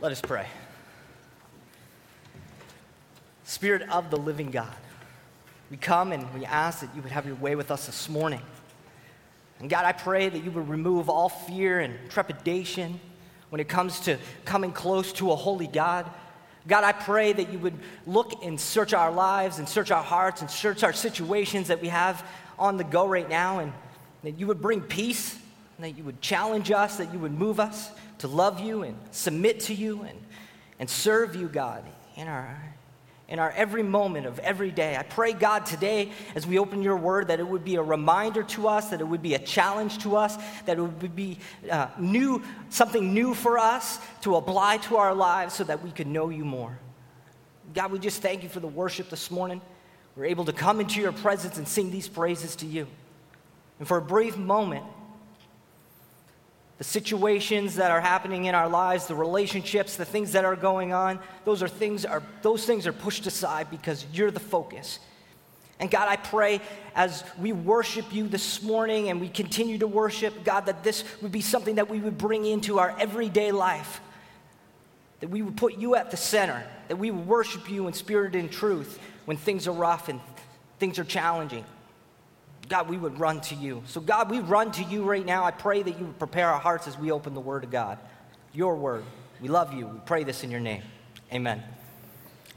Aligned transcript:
Let 0.00 0.12
us 0.12 0.22
pray. 0.22 0.46
Spirit 3.44 3.82
of 3.90 4.08
the 4.08 4.16
living 4.16 4.50
God, 4.50 4.74
we 5.70 5.76
come 5.76 6.12
and 6.12 6.32
we 6.32 6.46
ask 6.46 6.80
that 6.80 6.88
you 6.96 7.02
would 7.02 7.12
have 7.12 7.26
your 7.26 7.34
way 7.34 7.54
with 7.54 7.70
us 7.70 7.84
this 7.84 8.08
morning. 8.08 8.40
And 9.58 9.68
God, 9.68 9.84
I 9.84 9.92
pray 9.92 10.30
that 10.30 10.42
you 10.42 10.50
would 10.52 10.70
remove 10.70 11.10
all 11.10 11.28
fear 11.28 11.80
and 11.80 11.98
trepidation 12.08 12.98
when 13.50 13.60
it 13.60 13.68
comes 13.68 14.00
to 14.00 14.16
coming 14.46 14.72
close 14.72 15.12
to 15.14 15.32
a 15.32 15.36
holy 15.36 15.66
God. 15.66 16.06
God, 16.66 16.82
I 16.82 16.92
pray 16.92 17.34
that 17.34 17.52
you 17.52 17.58
would 17.58 17.78
look 18.06 18.42
and 18.42 18.58
search 18.58 18.94
our 18.94 19.12
lives 19.12 19.58
and 19.58 19.68
search 19.68 19.90
our 19.90 20.02
hearts 20.02 20.40
and 20.40 20.50
search 20.50 20.82
our 20.82 20.94
situations 20.94 21.68
that 21.68 21.82
we 21.82 21.88
have 21.88 22.26
on 22.58 22.78
the 22.78 22.84
go 22.84 23.06
right 23.06 23.28
now, 23.28 23.58
and 23.58 23.70
that 24.22 24.38
you 24.38 24.46
would 24.46 24.62
bring 24.62 24.80
peace, 24.80 25.38
and 25.80 25.90
that 25.90 25.96
you 25.96 26.04
would 26.04 26.20
challenge 26.20 26.70
us, 26.70 26.98
that 26.98 27.10
you 27.10 27.18
would 27.18 27.32
move 27.32 27.58
us 27.58 27.90
to 28.18 28.28
love 28.28 28.60
you 28.60 28.82
and 28.82 28.94
submit 29.12 29.60
to 29.60 29.72
you 29.72 30.02
and, 30.02 30.18
and 30.78 30.90
serve 30.90 31.34
you, 31.34 31.48
God, 31.48 31.82
in 32.16 32.28
our, 32.28 32.62
in 33.30 33.38
our 33.38 33.50
every 33.52 33.82
moment 33.82 34.26
of 34.26 34.38
every 34.40 34.70
day. 34.70 34.94
I 34.94 35.02
pray, 35.04 35.32
God, 35.32 35.64
today 35.64 36.12
as 36.34 36.46
we 36.46 36.58
open 36.58 36.82
your 36.82 36.98
word, 36.98 37.28
that 37.28 37.40
it 37.40 37.48
would 37.48 37.64
be 37.64 37.76
a 37.76 37.82
reminder 37.82 38.42
to 38.42 38.68
us, 38.68 38.90
that 38.90 39.00
it 39.00 39.04
would 39.08 39.22
be 39.22 39.32
a 39.32 39.38
challenge 39.38 40.02
to 40.02 40.16
us, 40.16 40.36
that 40.66 40.76
it 40.76 40.82
would 40.82 41.16
be 41.16 41.38
uh, 41.70 41.86
new, 41.98 42.42
something 42.68 43.14
new 43.14 43.32
for 43.32 43.56
us 43.56 44.00
to 44.20 44.36
apply 44.36 44.76
to 44.76 44.98
our 44.98 45.14
lives 45.14 45.54
so 45.54 45.64
that 45.64 45.82
we 45.82 45.90
could 45.90 46.08
know 46.08 46.28
you 46.28 46.44
more. 46.44 46.78
God, 47.72 47.90
we 47.90 47.98
just 47.98 48.20
thank 48.20 48.42
you 48.42 48.50
for 48.50 48.60
the 48.60 48.68
worship 48.68 49.08
this 49.08 49.30
morning. 49.30 49.62
We're 50.14 50.26
able 50.26 50.44
to 50.44 50.52
come 50.52 50.78
into 50.80 51.00
your 51.00 51.12
presence 51.12 51.56
and 51.56 51.66
sing 51.66 51.90
these 51.90 52.06
praises 52.06 52.54
to 52.56 52.66
you. 52.66 52.86
And 53.78 53.88
for 53.88 53.96
a 53.96 54.02
brief 54.02 54.36
moment, 54.36 54.84
the 56.80 56.84
situations 56.84 57.74
that 57.74 57.90
are 57.90 58.00
happening 58.00 58.46
in 58.46 58.54
our 58.54 58.66
lives, 58.66 59.06
the 59.06 59.14
relationships, 59.14 59.96
the 59.96 60.04
things 60.06 60.32
that 60.32 60.46
are 60.46 60.56
going 60.56 60.94
on, 60.94 61.18
those 61.44 61.62
are 61.62 61.68
things 61.68 62.06
are 62.06 62.22
those 62.40 62.64
things 62.64 62.86
are 62.86 62.92
pushed 62.94 63.26
aside 63.26 63.70
because 63.70 64.06
you're 64.14 64.30
the 64.30 64.40
focus. 64.40 64.98
And 65.78 65.90
God, 65.90 66.08
I 66.08 66.16
pray 66.16 66.62
as 66.94 67.22
we 67.38 67.52
worship 67.52 68.14
you 68.14 68.28
this 68.28 68.62
morning 68.62 69.10
and 69.10 69.20
we 69.20 69.28
continue 69.28 69.76
to 69.76 69.86
worship, 69.86 70.42
God, 70.42 70.64
that 70.66 70.82
this 70.82 71.04
would 71.20 71.32
be 71.32 71.42
something 71.42 71.74
that 71.74 71.90
we 71.90 72.00
would 72.00 72.16
bring 72.16 72.46
into 72.46 72.78
our 72.78 72.98
everyday 72.98 73.52
life. 73.52 74.00
That 75.20 75.28
we 75.28 75.42
would 75.42 75.58
put 75.58 75.76
you 75.76 75.96
at 75.96 76.10
the 76.10 76.16
center, 76.16 76.64
that 76.88 76.96
we 76.96 77.10
would 77.10 77.26
worship 77.26 77.70
you 77.70 77.88
in 77.88 77.92
spirit 77.92 78.34
and 78.34 78.50
truth 78.50 78.98
when 79.26 79.36
things 79.36 79.68
are 79.68 79.74
rough 79.74 80.08
and 80.08 80.18
things 80.78 80.98
are 80.98 81.04
challenging. 81.04 81.66
God, 82.70 82.88
we 82.88 82.96
would 82.96 83.18
run 83.18 83.40
to 83.42 83.54
you. 83.54 83.82
So, 83.86 84.00
God, 84.00 84.30
we 84.30 84.38
run 84.38 84.70
to 84.72 84.84
you 84.84 85.02
right 85.02 85.26
now. 85.26 85.44
I 85.44 85.50
pray 85.50 85.82
that 85.82 85.98
you 85.98 86.06
would 86.06 86.18
prepare 86.18 86.48
our 86.48 86.60
hearts 86.60 86.86
as 86.86 86.96
we 86.96 87.10
open 87.10 87.34
the 87.34 87.40
Word 87.40 87.64
of 87.64 87.70
God, 87.70 87.98
your 88.54 88.76
Word. 88.76 89.04
We 89.40 89.48
love 89.48 89.74
you. 89.74 89.86
We 89.88 89.98
pray 90.06 90.24
this 90.24 90.44
in 90.44 90.50
your 90.50 90.60
name. 90.60 90.82
Amen. 91.32 91.62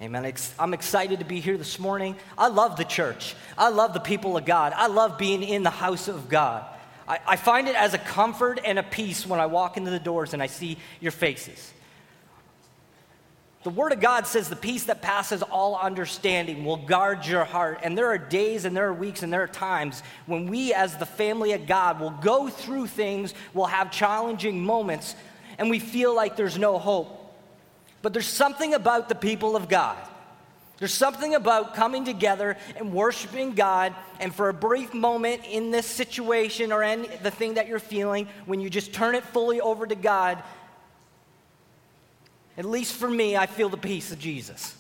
Amen. 0.02 0.34
I'm 0.60 0.74
excited 0.74 1.20
to 1.20 1.26
be 1.26 1.40
here 1.40 1.58
this 1.58 1.80
morning. 1.80 2.16
I 2.38 2.48
love 2.48 2.78
the 2.78 2.84
church. 2.84 3.36
I 3.58 3.70
love 3.70 3.94
the 3.94 4.00
people 4.00 4.38
of 4.38 4.46
God. 4.46 4.74
I 4.76 4.88
love 4.88 5.18
being 5.18 5.44
in 5.44 5.64
the 5.64 5.70
house 5.70 6.08
of 6.08 6.30
God. 6.30 6.66
I, 7.08 7.20
I 7.28 7.36
find 7.36 7.68
it 7.68 7.76
as 7.76 7.94
a 7.94 7.98
comfort 7.98 8.60
and 8.64 8.78
a 8.78 8.84
peace 8.84 9.26
when 9.26 9.40
I 9.40 9.48
walk 9.48 9.78
into 9.78 9.92
the 9.92 10.00
doors 10.00 10.34
and 10.34 10.44
I 10.44 10.48
see 10.48 10.78
your 11.00 11.12
faces. 11.12 11.74
The 13.64 13.70
Word 13.70 13.94
of 13.94 14.02
God 14.02 14.28
says 14.28 14.50
the 14.50 14.58
peace 14.58 14.84
that 14.86 15.02
passes 15.02 15.42
all 15.42 15.78
understanding 15.78 16.66
will 16.66 16.78
guard 16.78 17.26
your 17.26 17.46
heart. 17.46 17.80
And 17.82 17.98
there 17.98 18.08
are 18.08 18.18
days 18.18 18.66
and 18.66 18.76
there 18.76 18.88
are 18.88 18.94
weeks 18.94 19.24
and 19.24 19.32
there 19.32 19.44
are 19.44 19.48
times 19.48 20.04
when 20.26 20.48
we, 20.48 20.74
as 20.74 20.98
the 20.98 21.06
family 21.06 21.54
of 21.54 21.66
God, 21.66 22.02
will 22.02 22.12
go 22.12 22.50
through 22.50 22.88
things, 22.88 23.34
will 23.54 23.68
have 23.68 23.90
challenging 23.90 24.62
moments, 24.62 25.16
and 25.58 25.70
we 25.70 25.80
feel 25.80 26.14
like 26.14 26.36
there's 26.36 26.58
no 26.58 26.78
hope. 26.78 27.20
But 28.02 28.12
there's 28.12 28.28
something 28.28 28.74
about 28.74 29.08
the 29.08 29.16
people 29.16 29.56
of 29.56 29.70
God. 29.70 29.98
There's 30.80 30.94
something 30.94 31.34
about 31.34 31.76
coming 31.76 32.04
together 32.04 32.58
and 32.76 32.92
worshiping 32.92 33.54
God, 33.54 33.96
and 34.20 34.36
for 34.36 34.50
a 34.50 34.54
brief 34.54 34.94
moment 34.94 35.44
in 35.50 35.72
this 35.72 35.86
situation 35.86 36.74
or 36.74 36.84
in 36.84 37.08
the 37.22 37.32
thing 37.32 37.54
that 37.54 37.70
you're 37.70 37.80
feeling, 37.80 38.28
when 38.46 38.60
you 38.60 38.70
just 38.70 38.92
turn 38.92 39.16
it 39.16 39.24
fully 39.24 39.62
over 39.62 39.88
to 39.88 39.96
God, 39.96 40.44
at 42.58 42.66
least 42.66 42.94
for 42.94 43.10
me, 43.10 43.36
I 43.36 43.46
feel 43.46 43.70
the 43.70 43.78
peace 43.78 44.12
of 44.12 44.20
Jesus. 44.20 44.76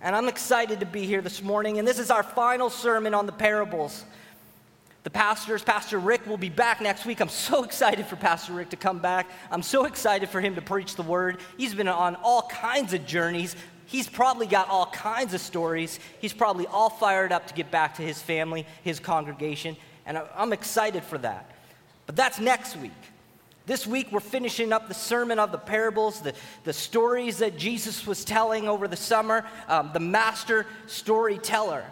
And 0.00 0.16
I'm 0.16 0.28
excited 0.28 0.80
to 0.80 0.86
be 0.86 1.06
here 1.06 1.20
this 1.20 1.42
morning. 1.42 1.78
And 1.78 1.86
this 1.86 1.98
is 1.98 2.10
our 2.10 2.22
final 2.22 2.70
sermon 2.70 3.14
on 3.14 3.26
the 3.26 3.32
parables. 3.32 4.04
The 5.04 5.10
pastors, 5.10 5.62
Pastor 5.62 5.98
Rick, 5.98 6.26
will 6.26 6.36
be 6.36 6.48
back 6.48 6.80
next 6.80 7.06
week. 7.06 7.20
I'm 7.20 7.28
so 7.28 7.64
excited 7.64 8.06
for 8.06 8.14
Pastor 8.14 8.52
Rick 8.52 8.70
to 8.70 8.76
come 8.76 9.00
back. 9.00 9.28
I'm 9.50 9.62
so 9.62 9.84
excited 9.84 10.28
for 10.28 10.40
him 10.40 10.54
to 10.54 10.62
preach 10.62 10.94
the 10.94 11.02
word. 11.02 11.38
He's 11.56 11.74
been 11.74 11.88
on 11.88 12.16
all 12.16 12.42
kinds 12.42 12.94
of 12.94 13.04
journeys. 13.06 13.56
He's 13.86 14.08
probably 14.08 14.46
got 14.46 14.68
all 14.68 14.86
kinds 14.86 15.34
of 15.34 15.40
stories. 15.40 15.98
He's 16.20 16.32
probably 16.32 16.66
all 16.68 16.88
fired 16.88 17.32
up 17.32 17.48
to 17.48 17.54
get 17.54 17.70
back 17.70 17.96
to 17.96 18.02
his 18.02 18.22
family, 18.22 18.66
his 18.84 19.00
congregation. 19.00 19.76
And 20.06 20.20
I'm 20.36 20.52
excited 20.52 21.02
for 21.02 21.18
that. 21.18 21.50
But 22.06 22.16
that's 22.16 22.38
next 22.38 22.76
week. 22.76 22.92
This 23.64 23.86
week, 23.86 24.10
we're 24.10 24.20
finishing 24.20 24.72
up 24.72 24.88
the 24.88 24.94
sermon 24.94 25.38
of 25.38 25.52
the 25.52 25.58
parables, 25.58 26.20
the, 26.20 26.34
the 26.64 26.72
stories 26.72 27.38
that 27.38 27.56
Jesus 27.56 28.06
was 28.06 28.24
telling 28.24 28.68
over 28.68 28.88
the 28.88 28.96
summer, 28.96 29.46
um, 29.68 29.90
the 29.92 30.00
master 30.00 30.66
storyteller. 30.86 31.84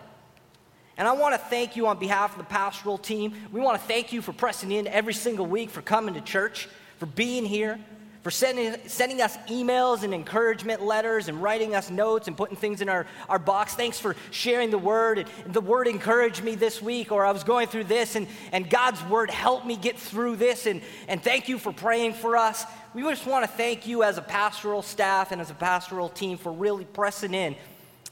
And 0.96 1.06
I 1.06 1.12
want 1.12 1.34
to 1.34 1.38
thank 1.38 1.76
you 1.76 1.86
on 1.86 1.98
behalf 1.98 2.32
of 2.32 2.38
the 2.38 2.44
pastoral 2.44 2.98
team. 2.98 3.34
We 3.52 3.60
want 3.60 3.80
to 3.80 3.86
thank 3.86 4.12
you 4.12 4.20
for 4.20 4.32
pressing 4.32 4.72
in 4.72 4.88
every 4.88 5.14
single 5.14 5.46
week, 5.46 5.70
for 5.70 5.80
coming 5.80 6.14
to 6.14 6.20
church, 6.20 6.68
for 6.98 7.06
being 7.06 7.44
here, 7.44 7.78
for 8.22 8.30
sending, 8.30 8.76
sending 8.86 9.22
us 9.22 9.36
emails 9.48 10.02
and 10.02 10.12
encouragement 10.12 10.82
letters 10.82 11.28
and 11.28 11.42
writing 11.42 11.74
us 11.74 11.90
notes 11.90 12.28
and 12.28 12.36
putting 12.36 12.56
things 12.56 12.82
in 12.82 12.88
our, 12.88 13.06
our 13.30 13.38
box. 13.38 13.74
Thanks 13.74 13.98
for 13.98 14.14
sharing 14.30 14.70
the 14.70 14.78
word. 14.78 15.26
And 15.44 15.54
the 15.54 15.62
word 15.62 15.88
encouraged 15.88 16.44
me 16.44 16.54
this 16.54 16.82
week, 16.82 17.12
or 17.12 17.24
I 17.24 17.32
was 17.32 17.44
going 17.44 17.68
through 17.68 17.84
this, 17.84 18.16
and, 18.16 18.28
and 18.52 18.68
God's 18.68 19.02
word 19.04 19.30
helped 19.30 19.64
me 19.64 19.76
get 19.76 19.98
through 19.98 20.36
this. 20.36 20.66
And, 20.66 20.82
and 21.08 21.22
thank 21.22 21.48
you 21.48 21.58
for 21.58 21.72
praying 21.72 22.12
for 22.12 22.36
us. 22.36 22.66
We 22.92 23.02
just 23.02 23.26
want 23.26 23.44
to 23.44 23.50
thank 23.50 23.86
you 23.86 24.02
as 24.02 24.18
a 24.18 24.22
pastoral 24.22 24.82
staff 24.82 25.32
and 25.32 25.40
as 25.40 25.50
a 25.50 25.54
pastoral 25.54 26.10
team 26.10 26.36
for 26.36 26.52
really 26.52 26.84
pressing 26.84 27.32
in 27.32 27.56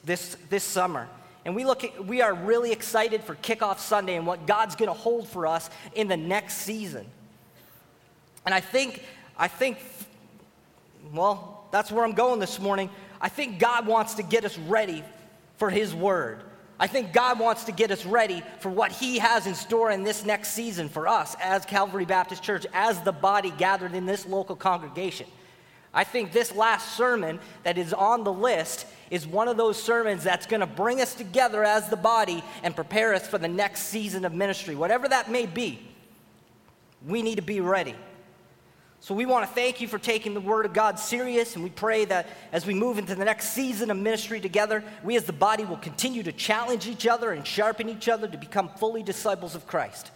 this, 0.04 0.36
this 0.48 0.64
summer. 0.64 1.06
And 1.44 1.54
we, 1.54 1.64
look 1.64 1.84
at, 1.84 2.06
we 2.06 2.22
are 2.22 2.32
really 2.32 2.72
excited 2.72 3.24
for 3.24 3.34
Kickoff 3.34 3.78
Sunday 3.78 4.16
and 4.16 4.26
what 4.26 4.46
God's 4.46 4.74
going 4.74 4.88
to 4.88 4.98
hold 4.98 5.28
for 5.28 5.46
us 5.46 5.68
in 5.94 6.08
the 6.08 6.16
next 6.16 6.58
season. 6.58 7.06
And 8.46 8.54
I 8.54 8.60
think 8.60 9.02
I 9.38 9.48
think, 9.48 9.78
well, 11.12 11.66
that's 11.70 11.92
where 11.92 12.04
I'm 12.04 12.12
going 12.12 12.40
this 12.40 12.58
morning. 12.58 12.90
I 13.20 13.28
think 13.28 13.58
God 13.58 13.86
wants 13.86 14.14
to 14.14 14.22
get 14.22 14.44
us 14.44 14.58
ready 14.58 15.04
for 15.56 15.70
His 15.70 15.94
Word. 15.94 16.42
I 16.80 16.86
think 16.86 17.12
God 17.12 17.40
wants 17.40 17.64
to 17.64 17.72
get 17.72 17.90
us 17.90 18.06
ready 18.06 18.42
for 18.60 18.70
what 18.70 18.92
He 18.92 19.18
has 19.18 19.46
in 19.46 19.54
store 19.54 19.90
in 19.90 20.04
this 20.04 20.24
next 20.24 20.50
season 20.50 20.88
for 20.88 21.08
us 21.08 21.36
as 21.42 21.64
Calvary 21.64 22.04
Baptist 22.04 22.42
Church, 22.42 22.66
as 22.72 23.00
the 23.02 23.12
body 23.12 23.52
gathered 23.58 23.94
in 23.94 24.06
this 24.06 24.26
local 24.26 24.54
congregation. 24.54 25.26
I 25.92 26.04
think 26.04 26.32
this 26.32 26.54
last 26.54 26.96
sermon 26.96 27.40
that 27.64 27.78
is 27.78 27.92
on 27.92 28.22
the 28.22 28.32
list 28.32 28.86
is 29.10 29.26
one 29.26 29.48
of 29.48 29.56
those 29.56 29.82
sermons 29.82 30.22
that's 30.22 30.46
going 30.46 30.60
to 30.60 30.66
bring 30.66 31.00
us 31.00 31.14
together 31.14 31.64
as 31.64 31.88
the 31.88 31.96
body 31.96 32.44
and 32.62 32.76
prepare 32.76 33.14
us 33.14 33.26
for 33.26 33.38
the 33.38 33.48
next 33.48 33.84
season 33.84 34.24
of 34.24 34.32
ministry. 34.32 34.76
Whatever 34.76 35.08
that 35.08 35.30
may 35.30 35.46
be, 35.46 35.80
we 37.06 37.22
need 37.22 37.36
to 37.36 37.42
be 37.42 37.60
ready. 37.60 37.96
So 39.00 39.14
we 39.14 39.26
want 39.26 39.48
to 39.48 39.54
thank 39.54 39.80
you 39.80 39.86
for 39.86 39.98
taking 39.98 40.34
the 40.34 40.40
Word 40.40 40.66
of 40.66 40.72
God 40.72 40.98
serious, 40.98 41.54
and 41.54 41.62
we 41.62 41.70
pray 41.70 42.04
that 42.06 42.26
as 42.52 42.66
we 42.66 42.74
move 42.74 42.98
into 42.98 43.14
the 43.14 43.24
next 43.24 43.50
season 43.50 43.90
of 43.90 43.96
ministry 43.96 44.40
together, 44.40 44.82
we 45.04 45.16
as 45.16 45.24
the 45.24 45.32
body 45.32 45.64
will 45.64 45.76
continue 45.76 46.22
to 46.24 46.32
challenge 46.32 46.88
each 46.88 47.06
other 47.06 47.32
and 47.32 47.46
sharpen 47.46 47.88
each 47.88 48.08
other 48.08 48.26
to 48.26 48.36
become 48.36 48.68
fully 48.70 49.02
disciples 49.02 49.54
of 49.54 49.66
Christ. 49.66 50.10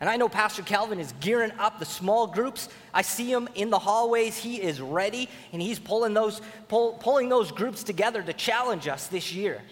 And 0.00 0.08
I 0.08 0.16
know 0.16 0.28
Pastor 0.28 0.62
Calvin 0.62 0.98
is 0.98 1.12
gearing 1.20 1.52
up 1.58 1.78
the 1.78 1.84
small 1.84 2.26
groups. 2.26 2.68
I 2.94 3.02
see 3.02 3.30
him 3.30 3.48
in 3.54 3.70
the 3.70 3.78
hallways. 3.78 4.36
He 4.36 4.60
is 4.60 4.80
ready, 4.80 5.28
and 5.52 5.60
he's 5.60 5.78
pulling 5.78 6.14
those, 6.14 6.40
pull, 6.68 6.94
pulling 6.94 7.28
those 7.28 7.52
groups 7.52 7.82
together 7.82 8.22
to 8.22 8.32
challenge 8.32 8.88
us 8.88 9.08
this 9.08 9.32
year. 9.32 9.62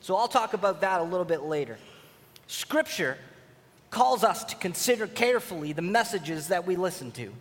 So 0.00 0.16
I'll 0.16 0.28
talk 0.28 0.52
about 0.54 0.82
that 0.82 1.00
a 1.00 1.04
little 1.04 1.24
bit 1.24 1.42
later. 1.42 1.78
Scripture 2.46 3.16
calls 3.90 4.24
us 4.24 4.44
to 4.44 4.56
consider 4.56 5.06
carefully 5.06 5.72
the 5.72 5.82
messages 5.82 6.48
that 6.48 6.66
we 6.66 6.76
listen 6.76 7.10
to. 7.12 7.32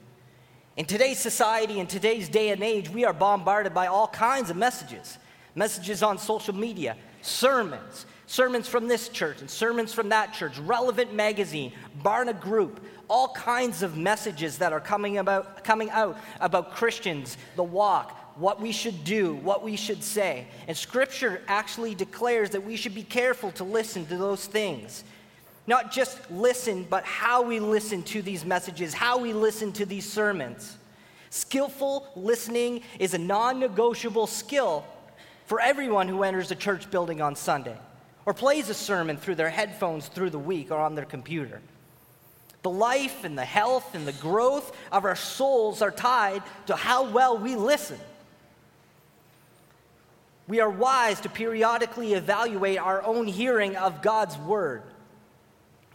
In 0.76 0.86
today's 0.86 1.20
society, 1.20 1.80
in 1.80 1.86
today's 1.86 2.28
day 2.28 2.50
and 2.50 2.64
age, 2.64 2.90
we 2.90 3.06
are 3.06 3.14
bombarded 3.14 3.74
by 3.76 3.88
all 3.88 4.08
kinds 4.08 4.50
of 4.50 4.58
messages 4.58 5.18
messages 5.56 6.02
on 6.02 6.18
social 6.18 6.56
media, 6.56 6.98
sermons, 7.22 8.08
sermons 8.26 8.68
from 8.68 8.88
this 8.88 9.08
church 9.08 9.40
and 9.40 9.48
sermons 9.48 9.94
from 9.94 10.10
that 10.10 10.34
church, 10.34 10.58
relevant 10.58 11.14
magazine, 11.14 11.72
Barna 12.02 12.40
Group, 12.40 12.84
all 13.08 13.28
kinds 13.28 13.84
of 13.84 13.96
messages 13.96 14.58
that 14.58 14.74
are 14.74 14.80
coming, 14.80 15.20
about, 15.20 15.64
coming 15.64 15.92
out 15.92 16.18
about 16.40 16.72
Christians, 16.72 17.38
the 17.56 17.64
walk, 17.64 18.18
what 18.36 18.60
we 18.60 18.72
should 18.72 19.04
do, 19.04 19.36
what 19.36 19.64
we 19.64 19.76
should 19.76 20.04
say. 20.04 20.48
And 20.68 20.76
Scripture 20.76 21.44
actually 21.48 21.94
declares 21.94 22.50
that 22.50 22.66
we 22.66 22.76
should 22.76 22.96
be 22.96 23.04
careful 23.04 23.52
to 23.52 23.64
listen 23.64 24.08
to 24.08 24.18
those 24.18 24.48
things. 24.48 25.04
Not 25.66 25.92
just 25.92 26.20
listen, 26.30 26.86
but 26.90 27.06
how 27.06 27.42
we 27.42 27.60
listen 27.60 28.04
to 28.04 28.22
these 28.22 28.44
messages, 28.44 28.94
how 28.94 29.18
we 29.18 29.34
listen 29.34 29.72
to 29.74 29.86
these 29.86 30.12
sermons. 30.12 30.78
Skillful 31.30 32.08
listening 32.16 32.82
is 33.00 33.14
a 33.14 33.18
non 33.18 33.60
negotiable 33.60 34.28
skill 34.28 34.86
for 35.46 35.60
everyone 35.60 36.08
who 36.08 36.24
enters 36.24 36.52
a 36.52 36.56
church 36.56 36.92
building 36.92 37.22
on 37.22 37.36
Sunday 37.36 37.78
or 38.26 38.34
plays 38.34 38.70
a 38.70 38.74
sermon 38.74 39.18
through 39.18 39.36
their 39.36 39.50
headphones 39.50 40.08
through 40.08 40.30
the 40.30 40.40
week 40.40 40.72
or 40.72 40.78
on 40.78 40.96
their 40.96 41.06
computer. 41.06 41.62
The 42.62 42.70
life 42.70 43.24
and 43.24 43.38
the 43.38 43.46
health 43.46 43.94
and 43.94 44.08
the 44.08 44.14
growth 44.14 44.76
of 44.92 45.06
our 45.06 45.16
souls 45.16 45.82
are 45.82 45.92
tied 45.92 46.44
to 46.68 46.76
how 46.76 47.10
well 47.10 47.38
we 47.38 47.56
listen. 47.56 48.00
We 50.48 50.60
are 50.60 50.70
wise 50.70 51.20
to 51.22 51.30
periodically 51.30 52.14
evaluate 52.14 52.78
our 52.78 53.04
own 53.04 53.28
hearing 53.28 53.76
of 53.76 54.02
God's 54.02 54.38
word. 54.38 54.84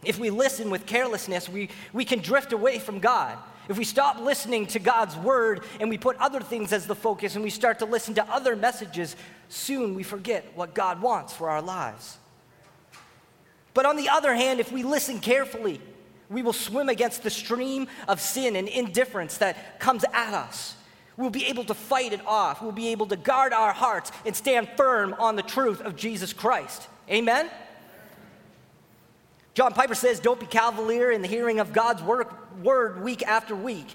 If 0.03 0.17
we 0.17 0.29
listen 0.29 0.69
with 0.69 0.85
carelessness, 0.85 1.49
we, 1.49 1.69
we 1.93 2.05
can 2.05 2.19
drift 2.19 2.53
away 2.53 2.79
from 2.79 2.99
God. 2.99 3.37
If 3.67 3.77
we 3.77 3.83
stop 3.83 4.19
listening 4.19 4.65
to 4.67 4.79
God's 4.79 5.15
word 5.15 5.63
and 5.79 5.89
we 5.89 5.97
put 5.97 6.17
other 6.17 6.39
things 6.39 6.73
as 6.73 6.87
the 6.87 6.95
focus 6.95 7.35
and 7.35 7.43
we 7.43 7.51
start 7.51 7.79
to 7.79 7.85
listen 7.85 8.15
to 8.15 8.27
other 8.31 8.55
messages, 8.55 9.15
soon 9.47 9.93
we 9.93 10.03
forget 10.03 10.45
what 10.55 10.73
God 10.73 11.01
wants 11.01 11.33
for 11.33 11.49
our 11.49 11.61
lives. 11.61 12.17
But 13.73 13.85
on 13.85 13.95
the 13.95 14.09
other 14.09 14.33
hand, 14.33 14.59
if 14.59 14.71
we 14.71 14.83
listen 14.83 15.19
carefully, 15.19 15.79
we 16.29 16.41
will 16.41 16.53
swim 16.53 16.89
against 16.89 17.21
the 17.21 17.29
stream 17.29 17.87
of 18.07 18.19
sin 18.19 18.55
and 18.55 18.67
indifference 18.67 19.37
that 19.37 19.79
comes 19.79 20.03
at 20.13 20.33
us. 20.33 20.75
We'll 21.17 21.29
be 21.29 21.45
able 21.45 21.65
to 21.65 21.73
fight 21.73 22.13
it 22.13 22.25
off. 22.25 22.61
We'll 22.61 22.71
be 22.71 22.89
able 22.89 23.07
to 23.07 23.17
guard 23.17 23.51
our 23.51 23.73
hearts 23.73 24.11
and 24.25 24.35
stand 24.35 24.69
firm 24.77 25.13
on 25.19 25.35
the 25.35 25.43
truth 25.43 25.81
of 25.81 25.95
Jesus 25.95 26.33
Christ. 26.33 26.87
Amen? 27.09 27.49
John 29.59 29.73
Piper 29.73 29.93
says, 29.93 30.21
Don't 30.21 30.39
be 30.39 30.45
cavalier 30.45 31.11
in 31.11 31.21
the 31.21 31.27
hearing 31.27 31.59
of 31.59 31.73
God's 31.73 32.01
word 32.01 33.03
week 33.03 33.27
after 33.27 33.53
week. 33.53 33.93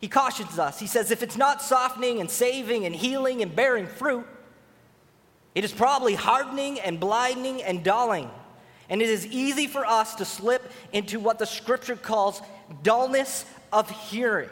He 0.00 0.08
cautions 0.08 0.58
us. 0.58 0.80
He 0.80 0.88
says, 0.88 1.12
If 1.12 1.22
it's 1.22 1.36
not 1.36 1.62
softening 1.62 2.20
and 2.20 2.28
saving 2.28 2.84
and 2.84 2.92
healing 2.92 3.40
and 3.40 3.54
bearing 3.54 3.86
fruit, 3.86 4.26
it 5.54 5.62
is 5.62 5.70
probably 5.70 6.16
hardening 6.16 6.80
and 6.80 6.98
blinding 6.98 7.62
and 7.62 7.84
dulling. 7.84 8.28
And 8.88 9.00
it 9.00 9.08
is 9.08 9.24
easy 9.28 9.68
for 9.68 9.86
us 9.86 10.16
to 10.16 10.24
slip 10.24 10.68
into 10.92 11.20
what 11.20 11.38
the 11.38 11.46
scripture 11.46 11.94
calls 11.94 12.42
dullness 12.82 13.46
of 13.72 13.88
hearing. 13.88 14.50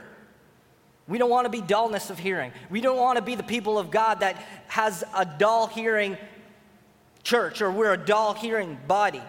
We 1.09 1.19
don't 1.19 1.29
want 1.29 1.47
to 1.47 1.51
be 1.51 1.61
dullness 1.61 2.09
of 2.09 2.21
hearing. 2.21 2.53
We 2.71 2.81
don't 2.81 2.99
want 2.99 3.17
to 3.17 3.23
be 3.23 3.35
the 3.35 3.43
people 3.43 3.81
of 3.81 3.91
God 3.91 4.21
that 4.21 4.37
has 4.69 5.03
a 5.13 5.25
dull 5.25 5.67
hearing 5.67 6.17
church 7.25 7.61
or 7.61 7.73
we're 7.73 7.95
a 7.95 7.97
dull 7.97 8.33
hearing 8.33 8.79
body. 8.87 9.23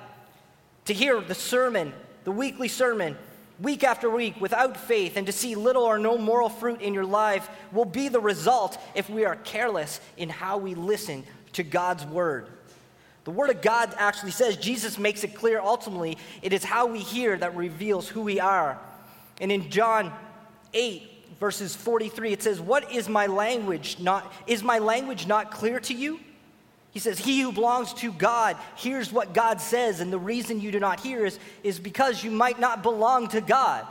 To 0.85 0.93
hear 0.93 1.21
the 1.21 1.35
sermon, 1.35 1.93
the 2.23 2.31
weekly 2.31 2.67
sermon, 2.67 3.17
week 3.59 3.83
after 3.83 4.09
week 4.09 4.39
without 4.41 4.75
faith 4.75 5.15
and 5.15 5.25
to 5.27 5.31
see 5.31 5.55
little 5.55 5.83
or 5.83 5.97
no 5.97 6.17
moral 6.17 6.49
fruit 6.49 6.81
in 6.81 6.93
your 6.93 7.05
life 7.05 7.49
will 7.71 7.85
be 7.85 8.09
the 8.09 8.19
result 8.19 8.77
if 8.95 9.09
we 9.09 9.25
are 9.25 9.35
careless 9.37 10.01
in 10.17 10.29
how 10.29 10.57
we 10.57 10.75
listen 10.75 11.23
to 11.53 11.63
God's 11.63 12.05
word. 12.05 12.47
The 13.23 13.31
word 13.31 13.51
of 13.51 13.61
God 13.61 13.93
actually 13.97 14.31
says, 14.31 14.57
Jesus 14.57 14.97
makes 14.97 15.23
it 15.23 15.33
clear 15.33 15.61
ultimately, 15.61 16.17
it 16.41 16.51
is 16.51 16.63
how 16.63 16.87
we 16.87 16.99
hear 16.99 17.37
that 17.37 17.55
reveals 17.55 18.09
who 18.09 18.21
we 18.21 18.39
are. 18.39 18.77
And 19.39 19.51
in 19.51 19.69
John 19.69 20.11
8, 20.73 21.37
verses 21.39 21.75
43, 21.75 22.33
it 22.33 22.43
says, 22.43 22.59
What 22.59 22.91
is 22.91 23.07
my 23.07 23.27
language 23.27 23.97
not 23.99 24.31
is 24.45 24.61
my 24.63 24.79
language 24.79 25.25
not 25.25 25.51
clear 25.51 25.79
to 25.81 25.93
you? 25.93 26.19
He 26.93 26.99
says, 26.99 27.17
He 27.17 27.41
who 27.41 27.51
belongs 27.51 27.91
to 27.95 28.11
God 28.11 28.55
hears 28.75 29.11
what 29.11 29.33
God 29.33 29.59
says, 29.59 29.99
and 29.99 30.13
the 30.13 30.19
reason 30.19 30.61
you 30.61 30.71
do 30.71 30.79
not 30.79 30.99
hear 30.99 31.25
is, 31.25 31.39
is 31.63 31.79
because 31.79 32.23
you 32.23 32.29
might 32.29 32.59
not 32.59 32.83
belong 32.83 33.27
to 33.29 33.41
God. 33.41 33.85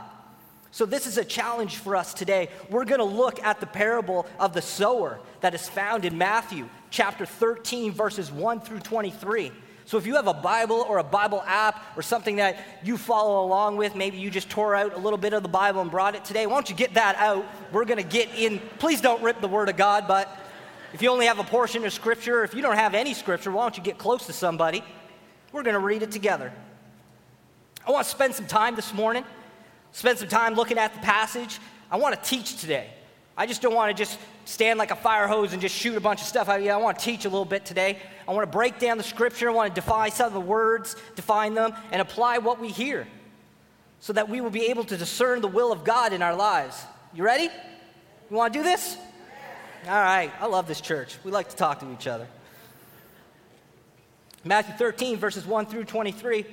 So, 0.71 0.85
this 0.87 1.05
is 1.05 1.17
a 1.17 1.25
challenge 1.25 1.77
for 1.77 1.95
us 1.95 2.13
today. 2.13 2.49
We're 2.69 2.85
going 2.85 2.99
to 2.99 3.05
look 3.05 3.43
at 3.43 3.59
the 3.59 3.67
parable 3.67 4.25
of 4.39 4.53
the 4.53 4.61
sower 4.61 5.19
that 5.41 5.53
is 5.53 5.67
found 5.69 6.05
in 6.05 6.17
Matthew 6.17 6.67
chapter 6.89 7.25
13, 7.25 7.91
verses 7.91 8.31
1 8.31 8.61
through 8.61 8.79
23. 8.79 9.51
So, 9.85 9.97
if 9.97 10.07
you 10.07 10.15
have 10.15 10.27
a 10.27 10.33
Bible 10.33 10.85
or 10.87 10.97
a 10.97 11.03
Bible 11.03 11.43
app 11.45 11.83
or 11.97 12.01
something 12.01 12.37
that 12.37 12.57
you 12.83 12.97
follow 12.97 13.45
along 13.45 13.75
with, 13.75 13.95
maybe 13.95 14.17
you 14.17 14.31
just 14.31 14.49
tore 14.49 14.75
out 14.75 14.93
a 14.93 14.97
little 14.97 15.19
bit 15.19 15.33
of 15.33 15.43
the 15.43 15.49
Bible 15.49 15.81
and 15.81 15.91
brought 15.91 16.15
it 16.15 16.23
today, 16.23 16.47
why 16.47 16.53
don't 16.53 16.69
you 16.69 16.75
get 16.75 16.93
that 16.93 17.17
out? 17.17 17.45
We're 17.73 17.85
going 17.85 18.01
to 18.01 18.09
get 18.09 18.33
in. 18.33 18.59
Please 18.79 19.01
don't 19.01 19.21
rip 19.21 19.41
the 19.41 19.47
Word 19.49 19.67
of 19.67 19.75
God, 19.75 20.07
but 20.07 20.33
if 20.93 21.01
you 21.01 21.09
only 21.09 21.25
have 21.25 21.39
a 21.39 21.43
portion 21.43 21.83
of 21.85 21.91
Scripture, 21.91 22.43
if 22.43 22.53
you 22.53 22.61
don't 22.61 22.77
have 22.77 22.93
any 22.93 23.13
Scripture, 23.13 23.51
why 23.51 23.63
don't 23.63 23.75
you 23.75 23.83
get 23.83 23.97
close 23.97 24.27
to 24.27 24.33
somebody? 24.33 24.83
We're 25.51 25.63
going 25.63 25.73
to 25.73 25.79
read 25.79 26.03
it 26.03 26.11
together. 26.11 26.53
I 27.85 27.91
want 27.91 28.05
to 28.05 28.09
spend 28.11 28.33
some 28.35 28.47
time 28.47 28.75
this 28.75 28.93
morning, 28.93 29.25
spend 29.91 30.19
some 30.19 30.29
time 30.29 30.53
looking 30.53 30.77
at 30.77 30.93
the 30.93 30.99
passage. 30.99 31.59
I 31.91 31.97
want 31.97 32.15
to 32.15 32.29
teach 32.29 32.61
today. 32.61 32.89
I 33.35 33.47
just 33.47 33.61
don't 33.61 33.73
want 33.73 33.95
to 33.95 34.01
just 34.01 34.19
stand 34.45 34.77
like 34.77 34.91
a 34.91 34.95
fire 34.95 35.27
hose 35.27 35.53
and 35.53 35.61
just 35.61 35.75
shoot 35.75 35.97
a 35.97 35.99
bunch 35.99 36.21
of 36.21 36.27
stuff 36.27 36.47
of 36.47 36.61
you. 36.61 36.69
I 36.69 36.77
want 36.77 36.99
to 36.99 37.05
teach 37.05 37.25
a 37.25 37.29
little 37.29 37.45
bit 37.45 37.65
today. 37.65 37.97
I 38.27 38.31
want 38.31 38.49
to 38.49 38.55
break 38.55 38.77
down 38.77 38.97
the 38.97 39.03
scripture. 39.03 39.49
I 39.49 39.53
want 39.53 39.73
to 39.73 39.81
define 39.81 40.11
some 40.11 40.27
of 40.27 40.33
the 40.33 40.39
words, 40.39 40.95
define 41.15 41.55
them, 41.55 41.73
and 41.91 42.01
apply 42.01 42.37
what 42.37 42.59
we 42.59 42.69
hear 42.69 43.07
so 43.99 44.13
that 44.13 44.29
we 44.29 44.41
will 44.41 44.51
be 44.51 44.65
able 44.65 44.83
to 44.83 44.97
discern 44.97 45.41
the 45.41 45.47
will 45.47 45.71
of 45.71 45.83
God 45.83 46.13
in 46.13 46.21
our 46.21 46.35
lives. 46.35 46.83
You 47.13 47.23
ready? 47.23 47.49
You 48.29 48.35
want 48.35 48.53
to 48.53 48.59
do 48.59 48.63
this? 48.63 48.97
All 49.85 50.01
right, 50.01 50.31
I 50.39 50.47
love 50.47 50.67
this 50.67 50.79
church. 50.79 51.17
We 51.25 51.31
like 51.31 51.49
to 51.49 51.55
talk 51.57 51.81
to 51.81 51.91
each 51.91 52.07
other. 52.07 52.25
Matthew 54.45 54.75
13, 54.75 55.17
verses 55.17 55.45
1 55.45 55.65
through 55.65 55.83
23. 55.85 56.45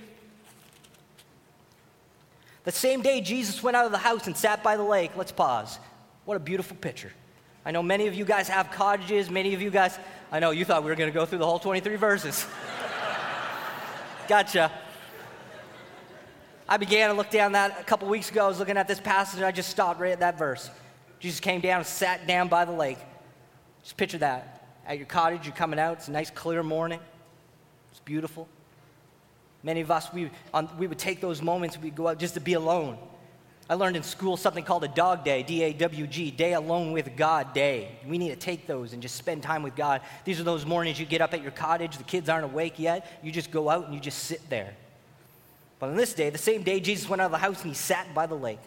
The 2.65 2.73
same 2.73 3.03
day 3.03 3.21
Jesus 3.21 3.63
went 3.63 3.77
out 3.77 3.87
of 3.87 3.93
the 3.93 3.99
house 3.99 4.27
and 4.27 4.37
sat 4.37 4.65
by 4.65 4.77
the 4.77 4.83
lake. 4.83 5.13
Let's 5.17 5.33
pause. 5.33 5.79
What 6.25 6.37
a 6.37 6.41
beautiful 6.41 6.77
picture. 6.77 7.13
I 7.65 7.71
know 7.71 7.83
many 7.83 8.09
of 8.09 8.15
you 8.15 8.25
guys 8.25 8.49
have 8.49 8.73
cottages. 8.73 9.31
Many 9.31 9.55
of 9.55 9.63
you 9.63 9.71
guys, 9.71 9.99
I 10.33 10.41
know 10.41 10.51
you 10.51 10.65
thought 10.65 10.83
we 10.83 10.91
were 10.91 10.97
going 10.97 11.11
to 11.11 11.15
go 11.15 11.25
through 11.25 11.39
the 11.39 11.47
whole 11.47 11.59
23 11.61 11.97
verses. 11.97 12.47
gotcha. 14.29 14.73
I 16.69 16.77
began 16.79 17.11
to 17.11 17.17
look 17.17 17.31
down 17.31 17.53
that 17.53 17.81
a 17.81 17.85
couple 17.85 18.09
weeks 18.09 18.31
ago. 18.31 18.45
I 18.45 18.49
was 18.49 18.59
looking 18.59 18.77
at 18.77 18.89
this 18.89 19.01
passage 19.01 19.39
and 19.39 19.47
I 19.47 19.53
just 19.53 19.69
stopped 19.69 20.01
right 20.01 20.13
at 20.13 20.21
that 20.21 20.37
verse. 20.37 20.69
Jesus 21.21 21.39
came 21.39 21.61
down 21.61 21.79
and 21.79 21.87
sat 21.87 22.27
down 22.27 22.49
by 22.49 22.65
the 22.65 22.73
lake. 22.73 22.99
Just 23.83 23.97
picture 23.97 24.19
that. 24.19 24.67
At 24.87 24.97
your 24.99 25.07
cottage, 25.07 25.47
you're 25.47 25.55
coming 25.55 25.79
out. 25.79 25.99
It's 25.99 26.09
a 26.09 26.13
nice, 26.13 26.31
clear 26.31 26.63
morning. 26.63 27.01
It's 27.91 28.01
beautiful. 28.01 28.49
Many 29.63 29.81
of 29.83 29.91
us, 29.91 30.13
we, 30.13 30.31
on, 30.55 30.69
we 30.79 30.87
would 30.87 30.99
take 30.99 31.21
those 31.21 31.43
moments, 31.43 31.77
we'd 31.79 31.95
go 31.95 32.09
out 32.09 32.19
just 32.19 32.35
to 32.35 32.41
be 32.41 32.55
alone. 32.55 32.97
I 33.69 33.75
learned 33.75 33.97
in 33.97 34.03
school 34.03 34.37
something 34.37 34.65
called 34.65 34.83
a 34.83 34.89
dog 34.89 35.25
day, 35.25 35.45
D 35.45 35.63
A 35.63 35.73
W 35.73 36.07
G, 36.07 36.31
day 36.33 36.55
alone 36.55 36.91
with 36.91 37.15
God 37.15 37.53
day. 37.53 37.93
We 38.05 38.19
need 38.19 38.31
to 38.31 38.37
take 38.37 38.67
those 38.67 38.95
and 38.95 39.01
just 39.01 39.15
spend 39.15 39.45
time 39.45 39.63
with 39.63 39.77
God. 39.77 40.01
These 40.25 40.41
are 40.41 40.45
those 40.45 40.67
mornings 40.67 40.99
you 40.99 41.07
get 41.07 41.21
up 41.21 41.35
at 41.35 41.43
your 41.43 41.53
cottage, 41.53 41.97
the 41.97 42.03
kids 42.03 42.29
aren't 42.29 42.47
awake 42.47 42.79
yet, 42.79 43.07
you 43.23 43.31
just 43.31 43.53
go 43.53 43.69
out 43.71 43.85
and 43.85 43.95
you 43.95 44.01
just 44.01 44.25
sit 44.25 44.41
there. 44.51 44.75
But 45.79 45.91
on 45.91 45.97
this 45.97 46.15
day, 46.15 46.31
the 46.31 46.39
same 46.39 46.63
day, 46.63 46.81
Jesus 46.81 47.09
went 47.09 47.23
out 47.23 47.27
of 47.27 47.33
the 47.33 47.39
house 47.39 47.63
and 47.63 47.71
he 47.71 47.75
sat 47.75 48.13
by 48.13 48.27
the 48.27 48.35
lake. 48.35 48.59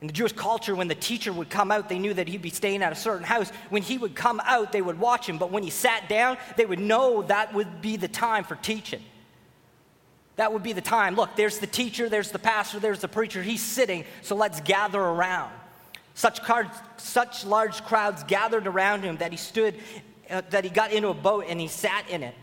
In 0.00 0.06
the 0.08 0.12
Jewish 0.12 0.32
culture, 0.32 0.74
when 0.74 0.88
the 0.88 0.94
teacher 0.94 1.32
would 1.32 1.48
come 1.48 1.70
out, 1.70 1.88
they 1.88 1.98
knew 1.98 2.12
that 2.14 2.28
he'd 2.28 2.42
be 2.42 2.50
staying 2.50 2.82
at 2.82 2.92
a 2.92 2.96
certain 2.96 3.24
house. 3.24 3.50
When 3.70 3.82
he 3.82 3.96
would 3.96 4.14
come 4.14 4.40
out, 4.44 4.72
they 4.72 4.82
would 4.82 4.98
watch 4.98 5.28
him. 5.28 5.38
But 5.38 5.50
when 5.50 5.62
he 5.62 5.70
sat 5.70 6.08
down, 6.08 6.36
they 6.56 6.66
would 6.66 6.80
know 6.80 7.22
that 7.22 7.54
would 7.54 7.80
be 7.80 7.96
the 7.96 8.08
time 8.08 8.44
for 8.44 8.56
teaching. 8.56 9.02
That 10.36 10.52
would 10.52 10.62
be 10.62 10.72
the 10.72 10.80
time. 10.80 11.14
Look, 11.14 11.36
there's 11.36 11.58
the 11.58 11.66
teacher, 11.66 12.08
there's 12.08 12.32
the 12.32 12.38
pastor, 12.38 12.80
there's 12.80 13.00
the 13.00 13.08
preacher. 13.08 13.42
He's 13.42 13.62
sitting, 13.62 14.04
so 14.22 14.34
let's 14.34 14.60
gather 14.60 15.00
around. 15.00 15.52
Such, 16.14 16.42
cards, 16.42 16.76
such 16.96 17.44
large 17.44 17.82
crowds 17.84 18.24
gathered 18.24 18.66
around 18.66 19.02
him 19.02 19.16
that 19.18 19.30
he 19.30 19.36
stood, 19.36 19.74
uh, 20.28 20.42
that 20.50 20.64
he 20.64 20.70
got 20.70 20.92
into 20.92 21.08
a 21.08 21.14
boat 21.14 21.46
and 21.48 21.60
he 21.60 21.68
sat 21.68 22.08
in 22.08 22.22
it. 22.22 22.34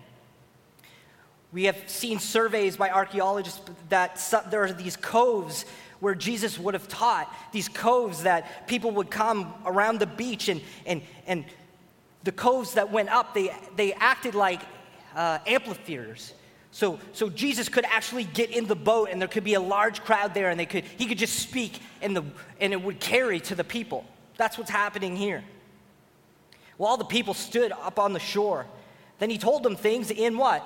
We 1.53 1.65
have 1.65 1.77
seen 1.88 2.20
surveys 2.20 2.77
by 2.77 2.89
archaeologists 2.89 3.60
that 3.89 4.22
there 4.50 4.63
are 4.63 4.72
these 4.72 4.96
coves 4.96 5.65
where 6.01 6.13
Jesus 6.13 6.60
would 6.60 6.74
have 6.74 6.89
taught, 6.89 7.34
these 7.53 7.70
coves 7.70 8.24
that 8.24 8.67
people 8.67 8.91
would 8.91 9.10
come 9.10 9.53
around 9.65 10.00
the 10.00 10.08
beach, 10.08 10.50
and, 10.50 10.60
and, 10.86 11.01
and 11.25 11.46
the 12.24 12.34
coves 12.34 12.74
that 12.74 12.91
went 12.91 13.10
up, 13.10 13.34
they, 13.34 13.55
they 13.77 13.93
acted 13.93 14.36
like 14.36 14.62
uh, 15.15 15.38
amphitheaters. 15.48 16.34
So, 16.72 17.00
so 17.13 17.29
Jesus 17.29 17.70
could 17.70 17.86
actually 17.86 18.24
get 18.24 18.50
in 18.50 18.65
the 18.65 18.75
boat, 18.75 19.10
and 19.12 19.22
there 19.22 19.27
could 19.27 19.43
be 19.43 19.53
a 19.53 19.62
large 19.62 20.03
crowd 20.03 20.34
there, 20.34 20.50
and 20.50 20.60
they 20.60 20.65
could, 20.65 20.84
he 20.98 21.05
could 21.05 21.17
just 21.17 21.39
speak, 21.39 21.79
and, 22.01 22.15
the, 22.15 22.24
and 22.60 22.74
it 22.74 22.81
would 22.81 23.00
carry 23.00 23.39
to 23.41 23.55
the 23.55 23.63
people. 23.63 24.05
That's 24.38 24.58
what's 24.58 24.70
happening 24.72 25.15
here. 25.15 25.43
Well, 26.77 26.89
all 26.89 26.98
the 26.98 27.05
people 27.05 27.34
stood 27.34 27.72
up 27.72 28.00
on 28.00 28.13
the 28.13 28.20
shore. 28.20 28.65
Then 29.20 29.29
he 29.29 29.38
told 29.38 29.62
them 29.62 29.75
things 29.75 30.10
in 30.10 30.36
what? 30.36 30.65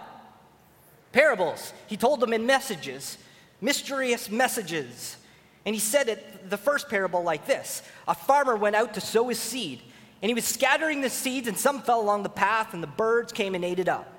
Parables. 1.12 1.74
He 1.88 1.98
told 1.98 2.22
them 2.22 2.32
in 2.32 2.46
messages, 2.46 3.18
mysterious 3.60 4.30
messages. 4.30 5.18
And 5.65 5.74
he 5.74 5.79
said 5.79 6.10
it, 6.10 6.50
the 6.50 6.57
first 6.57 6.89
parable 6.89 7.24
like 7.24 7.48
this 7.48 7.81
A 8.07 8.15
farmer 8.15 8.55
went 8.55 8.75
out 8.75 8.93
to 8.95 9.01
sow 9.01 9.27
his 9.29 9.39
seed, 9.39 9.81
and 10.22 10.29
he 10.29 10.34
was 10.34 10.45
scattering 10.45 11.01
the 11.01 11.10
seeds, 11.10 11.48
and 11.48 11.57
some 11.57 11.81
fell 11.81 12.01
along 12.01 12.24
the 12.24 12.29
path, 12.29 12.74
and 12.74 12.84
the 12.84 12.88
birds 12.88 13.31
came 13.31 13.55
and 13.55 13.65
ate 13.65 13.79
it 13.79 13.89
up. 13.89 14.12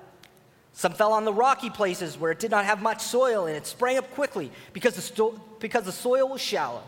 Some 0.73 0.93
fell 0.93 1.13
on 1.13 1.25
the 1.25 1.33
rocky 1.33 1.69
places 1.69 2.19
where 2.19 2.31
it 2.31 2.39
did 2.39 2.51
not 2.51 2.65
have 2.65 2.81
much 2.81 3.01
soil, 3.01 3.47
and 3.47 3.55
it 3.55 3.65
sprang 3.65 3.97
up 3.97 4.11
quickly 4.11 4.51
because 4.73 4.95
the, 4.95 5.01
sto- 5.01 5.41
because 5.59 5.85
the 5.85 5.91
soil 5.91 6.29
was 6.29 6.41
shallow. 6.41 6.83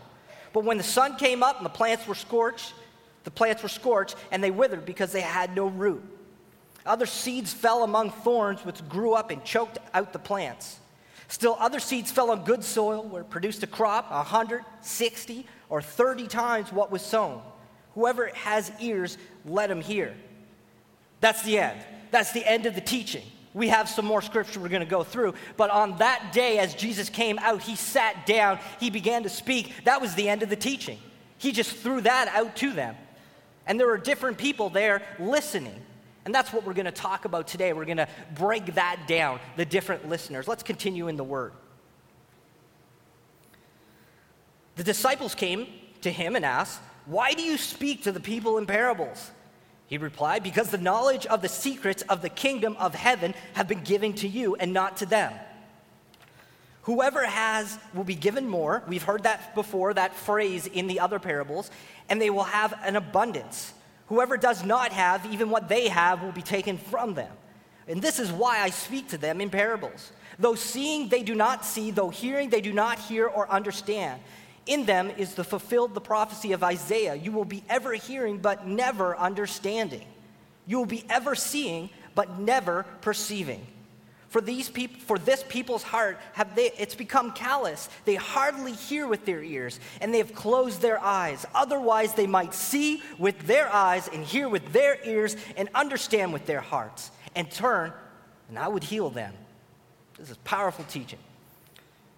But 0.52 0.64
when 0.64 0.78
the 0.78 0.84
sun 0.84 1.16
came 1.16 1.42
up 1.42 1.56
and 1.56 1.66
the 1.66 1.70
plants 1.70 2.06
were 2.06 2.14
scorched, 2.14 2.72
the 3.24 3.30
plants 3.30 3.62
were 3.62 3.68
scorched 3.68 4.16
and 4.30 4.42
they 4.42 4.50
withered 4.50 4.84
because 4.84 5.12
they 5.12 5.20
had 5.20 5.54
no 5.54 5.66
root. 5.66 6.02
Other 6.86 7.06
seeds 7.06 7.52
fell 7.52 7.84
among 7.84 8.10
thorns, 8.10 8.64
which 8.64 8.86
grew 8.88 9.12
up 9.12 9.30
and 9.30 9.44
choked 9.44 9.78
out 9.92 10.12
the 10.12 10.18
plants. 10.18 10.79
Still, 11.30 11.56
other 11.60 11.78
seeds 11.78 12.10
fell 12.10 12.32
on 12.32 12.42
good 12.42 12.64
soil, 12.64 13.04
where 13.04 13.22
it 13.22 13.30
produced 13.30 13.62
a 13.62 13.68
crop 13.68 14.10
160 14.10 15.46
or 15.68 15.80
30 15.80 16.26
times 16.26 16.72
what 16.72 16.90
was 16.90 17.02
sown. 17.02 17.40
Whoever 17.94 18.26
has 18.34 18.72
ears, 18.80 19.16
let 19.44 19.70
him 19.70 19.80
hear. 19.80 20.12
That's 21.20 21.42
the 21.42 21.58
end. 21.58 21.80
That's 22.10 22.32
the 22.32 22.44
end 22.44 22.66
of 22.66 22.74
the 22.74 22.80
teaching. 22.80 23.22
We 23.54 23.68
have 23.68 23.88
some 23.88 24.06
more 24.06 24.22
scripture 24.22 24.58
we're 24.58 24.70
going 24.70 24.80
to 24.80 24.86
go 24.86 25.04
through. 25.04 25.34
But 25.56 25.70
on 25.70 25.98
that 25.98 26.32
day, 26.32 26.58
as 26.58 26.74
Jesus 26.74 27.08
came 27.08 27.38
out, 27.38 27.62
he 27.62 27.76
sat 27.76 28.26
down, 28.26 28.58
he 28.80 28.90
began 28.90 29.22
to 29.22 29.28
speak. 29.28 29.72
That 29.84 30.00
was 30.00 30.16
the 30.16 30.28
end 30.28 30.42
of 30.42 30.48
the 30.48 30.56
teaching. 30.56 30.98
He 31.38 31.52
just 31.52 31.76
threw 31.76 32.00
that 32.00 32.26
out 32.34 32.56
to 32.56 32.72
them. 32.72 32.96
And 33.68 33.78
there 33.78 33.86
were 33.86 33.98
different 33.98 34.36
people 34.36 34.68
there 34.68 35.02
listening. 35.20 35.80
And 36.24 36.34
that's 36.34 36.52
what 36.52 36.64
we're 36.64 36.74
going 36.74 36.86
to 36.86 36.92
talk 36.92 37.24
about 37.24 37.46
today. 37.46 37.72
We're 37.72 37.86
going 37.86 37.96
to 37.96 38.08
break 38.34 38.74
that 38.74 39.06
down, 39.08 39.40
the 39.56 39.64
different 39.64 40.08
listeners. 40.08 40.46
Let's 40.46 40.62
continue 40.62 41.08
in 41.08 41.16
the 41.16 41.24
word. 41.24 41.52
The 44.76 44.84
disciples 44.84 45.34
came 45.34 45.66
to 46.02 46.10
him 46.10 46.36
and 46.36 46.44
asked, 46.44 46.80
Why 47.06 47.32
do 47.32 47.42
you 47.42 47.56
speak 47.56 48.04
to 48.04 48.12
the 48.12 48.20
people 48.20 48.58
in 48.58 48.66
parables? 48.66 49.30
He 49.86 49.98
replied, 49.98 50.42
Because 50.42 50.70
the 50.70 50.78
knowledge 50.78 51.26
of 51.26 51.42
the 51.42 51.48
secrets 51.48 52.02
of 52.02 52.22
the 52.22 52.28
kingdom 52.28 52.76
of 52.78 52.94
heaven 52.94 53.34
have 53.54 53.66
been 53.66 53.82
given 53.82 54.14
to 54.14 54.28
you 54.28 54.54
and 54.56 54.72
not 54.72 54.98
to 54.98 55.06
them. 55.06 55.32
Whoever 56.82 57.26
has 57.26 57.78
will 57.94 58.04
be 58.04 58.14
given 58.14 58.48
more. 58.48 58.82
We've 58.88 59.02
heard 59.02 59.24
that 59.24 59.54
before, 59.54 59.92
that 59.94 60.14
phrase 60.14 60.66
in 60.66 60.86
the 60.86 61.00
other 61.00 61.18
parables, 61.18 61.70
and 62.08 62.20
they 62.20 62.30
will 62.30 62.44
have 62.44 62.72
an 62.84 62.96
abundance. 62.96 63.74
Whoever 64.10 64.36
does 64.36 64.64
not 64.64 64.92
have, 64.92 65.24
even 65.26 65.50
what 65.50 65.68
they 65.68 65.88
have, 65.88 66.20
will 66.20 66.32
be 66.32 66.42
taken 66.42 66.76
from 66.76 67.14
them. 67.14 67.32
And 67.86 68.02
this 68.02 68.18
is 68.18 68.32
why 68.32 68.60
I 68.60 68.70
speak 68.70 69.08
to 69.10 69.18
them 69.18 69.40
in 69.40 69.50
parables. 69.50 70.10
Though 70.36 70.56
seeing, 70.56 71.08
they 71.08 71.22
do 71.22 71.36
not 71.36 71.64
see, 71.64 71.92
though 71.92 72.10
hearing, 72.10 72.50
they 72.50 72.60
do 72.60 72.72
not 72.72 72.98
hear 72.98 73.28
or 73.28 73.48
understand. 73.48 74.20
In 74.66 74.84
them 74.84 75.10
is 75.10 75.34
the 75.34 75.44
fulfilled 75.44 75.94
the 75.94 76.00
prophecy 76.00 76.50
of 76.50 76.64
Isaiah. 76.64 77.14
You 77.14 77.30
will 77.30 77.44
be 77.44 77.62
ever 77.68 77.92
hearing, 77.94 78.38
but 78.38 78.66
never 78.66 79.16
understanding. 79.16 80.06
You 80.66 80.78
will 80.78 80.86
be 80.86 81.04
ever 81.08 81.36
seeing, 81.36 81.88
but 82.16 82.36
never 82.36 82.86
perceiving. 83.02 83.64
For 84.30 84.40
these 84.40 84.68
people, 84.68 85.00
for 85.00 85.18
this 85.18 85.44
people's 85.48 85.82
heart, 85.82 86.16
have 86.34 86.54
they, 86.54 86.70
it's 86.78 86.94
become 86.94 87.32
callous. 87.32 87.88
They 88.04 88.14
hardly 88.14 88.72
hear 88.72 89.08
with 89.08 89.24
their 89.24 89.42
ears, 89.42 89.80
and 90.00 90.14
they 90.14 90.18
have 90.18 90.34
closed 90.36 90.80
their 90.80 91.02
eyes. 91.02 91.44
Otherwise, 91.52 92.14
they 92.14 92.28
might 92.28 92.54
see 92.54 93.02
with 93.18 93.38
their 93.48 93.68
eyes 93.68 94.08
and 94.12 94.24
hear 94.24 94.48
with 94.48 94.72
their 94.72 95.04
ears 95.04 95.34
and 95.56 95.68
understand 95.74 96.32
with 96.32 96.46
their 96.46 96.60
hearts 96.60 97.10
and 97.34 97.50
turn, 97.50 97.92
and 98.48 98.56
I 98.56 98.68
would 98.68 98.84
heal 98.84 99.10
them. 99.10 99.34
This 100.16 100.30
is 100.30 100.36
powerful 100.38 100.84
teaching. 100.84 101.18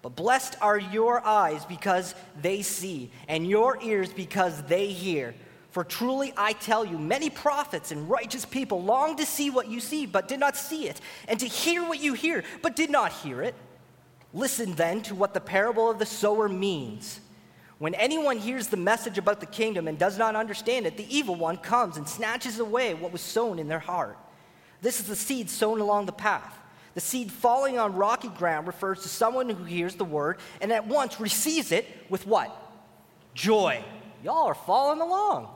But 0.03 0.15
blessed 0.15 0.55
are 0.61 0.77
your 0.77 1.25
eyes 1.25 1.65
because 1.65 2.13
they 2.39 2.61
see, 2.61 3.09
and 3.27 3.47
your 3.47 3.81
ears 3.81 4.13
because 4.13 4.61
they 4.63 4.87
hear. 4.87 5.33
For 5.73 5.83
truly 5.83 6.31
I 6.37 6.53
tell 6.53 6.85
you, 6.85 6.99
many 6.99 7.31
prophets 7.31 7.91
and 7.91 8.07
righteous 8.07 8.45
people 8.45 8.83
long 8.83 9.17
to 9.17 9.25
see 9.25 9.49
what 9.49 9.67
you 9.67 9.79
see, 9.79 10.05
but 10.05 10.27
did 10.27 10.39
not 10.39 10.55
see 10.55 10.87
it, 10.87 11.01
and 11.27 11.39
to 11.39 11.47
hear 11.47 11.81
what 11.81 11.99
you 11.99 12.13
hear, 12.13 12.43
but 12.61 12.75
did 12.75 12.91
not 12.91 13.11
hear 13.11 13.41
it. 13.41 13.55
Listen 14.35 14.75
then 14.75 15.01
to 15.01 15.15
what 15.15 15.33
the 15.33 15.39
parable 15.39 15.89
of 15.89 15.97
the 15.97 16.05
sower 16.05 16.47
means. 16.47 17.19
When 17.79 17.95
anyone 17.95 18.37
hears 18.37 18.67
the 18.67 18.77
message 18.77 19.17
about 19.17 19.39
the 19.39 19.47
kingdom 19.47 19.87
and 19.87 19.97
does 19.97 20.15
not 20.15 20.35
understand 20.35 20.85
it, 20.85 20.95
the 20.95 21.11
evil 21.17 21.33
one 21.33 21.57
comes 21.57 21.97
and 21.97 22.07
snatches 22.07 22.59
away 22.59 22.93
what 22.93 23.11
was 23.11 23.21
sown 23.21 23.57
in 23.57 23.67
their 23.67 23.79
heart. 23.79 24.19
This 24.83 24.99
is 24.99 25.07
the 25.07 25.15
seed 25.15 25.49
sown 25.49 25.81
along 25.81 26.05
the 26.05 26.11
path. 26.11 26.55
The 26.93 27.01
seed 27.01 27.31
falling 27.31 27.79
on 27.79 27.95
rocky 27.95 28.29
ground 28.29 28.67
refers 28.67 29.01
to 29.01 29.09
someone 29.09 29.49
who 29.49 29.63
hears 29.63 29.95
the 29.95 30.05
word 30.05 30.37
and 30.61 30.71
at 30.71 30.85
once 30.85 31.19
receives 31.19 31.71
it 31.71 31.87
with 32.11 32.27
what? 32.27 32.55
Joy. 33.33 33.83
Y'all 34.23 34.45
are 34.45 34.53
following 34.53 35.01
along. 35.01 35.52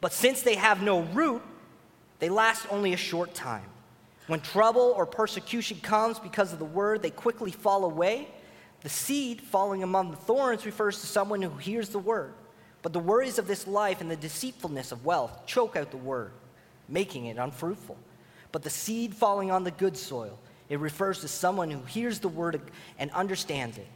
But 0.00 0.12
since 0.12 0.42
they 0.42 0.54
have 0.54 0.82
no 0.82 1.00
root, 1.00 1.42
they 2.18 2.28
last 2.28 2.66
only 2.70 2.92
a 2.92 2.96
short 2.96 3.34
time. 3.34 3.68
When 4.26 4.40
trouble 4.40 4.92
or 4.96 5.06
persecution 5.06 5.80
comes 5.80 6.18
because 6.18 6.52
of 6.52 6.58
the 6.58 6.64
word, 6.64 7.02
they 7.02 7.10
quickly 7.10 7.50
fall 7.50 7.84
away. 7.84 8.28
The 8.82 8.88
seed 8.88 9.40
falling 9.40 9.82
among 9.82 10.10
the 10.10 10.16
thorns 10.16 10.66
refers 10.66 11.00
to 11.00 11.06
someone 11.06 11.42
who 11.42 11.56
hears 11.56 11.88
the 11.88 11.98
word. 11.98 12.34
But 12.82 12.92
the 12.92 13.00
worries 13.00 13.38
of 13.38 13.48
this 13.48 13.66
life 13.66 14.00
and 14.00 14.10
the 14.10 14.16
deceitfulness 14.16 14.92
of 14.92 15.04
wealth 15.04 15.46
choke 15.46 15.76
out 15.76 15.90
the 15.90 15.96
word, 15.96 16.32
making 16.88 17.26
it 17.26 17.38
unfruitful. 17.38 17.96
But 18.52 18.62
the 18.62 18.70
seed 18.70 19.14
falling 19.14 19.50
on 19.50 19.64
the 19.64 19.70
good 19.70 19.96
soil, 19.96 20.38
it 20.68 20.78
refers 20.78 21.20
to 21.22 21.28
someone 21.28 21.70
who 21.70 21.82
hears 21.82 22.20
the 22.20 22.28
word 22.28 22.60
and 22.98 23.10
understands 23.12 23.78
it. 23.78 23.88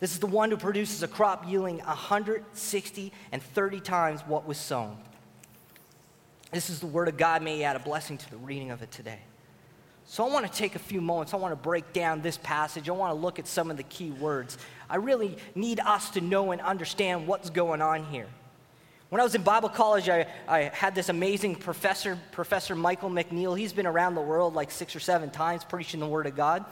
This 0.00 0.12
is 0.12 0.18
the 0.18 0.26
one 0.26 0.50
who 0.50 0.56
produces 0.56 1.02
a 1.02 1.08
crop 1.08 1.48
yielding 1.48 1.78
160 1.78 3.12
and 3.32 3.42
30 3.42 3.80
times 3.80 4.20
what 4.22 4.46
was 4.46 4.58
sown. 4.58 4.98
This 6.50 6.70
is 6.70 6.80
the 6.80 6.86
word 6.86 7.08
of 7.08 7.16
God. 7.16 7.42
May 7.42 7.58
you 7.58 7.62
add 7.64 7.76
a 7.76 7.80
blessing 7.80 8.16
to 8.18 8.30
the 8.30 8.36
reading 8.36 8.70
of 8.70 8.82
it 8.82 8.90
today. 8.90 9.18
So 10.06 10.26
I 10.26 10.32
want 10.32 10.46
to 10.46 10.52
take 10.52 10.74
a 10.74 10.78
few 10.78 11.00
moments. 11.00 11.32
I 11.32 11.38
want 11.38 11.52
to 11.52 11.56
break 11.56 11.92
down 11.92 12.20
this 12.20 12.38
passage. 12.38 12.88
I 12.88 12.92
want 12.92 13.14
to 13.14 13.20
look 13.20 13.38
at 13.38 13.46
some 13.46 13.70
of 13.70 13.76
the 13.76 13.82
key 13.84 14.10
words. 14.10 14.58
I 14.88 14.96
really 14.96 15.38
need 15.54 15.80
us 15.80 16.10
to 16.10 16.20
know 16.20 16.52
and 16.52 16.60
understand 16.60 17.26
what's 17.26 17.50
going 17.50 17.80
on 17.80 18.04
here. 18.04 18.26
When 19.08 19.20
I 19.20 19.24
was 19.24 19.34
in 19.34 19.42
Bible 19.42 19.68
college, 19.68 20.08
I, 20.08 20.26
I 20.46 20.62
had 20.74 20.94
this 20.94 21.08
amazing 21.08 21.56
professor, 21.56 22.18
Professor 22.32 22.74
Michael 22.74 23.10
McNeil. 23.10 23.56
He's 23.56 23.72
been 23.72 23.86
around 23.86 24.14
the 24.14 24.20
world 24.20 24.54
like 24.54 24.70
six 24.70 24.94
or 24.94 25.00
seven 25.00 25.30
times 25.30 25.64
preaching 25.64 26.00
the 26.00 26.06
Word 26.06 26.26
of 26.26 26.36
God. 26.36 26.64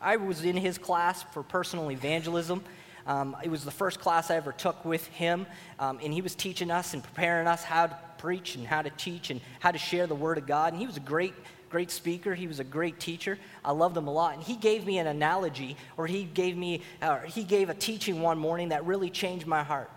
I 0.00 0.16
was 0.16 0.44
in 0.44 0.56
his 0.56 0.76
class 0.76 1.22
for 1.22 1.42
personal 1.42 1.90
evangelism. 1.90 2.62
Um, 3.06 3.36
it 3.42 3.50
was 3.50 3.64
the 3.64 3.70
first 3.70 4.00
class 4.00 4.30
I 4.30 4.36
ever 4.36 4.52
took 4.52 4.84
with 4.84 5.06
him, 5.08 5.46
um, 5.78 5.98
and 6.02 6.12
he 6.12 6.22
was 6.22 6.34
teaching 6.34 6.70
us 6.70 6.94
and 6.94 7.02
preparing 7.02 7.46
us 7.46 7.62
how 7.62 7.88
to 7.88 7.98
preach 8.18 8.56
and 8.56 8.66
how 8.66 8.82
to 8.82 8.90
teach 8.90 9.30
and 9.30 9.40
how 9.60 9.70
to 9.70 9.78
share 9.78 10.06
the 10.06 10.14
Word 10.14 10.38
of 10.38 10.46
God. 10.46 10.72
And 10.72 10.80
he 10.80 10.86
was 10.86 10.96
a 10.96 11.00
great, 11.00 11.34
great 11.68 11.90
speaker. 11.90 12.34
He 12.34 12.46
was 12.46 12.60
a 12.60 12.64
great 12.64 12.98
teacher. 12.98 13.38
I 13.64 13.72
loved 13.72 13.96
him 13.96 14.06
a 14.06 14.12
lot. 14.12 14.34
And 14.34 14.42
he 14.42 14.56
gave 14.56 14.86
me 14.86 14.98
an 14.98 15.06
analogy, 15.06 15.76
or 15.96 16.06
he 16.06 16.24
gave 16.24 16.56
me, 16.56 16.80
he 17.26 17.44
gave 17.44 17.68
a 17.68 17.74
teaching 17.74 18.22
one 18.22 18.38
morning 18.38 18.70
that 18.70 18.86
really 18.86 19.10
changed 19.10 19.46
my 19.46 19.62
heart. 19.62 19.90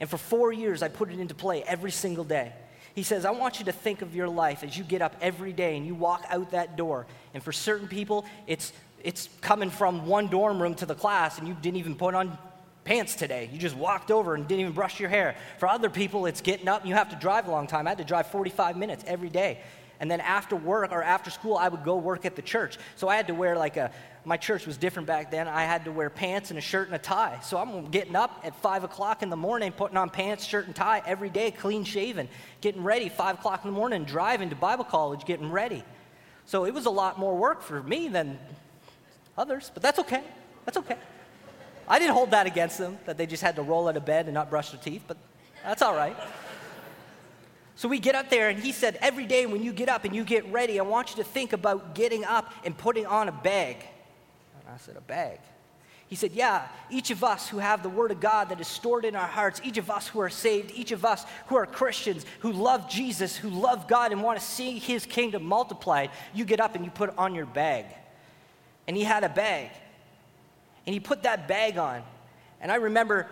And 0.00 0.10
for 0.10 0.18
four 0.18 0.52
years, 0.52 0.82
I 0.82 0.88
put 0.88 1.10
it 1.10 1.20
into 1.20 1.34
play 1.34 1.62
every 1.62 1.92
single 1.92 2.24
day. 2.24 2.52
He 2.94 3.04
says, 3.04 3.24
I 3.24 3.30
want 3.30 3.58
you 3.58 3.64
to 3.66 3.72
think 3.72 4.02
of 4.02 4.14
your 4.14 4.28
life 4.28 4.62
as 4.62 4.76
you 4.76 4.84
get 4.84 5.00
up 5.00 5.16
every 5.22 5.52
day 5.52 5.76
and 5.78 5.86
you 5.86 5.94
walk 5.94 6.26
out 6.28 6.50
that 6.50 6.76
door. 6.76 7.06
And 7.32 7.42
for 7.42 7.52
certain 7.52 7.88
people, 7.88 8.26
it's, 8.46 8.72
it's 9.04 9.28
coming 9.40 9.70
from 9.70 10.06
one 10.06 10.28
dorm 10.28 10.60
room 10.60 10.74
to 10.76 10.86
the 10.86 10.94
class 10.94 11.38
and 11.38 11.48
you 11.48 11.54
didn't 11.60 11.78
even 11.78 11.94
put 11.94 12.14
on 12.14 12.36
pants 12.84 13.14
today. 13.14 13.48
You 13.52 13.58
just 13.58 13.76
walked 13.76 14.10
over 14.10 14.34
and 14.34 14.46
didn't 14.46 14.60
even 14.60 14.72
brush 14.72 14.98
your 14.98 15.08
hair. 15.08 15.36
For 15.58 15.68
other 15.68 15.90
people, 15.90 16.26
it's 16.26 16.40
getting 16.40 16.68
up 16.68 16.80
and 16.80 16.88
you 16.88 16.94
have 16.94 17.10
to 17.10 17.16
drive 17.16 17.48
a 17.48 17.50
long 17.50 17.66
time. 17.66 17.86
I 17.86 17.90
had 17.90 17.98
to 17.98 18.04
drive 18.04 18.28
45 18.28 18.76
minutes 18.76 19.04
every 19.06 19.30
day. 19.30 19.60
And 20.00 20.10
then 20.10 20.20
after 20.20 20.56
work 20.56 20.90
or 20.90 21.00
after 21.00 21.30
school, 21.30 21.56
I 21.56 21.68
would 21.68 21.84
go 21.84 21.96
work 21.96 22.26
at 22.26 22.34
the 22.34 22.42
church. 22.42 22.76
So 22.96 23.08
I 23.08 23.14
had 23.14 23.28
to 23.28 23.34
wear 23.34 23.56
like 23.56 23.76
a, 23.76 23.92
my 24.24 24.36
church 24.36 24.66
was 24.66 24.76
different 24.76 25.06
back 25.06 25.30
then. 25.30 25.46
I 25.46 25.62
had 25.62 25.84
to 25.84 25.92
wear 25.92 26.10
pants 26.10 26.50
and 26.50 26.58
a 26.58 26.60
shirt 26.60 26.88
and 26.88 26.96
a 26.96 26.98
tie. 26.98 27.38
So 27.44 27.56
I'm 27.56 27.86
getting 27.86 28.16
up 28.16 28.40
at 28.42 28.56
5 28.56 28.82
o'clock 28.82 29.22
in 29.22 29.30
the 29.30 29.36
morning, 29.36 29.70
putting 29.70 29.96
on 29.96 30.10
pants, 30.10 30.44
shirt, 30.44 30.66
and 30.66 30.74
tie 30.74 31.02
every 31.06 31.30
day, 31.30 31.52
clean 31.52 31.84
shaven, 31.84 32.28
getting 32.60 32.82
ready, 32.82 33.10
5 33.10 33.36
o'clock 33.36 33.64
in 33.64 33.70
the 33.70 33.76
morning, 33.76 34.02
driving 34.02 34.50
to 34.50 34.56
Bible 34.56 34.82
college, 34.82 35.24
getting 35.24 35.52
ready. 35.52 35.84
So 36.46 36.64
it 36.64 36.74
was 36.74 36.86
a 36.86 36.90
lot 36.90 37.20
more 37.20 37.36
work 37.36 37.62
for 37.62 37.80
me 37.80 38.08
than 38.08 38.40
others, 39.36 39.70
but 39.72 39.82
that's 39.82 39.98
okay. 40.00 40.22
That's 40.64 40.76
okay. 40.78 40.96
I 41.88 41.98
didn't 41.98 42.14
hold 42.14 42.30
that 42.30 42.46
against 42.46 42.78
them, 42.78 42.98
that 43.06 43.18
they 43.18 43.26
just 43.26 43.42
had 43.42 43.56
to 43.56 43.62
roll 43.62 43.88
out 43.88 43.96
of 43.96 44.04
bed 44.04 44.26
and 44.26 44.34
not 44.34 44.50
brush 44.50 44.70
their 44.70 44.80
teeth, 44.80 45.02
but 45.06 45.16
that's 45.64 45.82
all 45.82 45.94
right. 45.94 46.16
So 47.74 47.88
we 47.88 47.98
get 47.98 48.14
up 48.14 48.30
there, 48.30 48.48
and 48.48 48.58
he 48.58 48.72
said, 48.72 48.98
Every 49.00 49.26
day 49.26 49.46
when 49.46 49.62
you 49.62 49.72
get 49.72 49.88
up 49.88 50.04
and 50.04 50.14
you 50.14 50.24
get 50.24 50.50
ready, 50.52 50.78
I 50.78 50.82
want 50.82 51.10
you 51.10 51.16
to 51.16 51.24
think 51.24 51.52
about 51.52 51.94
getting 51.94 52.24
up 52.24 52.52
and 52.64 52.76
putting 52.76 53.06
on 53.06 53.28
a 53.28 53.32
bag. 53.32 53.76
And 54.60 54.74
I 54.74 54.76
said, 54.76 54.96
A 54.96 55.00
bag? 55.00 55.40
He 56.06 56.16
said, 56.16 56.32
Yeah, 56.32 56.68
each 56.90 57.10
of 57.10 57.24
us 57.24 57.48
who 57.48 57.58
have 57.58 57.82
the 57.82 57.88
Word 57.88 58.10
of 58.10 58.20
God 58.20 58.50
that 58.50 58.60
is 58.60 58.68
stored 58.68 59.04
in 59.04 59.16
our 59.16 59.26
hearts, 59.26 59.60
each 59.64 59.78
of 59.78 59.90
us 59.90 60.06
who 60.06 60.20
are 60.20 60.28
saved, 60.28 60.70
each 60.72 60.92
of 60.92 61.04
us 61.04 61.24
who 61.46 61.56
are 61.56 61.66
Christians, 61.66 62.26
who 62.40 62.52
love 62.52 62.88
Jesus, 62.88 63.34
who 63.34 63.48
love 63.48 63.88
God 63.88 64.12
and 64.12 64.22
want 64.22 64.38
to 64.38 64.44
see 64.44 64.78
His 64.78 65.06
kingdom 65.06 65.42
multiplied, 65.42 66.10
you 66.34 66.44
get 66.44 66.60
up 66.60 66.74
and 66.74 66.84
you 66.84 66.90
put 66.90 67.16
on 67.16 67.34
your 67.34 67.46
bag. 67.46 67.86
And 68.86 68.96
he 68.96 69.04
had 69.04 69.24
a 69.24 69.28
bag. 69.28 69.70
And 70.86 70.94
he 70.94 71.00
put 71.00 71.22
that 71.22 71.48
bag 71.48 71.78
on. 71.78 72.02
And 72.60 72.70
I 72.70 72.76
remember 72.76 73.28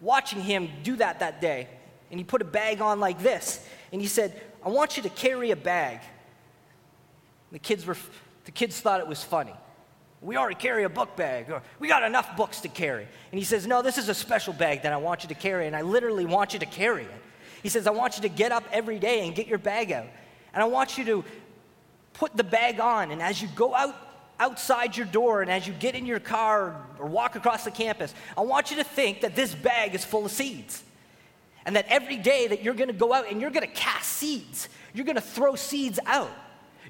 watching 0.00 0.40
him 0.40 0.68
do 0.82 0.96
that 0.96 1.20
that 1.20 1.40
day 1.40 1.68
and 2.14 2.20
he 2.20 2.24
put 2.24 2.40
a 2.40 2.44
bag 2.44 2.80
on 2.80 3.00
like 3.00 3.20
this. 3.24 3.66
And 3.90 4.00
he 4.00 4.06
said, 4.06 4.40
I 4.64 4.68
want 4.68 4.96
you 4.96 5.02
to 5.02 5.08
carry 5.08 5.50
a 5.50 5.56
bag. 5.56 5.98
The 7.50 7.58
kids, 7.58 7.84
were, 7.84 7.96
the 8.44 8.52
kids 8.52 8.80
thought 8.80 9.00
it 9.00 9.08
was 9.08 9.22
funny. 9.24 9.54
We 10.20 10.36
already 10.36 10.54
carry 10.54 10.84
a 10.84 10.88
book 10.88 11.16
bag, 11.16 11.50
or 11.50 11.60
we 11.80 11.88
got 11.88 12.04
enough 12.04 12.36
books 12.36 12.60
to 12.60 12.68
carry. 12.68 13.02
And 13.32 13.38
he 13.38 13.44
says, 13.44 13.66
No, 13.66 13.82
this 13.82 13.98
is 13.98 14.08
a 14.08 14.14
special 14.14 14.52
bag 14.52 14.82
that 14.82 14.92
I 14.92 14.96
want 14.96 15.24
you 15.24 15.28
to 15.30 15.34
carry, 15.34 15.66
and 15.66 15.74
I 15.74 15.82
literally 15.82 16.24
want 16.24 16.52
you 16.52 16.60
to 16.60 16.66
carry 16.66 17.02
it. 17.02 17.22
He 17.64 17.68
says, 17.68 17.88
I 17.88 17.90
want 17.90 18.16
you 18.16 18.22
to 18.22 18.28
get 18.28 18.52
up 18.52 18.62
every 18.70 19.00
day 19.00 19.26
and 19.26 19.34
get 19.34 19.48
your 19.48 19.58
bag 19.58 19.90
out. 19.90 20.06
And 20.52 20.62
I 20.62 20.66
want 20.66 20.96
you 20.96 21.04
to 21.06 21.24
put 22.12 22.36
the 22.36 22.44
bag 22.44 22.78
on, 22.78 23.10
and 23.10 23.20
as 23.20 23.42
you 23.42 23.48
go 23.56 23.74
out 23.74 23.94
outside 24.38 24.96
your 24.96 25.06
door 25.06 25.42
and 25.42 25.50
as 25.50 25.66
you 25.66 25.72
get 25.72 25.94
in 25.94 26.06
your 26.06 26.20
car 26.20 26.76
or 26.98 27.06
walk 27.06 27.36
across 27.36 27.64
the 27.64 27.70
campus, 27.70 28.14
I 28.36 28.42
want 28.42 28.70
you 28.70 28.76
to 28.78 28.84
think 28.84 29.20
that 29.20 29.36
this 29.36 29.54
bag 29.54 29.94
is 29.94 30.04
full 30.04 30.24
of 30.24 30.30
seeds. 30.32 30.82
And 31.66 31.76
that 31.76 31.86
every 31.88 32.16
day 32.16 32.48
that 32.48 32.62
you're 32.62 32.74
gonna 32.74 32.92
go 32.92 33.12
out 33.12 33.30
and 33.30 33.40
you're 33.40 33.50
gonna 33.50 33.66
cast 33.66 34.12
seeds, 34.12 34.68
you're 34.92 35.06
gonna 35.06 35.20
throw 35.20 35.54
seeds 35.54 35.98
out. 36.06 36.30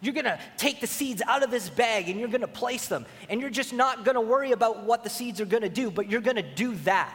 You're 0.00 0.14
gonna 0.14 0.40
take 0.56 0.80
the 0.80 0.86
seeds 0.86 1.22
out 1.26 1.42
of 1.42 1.50
this 1.50 1.70
bag 1.70 2.08
and 2.08 2.18
you're 2.18 2.28
gonna 2.28 2.48
place 2.48 2.88
them. 2.88 3.06
And 3.28 3.40
you're 3.40 3.50
just 3.50 3.72
not 3.72 4.04
gonna 4.04 4.20
worry 4.20 4.52
about 4.52 4.82
what 4.84 5.04
the 5.04 5.10
seeds 5.10 5.40
are 5.40 5.46
gonna 5.46 5.68
do, 5.68 5.90
but 5.90 6.10
you're 6.10 6.20
gonna 6.20 6.42
do 6.42 6.74
that. 6.76 7.14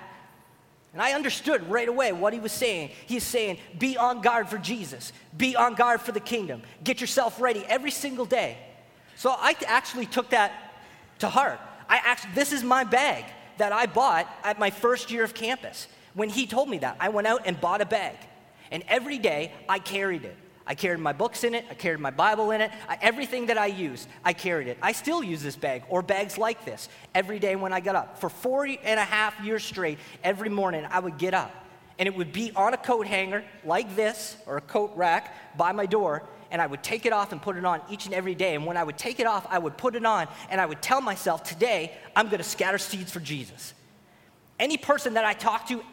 And 0.94 1.02
I 1.02 1.14
understood 1.14 1.70
right 1.70 1.88
away 1.88 2.12
what 2.14 2.34
he 2.34 2.40
was 2.40 2.52
saying. 2.52 2.92
He's 3.06 3.24
saying, 3.24 3.60
be 3.78 3.98
on 3.98 4.22
guard 4.22 4.50
for 4.50 4.58
Jesus, 4.58 5.14
be 5.38 5.56
on 5.56 5.76
guard 5.76 6.02
for 6.02 6.12
the 6.12 6.20
kingdom, 6.20 6.64
get 6.84 7.00
yourself 7.02 7.40
ready 7.40 7.64
every 7.68 7.92
single 7.92 8.26
day. 8.26 8.58
So 9.20 9.36
I 9.38 9.54
actually 9.68 10.06
took 10.06 10.30
that 10.30 10.54
to 11.20 11.28
heart. 11.28 11.60
I 11.90 11.98
actually, 11.98 12.32
this 12.36 12.54
is 12.54 12.64
my 12.64 12.86
bag 12.86 13.26
that 13.58 13.74
I 13.74 13.86
bought 13.86 14.34
at 14.46 14.60
my 14.60 14.70
first 14.70 15.12
year 15.12 15.26
of 15.26 15.34
campus. 15.34 15.90
When 16.14 16.30
he 16.30 16.48
told 16.48 16.70
me 16.70 16.78
that, 16.78 16.96
I 17.02 17.10
went 17.10 17.28
out 17.28 17.42
and 17.44 17.60
bought 17.60 17.82
a 17.82 17.86
bag. 17.86 18.16
And 18.72 18.82
every 18.88 19.18
day 19.18 19.52
I 19.68 19.80
carried 19.80 20.24
it. 20.24 20.38
I 20.66 20.74
carried 20.74 21.02
my 21.02 21.12
books 21.12 21.44
in 21.44 21.54
it, 21.54 21.66
I 21.70 21.74
carried 21.74 22.00
my 22.00 22.12
Bible 22.12 22.52
in 22.52 22.62
it, 22.62 22.72
I, 22.88 22.98
everything 23.02 23.48
that 23.48 23.58
I 23.58 23.66
used, 23.66 24.08
I 24.24 24.32
carried 24.32 24.70
it. 24.70 24.78
I 24.82 24.94
still 24.94 25.22
use 25.22 25.44
this 25.44 25.58
bag 25.58 25.84
or 25.90 26.02
bags 26.02 26.38
like 26.38 26.64
this 26.64 26.88
every 27.14 27.40
day 27.40 27.58
when 27.58 27.74
I 27.74 27.82
got 27.82 27.98
up. 27.98 28.20
For 28.20 28.30
40 28.30 28.80
and 28.86 29.02
a 29.02 29.04
half 29.04 29.38
years 29.44 29.66
straight, 29.66 30.00
every 30.24 30.50
morning 30.50 30.88
I 30.90 31.00
would 31.00 31.18
get 31.18 31.34
up 31.34 31.52
and 31.98 32.08
it 32.08 32.16
would 32.16 32.32
be 32.32 32.54
on 32.56 32.74
a 32.74 32.78
coat 32.78 33.06
hanger 33.06 33.44
like 33.66 33.98
this 33.98 34.38
or 34.46 34.56
a 34.56 34.62
coat 34.62 34.94
rack 34.96 35.58
by 35.58 35.74
my 35.74 35.86
door 35.86 36.24
and 36.52 36.62
I 36.62 36.68
would 36.68 36.84
take 36.84 37.06
it 37.06 37.14
off 37.14 37.32
and 37.32 37.42
put 37.42 37.58
it 37.58 37.66
on 37.66 37.82
each 37.90 38.06
and 38.06 38.14
every 38.14 38.36
day. 38.36 38.56
And 38.56 38.66
when 38.66 38.78
I 38.78 38.84
would 38.84 38.98
take 38.98 39.20
it 39.20 39.28
off, 39.28 39.46
I 39.50 39.60
would 39.60 39.78
put 39.78 39.96
it 39.96 40.06
on 40.06 40.28
and 40.50 40.60
I 40.60 40.66
would 40.66 40.82
tell 40.82 41.02
myself, 41.02 41.44
today 41.44 41.94
I'm 42.16 42.28
going 42.28 42.40
to 42.40 42.44
scatter 42.44 42.78
seeds 42.78 43.12
for 43.12 43.20
Jesus. 43.20 43.74
Any 44.60 44.78
person 44.78 45.14
that 45.14 45.26
I 45.26 45.34
talk 45.34 45.68
to, 45.68 45.84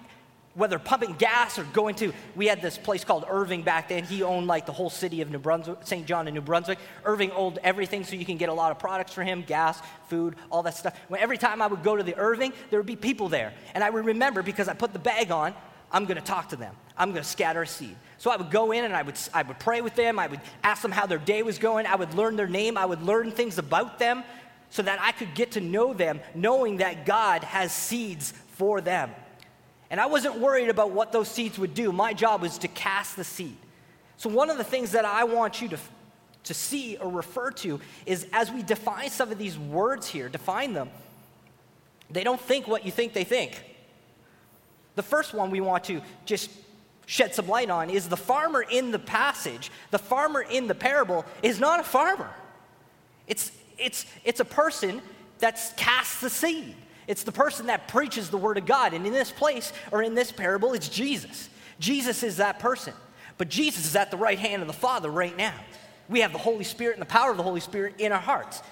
whether 0.55 0.79
pumping 0.79 1.13
gas 1.13 1.59
or 1.59 1.65
going 1.65 1.95
to, 1.97 2.13
we 2.35 2.47
had 2.47 2.63
this 2.63 2.79
place 2.79 3.05
called 3.05 3.27
Irving 3.29 3.63
back 3.63 3.91
then. 3.91 4.05
He 4.05 4.23
owned 4.23 4.47
like 4.47 4.65
the 4.65 4.73
whole 4.73 4.89
city 4.89 5.21
of 5.21 5.31
New 5.31 5.39
Brunswick, 5.39 5.79
St. 5.85 6.07
John 6.07 6.27
and 6.27 6.35
New 6.35 6.41
Brunswick. 6.41 6.79
Irving 7.05 7.31
owned 7.33 7.59
everything 7.63 8.05
so 8.05 8.17
you 8.17 8.25
can 8.25 8.39
get 8.39 8.49
a 8.49 8.55
lot 8.55 8.73
of 8.73 8.79
products 8.79 9.13
for 9.13 9.23
him 9.23 9.45
gas, 9.47 9.81
food, 10.09 10.35
all 10.51 10.63
that 10.63 10.75
stuff. 10.75 10.99
When, 11.09 11.21
every 11.21 11.37
time 11.37 11.61
I 11.61 11.67
would 11.67 11.83
go 11.83 11.95
to 11.95 12.03
the 12.03 12.17
Irving, 12.17 12.55
there 12.71 12.79
would 12.81 12.87
be 12.87 12.97
people 12.97 13.29
there. 13.29 13.53
And 13.75 13.85
I 13.85 13.91
would 13.91 14.07
remember 14.07 14.43
because 14.43 14.67
I 14.67 14.73
put 14.73 14.95
the 14.95 14.99
bag 14.99 15.31
on, 15.31 15.55
I'm 15.93 16.07
going 16.07 16.17
to 16.17 16.25
talk 16.25 16.49
to 16.49 16.57
them. 16.57 16.75
I'm 16.97 17.11
going 17.11 17.23
to 17.23 17.29
scatter 17.29 17.63
a 17.63 17.67
seed. 17.67 17.97
So 18.19 18.31
I 18.31 18.37
would 18.37 18.51
go 18.51 18.73
in 18.73 18.85
and 18.85 18.95
I 18.95 19.03
would, 19.03 19.19
I 19.35 19.43
would 19.43 19.59
pray 19.59 19.81
with 19.81 19.95
them. 19.95 20.19
I 20.19 20.27
would 20.27 20.41
ask 20.63 20.83
them 20.83 20.93
how 20.93 21.07
their 21.07 21.19
day 21.19 21.43
was 21.43 21.59
going. 21.59 21.87
I 21.87 21.97
would 21.97 22.15
learn 22.15 22.37
their 22.37 22.49
name. 22.49 22.79
I 22.79 22.87
would 22.87 23.03
learn 23.03 23.31
things 23.31 23.59
about 23.59 23.99
them 23.99 24.25
so 24.71 24.83
that 24.83 25.01
I 25.01 25.13
could 25.13 25.35
get 25.35 25.53
to 25.53 25.61
know 25.61 25.95
them, 25.95 26.21
knowing 26.35 26.79
that 26.79 27.07
God 27.07 27.45
has 27.45 27.73
seeds 27.73 28.33
for 28.53 28.81
them. 28.81 29.11
And 29.91 30.01
I 30.01 30.07
wasn't 30.07 30.39
worried 30.39 30.69
about 30.69 30.91
what 30.91 31.13
those 31.13 31.29
seeds 31.29 31.59
would 31.59 31.75
do. 31.75 31.93
My 31.93 32.13
job 32.13 32.43
was 32.43 32.59
to 32.59 32.69
cast 32.69 33.17
the 33.17 33.25
seed. 33.25 33.57
So, 34.17 34.29
one 34.31 34.51
of 34.51 34.59
the 34.59 34.65
things 34.65 34.93
that 34.93 35.05
I 35.05 35.25
want 35.25 35.61
you 35.61 35.69
to, 35.69 35.79
to 36.45 36.55
see 36.55 36.97
or 36.97 37.11
refer 37.11 37.51
to 37.53 37.81
is 38.07 38.27
as 38.33 38.51
we 38.51 38.63
define 38.63 39.11
some 39.11 39.31
of 39.31 39.39
these 39.39 39.59
words 39.59 40.09
here, 40.09 40.29
define 40.29 40.73
them, 40.73 40.91
they 42.11 42.25
don't 42.25 42.41
think 42.41 42.67
what 42.67 42.85
you 42.85 42.91
think 42.91 43.13
they 43.13 43.25
think. 43.25 43.63
The 44.95 45.03
first 45.03 45.35
one 45.35 45.51
we 45.51 45.61
want 45.61 45.85
to 45.85 46.01
just 46.25 46.51
shed 47.07 47.35
some 47.35 47.49
light 47.49 47.71
on 47.71 47.89
is 47.89 48.09
the 48.09 48.17
farmer 48.17 48.63
in 48.63 48.91
the 48.91 48.99
passage, 48.99 49.71
the 49.91 49.99
farmer 49.99 50.43
in 50.43 50.67
the 50.67 50.75
parable 50.75 51.25
is 51.43 51.59
not 51.59 51.81
a 51.81 51.85
farmer. 51.85 52.31
It's, 53.27 53.53
it's, 53.79 54.07
it's 54.25 54.41
a 54.41 54.45
person 54.45 55.01
that's 55.39 55.73
casts 55.75 56.21
the 56.21 56.31
seed. 56.31 56.75
It's 57.07 57.23
the 57.23 57.33
person 57.33 57.67
that 57.67 57.89
preaches 57.89 58.31
the 58.31 58.37
word 58.37 58.59
of 58.59 58.67
God. 58.67 58.93
And 58.93 59.07
in 59.07 59.13
this 59.13 59.31
place, 59.31 59.73
or 59.93 60.03
in 60.03 60.15
this 60.15 60.33
parable, 60.33 60.73
it's 60.73 60.89
Jesus. 60.89 61.49
Jesus 61.79 62.23
is 62.23 62.39
that 62.39 62.59
person. 62.59 62.95
But 63.39 63.49
Jesus 63.49 63.87
is 63.87 63.97
at 63.97 64.11
the 64.11 64.17
right 64.17 64.39
hand 64.39 64.63
of 64.63 64.69
the 64.69 64.75
Father 64.75 65.11
right 65.11 65.37
now. 65.37 65.55
We 66.09 66.21
have 66.21 66.33
the 66.33 66.39
Holy 66.39 66.65
Spirit 66.65 66.95
and 66.95 67.03
the 67.03 67.07
power 67.07 67.31
of 67.31 67.37
the 67.37 67.43
Holy 67.43 67.61
Spirit 67.61 67.95
in 67.99 68.13
our 68.13 68.21
hearts. 68.21 68.63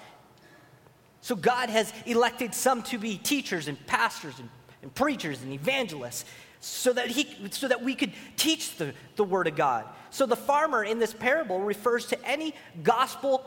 So 1.21 1.35
God 1.35 1.69
has 1.69 1.93
elected 2.05 2.53
some 2.53 2.83
to 2.83 2.97
be 2.97 3.17
teachers 3.17 3.67
and 3.67 3.83
pastors 3.87 4.37
and, 4.39 4.49
and 4.81 4.93
preachers 4.93 5.41
and 5.41 5.53
evangelists 5.53 6.25
so 6.65 6.93
that, 6.93 7.07
he, 7.07 7.27
so 7.51 7.67
that 7.67 7.83
we 7.83 7.93
could 7.93 8.11
teach 8.37 8.75
the, 8.77 8.93
the 9.17 9.23
Word 9.23 9.47
of 9.47 9.55
God. 9.55 9.85
So 10.09 10.25
the 10.25 10.35
farmer 10.35 10.83
in 10.83 10.97
this 10.97 11.13
parable 11.13 11.59
refers 11.59 12.07
to 12.07 12.25
any 12.25 12.55
gospel 12.81 13.45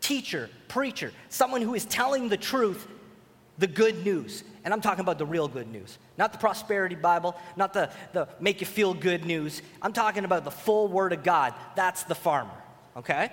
teacher, 0.00 0.48
preacher, 0.66 1.12
someone 1.28 1.60
who 1.60 1.74
is 1.74 1.84
telling 1.84 2.30
the 2.30 2.36
truth, 2.38 2.88
the 3.58 3.66
good 3.66 4.06
news. 4.06 4.42
And 4.64 4.72
I'm 4.72 4.80
talking 4.80 5.00
about 5.00 5.18
the 5.18 5.26
real 5.26 5.48
good 5.48 5.70
news, 5.70 5.98
not 6.16 6.32
the 6.32 6.38
prosperity 6.38 6.94
Bible, 6.94 7.36
not 7.56 7.74
the, 7.74 7.90
the 8.14 8.26
make 8.40 8.60
you 8.60 8.66
feel 8.66 8.94
good 8.94 9.26
news. 9.26 9.60
I'm 9.82 9.92
talking 9.92 10.24
about 10.24 10.44
the 10.44 10.50
full 10.50 10.88
Word 10.88 11.12
of 11.12 11.22
God. 11.22 11.52
That's 11.74 12.04
the 12.04 12.14
farmer, 12.14 12.56
okay? 12.96 13.30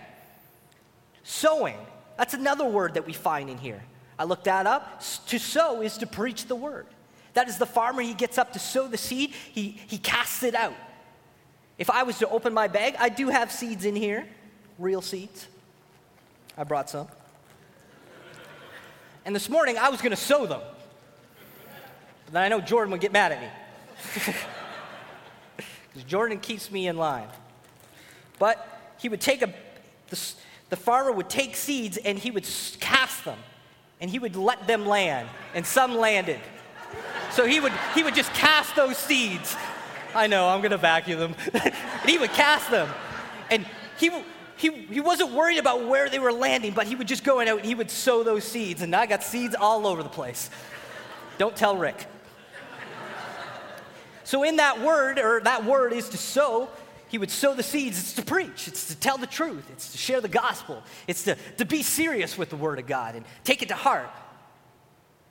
Sowing, 1.24 1.78
that's 2.18 2.34
another 2.34 2.66
word 2.66 2.96
that 2.96 3.08
we 3.08 3.14
find 3.14 3.50
in 3.50 3.58
here. 3.58 3.82
I 4.20 4.26
looked 4.26 4.46
that 4.46 4.68
up. 4.68 5.02
To 5.28 5.40
sow 5.40 5.82
is 5.82 5.98
to 6.00 6.08
preach 6.08 6.46
the 6.46 6.56
Word. 6.56 6.88
That 7.34 7.48
is 7.48 7.58
the 7.58 7.65
farmer, 7.65 8.02
he 8.02 8.13
gets 8.13 8.38
up 8.38 8.54
to 8.54 8.60
sow 8.60 8.88
the 8.88 8.98
seed, 8.98 9.32
he, 9.32 9.80
he 9.88 9.98
casts 9.98 10.43
it 10.43 10.56
out. 10.56 10.76
If 11.78 11.89
I 11.89 12.04
was 12.04 12.19
to 12.19 12.30
open 12.30 12.54
my 12.54 12.67
bag, 12.67 12.96
I 13.00 13.10
do 13.10 13.30
have 13.30 13.52
seeds 13.52 13.86
in 13.86 13.96
here, 13.96 14.28
real 14.78 15.02
seeds. 15.02 15.48
I 16.58 16.63
brought 16.63 16.89
some. 16.89 17.08
And 19.26 19.36
this 19.36 19.50
morning 19.50 19.78
I 19.78 19.89
was 19.89 20.02
going 20.02 20.12
to 20.12 20.15
sow 20.15 20.46
them. 20.46 20.62
But 22.26 22.34
then 22.34 22.43
I 22.43 22.48
know 22.48 22.62
Jordan 22.62 22.91
would 22.91 23.02
get 23.02 23.12
mad 23.12 23.32
at 23.32 23.41
me. 23.41 24.34
Because 25.93 26.10
Jordan 26.10 26.39
keeps 26.39 26.72
me 26.72 26.88
in 26.88 26.98
line. 26.98 27.28
But 28.39 28.96
he 28.98 29.10
would 29.10 29.22
take 29.22 29.43
a, 29.43 29.54
the, 30.10 30.34
the 30.69 30.76
farmer 30.76 31.12
would 31.12 31.30
take 31.30 31.56
seeds 31.56 31.98
and 31.98 32.17
he 32.17 32.32
would 32.32 32.48
cast 32.80 33.26
them. 33.26 33.38
And 34.02 34.10
he 34.10 34.17
would 34.17 34.36
let 34.36 34.65
them 34.65 34.88
land. 34.88 35.30
And 35.54 35.65
some 35.65 35.96
landed. 35.96 36.39
So 37.32 37.45
he 37.45 37.60
would, 37.60 37.73
he 37.95 38.03
would 38.03 38.15
just 38.15 38.34
cast 38.34 38.75
those 38.75 38.97
seeds. 38.97 39.56
I 40.13 40.27
know, 40.27 40.49
I'm 40.49 40.60
going 40.62 40.71
to 40.71 40.77
vacuum 40.77 41.19
them. 41.19 41.36
and 41.53 41.73
he 42.10 42.17
would 42.17 42.32
cast 42.32 42.69
them. 42.69 42.88
And 43.49 43.65
he, 43.97 44.12
he, 44.58 44.71
he 44.71 44.99
wasn't 44.99 45.32
worried 45.32 45.58
about 45.58 45.88
where 45.88 46.10
they 46.10 46.19
were 46.19 46.32
landing, 46.32 46.73
but 46.73 46.88
he 46.88 46.95
would 46.95 47.08
just 47.08 47.23
go 47.23 47.39
out 47.39 47.47
and 47.47 47.65
he 47.65 47.75
would 47.75 47.89
sow 47.89 48.23
those 48.23 48.43
seeds. 48.43 48.82
And 48.82 48.95
I 48.95 49.06
got 49.06 49.23
seeds 49.23 49.56
all 49.56 49.88
over 49.88 50.03
the 50.03 50.10
place. 50.10 50.49
Don't 51.38 51.56
tell 51.56 51.75
Rick. 51.75 52.06
So, 54.25 54.43
in 54.43 54.56
that 54.58 54.82
word, 54.82 55.19
or 55.19 55.41
that 55.41 55.65
word 55.65 55.91
is 55.91 56.10
to 56.10 56.17
sow, 56.17 56.69
he 57.10 57.17
would 57.17 57.29
sow 57.29 57.53
the 57.53 57.63
seeds. 57.63 57.99
It's 57.99 58.13
to 58.13 58.21
preach, 58.23 58.67
it's 58.67 58.88
to 58.88 58.95
tell 58.95 59.17
the 59.17 59.27
truth, 59.27 59.69
it's 59.71 59.91
to 59.91 59.97
share 59.97 60.21
the 60.21 60.27
gospel, 60.27 60.82
it's 61.08 61.23
to, 61.25 61.36
to 61.58 61.65
be 61.65 61.84
serious 61.84 62.38
with 62.38 62.49
the 62.49 62.56
word 62.56 62.79
of 62.79 62.88
God 62.88 63.15
and 63.15 63.25
take 63.43 63.62
it 63.62 63.67
to 63.67 63.75
heart. 63.75 64.10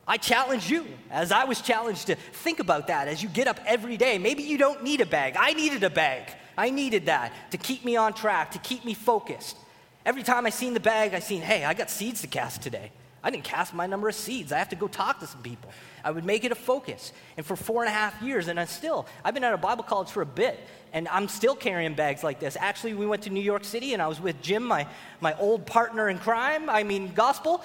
I 0.07 0.17
challenge 0.17 0.69
you, 0.69 0.87
as 1.11 1.31
I 1.31 1.45
was 1.45 1.61
challenged 1.61 2.09
to 2.09 2.17
think 2.17 2.59
about 2.59 2.89
that 2.89 3.07
as 3.07 3.23
you 3.23 3.29
get 3.29 3.47
up 3.47 3.61
every 3.67 3.97
day. 3.97 4.19
Maybe 4.19 4.43
you 4.43 4.59
don't 4.59 4.83
need 4.83 5.01
a 5.01 5.07
bag. 5.07 5.37
I 5.39 5.53
needed 5.53 5.85
a 5.85 5.91
bag. 5.91 6.29
I 6.59 6.71
needed 6.71 7.07
that 7.07 7.33
to 7.53 7.57
keep 7.57 7.85
me 7.85 7.97
on 7.97 8.13
track, 8.13 8.51
to 8.53 8.59
keep 8.59 8.85
me 8.85 8.95
focused. 8.95 9.57
Every 10.05 10.23
time 10.25 10.45
I 10.45 10.51
seen 10.51 10.75
the 10.75 10.81
bag, 10.81 11.15
I 11.15 11.21
seen, 11.21 11.41
hey, 11.41 11.65
I 11.65 11.75
got 11.75 11.89
seeds 11.89 12.21
to 12.23 12.27
cast 12.27 12.63
today. 12.63 12.91
I 13.23 13.31
didn't 13.31 13.45
cast 13.45 13.73
my 13.73 13.87
number 13.87 14.09
of 14.09 14.17
seeds. 14.17 14.51
I 14.51 14.59
have 14.59 14.69
to 14.71 14.77
go 14.77 14.89
talk 14.89 15.21
to 15.21 15.27
some 15.27 15.43
people. 15.43 15.71
I 16.05 16.11
would 16.11 16.25
make 16.25 16.45
it 16.45 16.53
a 16.53 16.57
focus. 16.57 17.13
And 17.37 17.45
for 17.45 17.57
four 17.57 17.83
and 17.83 17.89
a 17.89 17.93
half 17.93 18.21
years, 18.23 18.49
and 18.49 18.59
I 18.59 18.65
still, 18.65 19.07
I've 19.25 19.35
been 19.35 19.45
at 19.45 19.55
a 19.55 19.59
Bible 19.59 19.85
college 19.85 20.11
for 20.11 20.23
a 20.23 20.27
bit, 20.27 20.59
and 20.93 21.09
I'm 21.09 21.29
still 21.29 21.55
carrying 21.55 21.95
bags 21.95 22.23
like 22.23 22.41
this. 22.41 22.57
Actually, 22.59 22.95
we 22.95 23.07
went 23.07 23.23
to 23.23 23.31
New 23.31 23.43
York 23.43 23.65
City, 23.65 23.93
and 23.93 24.03
I 24.03 24.09
was 24.09 24.21
with 24.21 24.41
Jim, 24.43 24.63
my, 24.63 24.87
my 25.21 25.37
old 25.39 25.67
partner 25.67 26.09
in 26.09 26.19
crime, 26.19 26.69
I 26.69 26.83
mean, 26.83 27.13
gospel, 27.15 27.63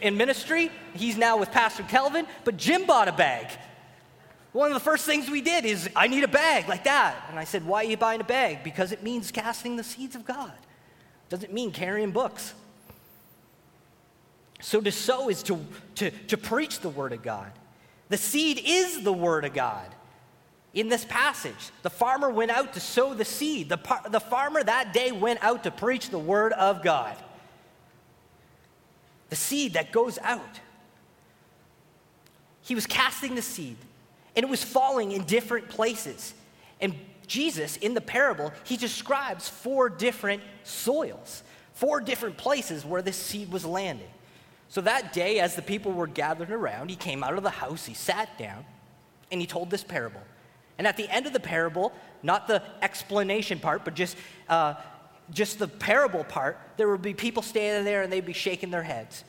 in 0.00 0.16
ministry. 0.16 0.70
He's 0.94 1.16
now 1.16 1.38
with 1.38 1.50
Pastor 1.50 1.84
Kelvin, 1.84 2.26
but 2.44 2.56
Jim 2.56 2.86
bought 2.86 3.08
a 3.08 3.12
bag. 3.12 3.46
One 4.52 4.68
of 4.68 4.74
the 4.74 4.80
first 4.80 5.04
things 5.04 5.30
we 5.30 5.42
did 5.42 5.66
is, 5.66 5.90
I 5.94 6.08
need 6.08 6.24
a 6.24 6.28
bag 6.28 6.68
like 6.68 6.84
that. 6.84 7.26
And 7.28 7.38
I 7.38 7.44
said, 7.44 7.66
Why 7.66 7.84
are 7.84 7.88
you 7.88 7.98
buying 7.98 8.22
a 8.22 8.24
bag? 8.24 8.64
Because 8.64 8.90
it 8.90 9.02
means 9.02 9.30
casting 9.30 9.76
the 9.76 9.84
seeds 9.84 10.16
of 10.16 10.24
God. 10.24 10.52
Doesn't 11.28 11.52
mean 11.52 11.72
carrying 11.72 12.10
books. 12.10 12.54
So 14.60 14.80
to 14.80 14.90
sow 14.90 15.28
is 15.28 15.42
to, 15.44 15.64
to, 15.96 16.10
to 16.10 16.36
preach 16.36 16.80
the 16.80 16.88
Word 16.88 17.12
of 17.12 17.22
God. 17.22 17.52
The 18.08 18.16
seed 18.16 18.62
is 18.64 19.02
the 19.02 19.12
Word 19.12 19.44
of 19.44 19.52
God. 19.54 19.86
In 20.74 20.88
this 20.88 21.04
passage, 21.04 21.70
the 21.82 21.90
farmer 21.90 22.28
went 22.30 22.50
out 22.50 22.74
to 22.74 22.80
sow 22.80 23.14
the 23.14 23.24
seed. 23.24 23.68
The, 23.68 23.78
par- 23.78 24.02
the 24.08 24.20
farmer 24.20 24.62
that 24.62 24.92
day 24.92 25.10
went 25.10 25.42
out 25.42 25.64
to 25.64 25.70
preach 25.70 26.10
the 26.10 26.18
Word 26.18 26.52
of 26.52 26.82
God. 26.82 27.16
the 29.28 29.36
seed 29.36 29.74
that 29.74 29.92
goes 29.92 30.18
out. 30.22 30.60
He 32.62 32.74
was 32.74 32.86
casting 32.86 33.34
the 33.34 33.42
seed, 33.42 33.76
and 34.34 34.44
it 34.44 34.48
was 34.48 34.62
falling 34.62 35.12
in 35.12 35.24
different 35.24 35.68
places. 35.68 36.34
And 36.80 36.94
Jesus, 37.26 37.76
in 37.76 37.94
the 37.94 38.00
parable, 38.00 38.52
he 38.64 38.76
describes 38.76 39.48
four 39.48 39.88
different 39.88 40.42
soils, 40.64 41.42
four 41.74 42.00
different 42.00 42.36
places 42.36 42.84
where 42.84 43.02
this 43.02 43.16
seed 43.16 43.50
was 43.52 43.64
landing. 43.64 44.08
So 44.68 44.80
that 44.80 45.12
day, 45.12 45.38
as 45.38 45.54
the 45.54 45.62
people 45.62 45.92
were 45.92 46.06
gathered 46.06 46.50
around, 46.50 46.90
he 46.90 46.96
came 46.96 47.22
out 47.22 47.34
of 47.34 47.42
the 47.42 47.50
house, 47.50 47.86
he 47.86 47.94
sat 47.94 48.36
down, 48.38 48.64
and 49.30 49.40
he 49.40 49.46
told 49.46 49.70
this 49.70 49.84
parable. 49.84 50.20
And 50.78 50.86
at 50.86 50.96
the 50.96 51.08
end 51.08 51.26
of 51.26 51.32
the 51.32 51.40
parable, 51.40 51.92
not 52.22 52.48
the 52.48 52.62
explanation 52.82 53.58
part, 53.58 53.84
but 53.84 53.94
just, 53.94 54.16
uh, 54.48 54.74
just 55.30 55.58
the 55.58 55.68
parable 55.68 56.24
part, 56.24 56.58
there 56.76 56.88
would 56.88 57.02
be 57.02 57.14
people 57.14 57.42
standing 57.42 57.84
there 57.84 58.02
and 58.02 58.12
they'd 58.12 58.26
be 58.26 58.32
shaking 58.32 58.70
their 58.70 58.82
heads. 58.82 59.24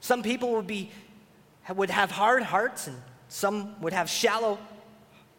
Some 0.00 0.22
people 0.22 0.52
would, 0.52 0.66
be, 0.66 0.90
would 1.74 1.90
have 1.90 2.10
hard 2.10 2.42
hearts, 2.42 2.88
and 2.88 2.96
some 3.28 3.80
would 3.80 3.92
have 3.92 4.10
shallow 4.10 4.58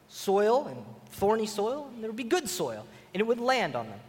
soil 0.07 0.67
and 0.67 0.83
thorny 1.11 1.45
soil, 1.45 1.89
and 1.93 2.01
there 2.01 2.09
would 2.09 2.17
be 2.17 2.23
good 2.23 2.49
soil, 2.49 2.85
and 3.13 3.21
it 3.21 3.25
would 3.25 3.39
land 3.39 3.75
on 3.75 3.87
them. 3.87 3.99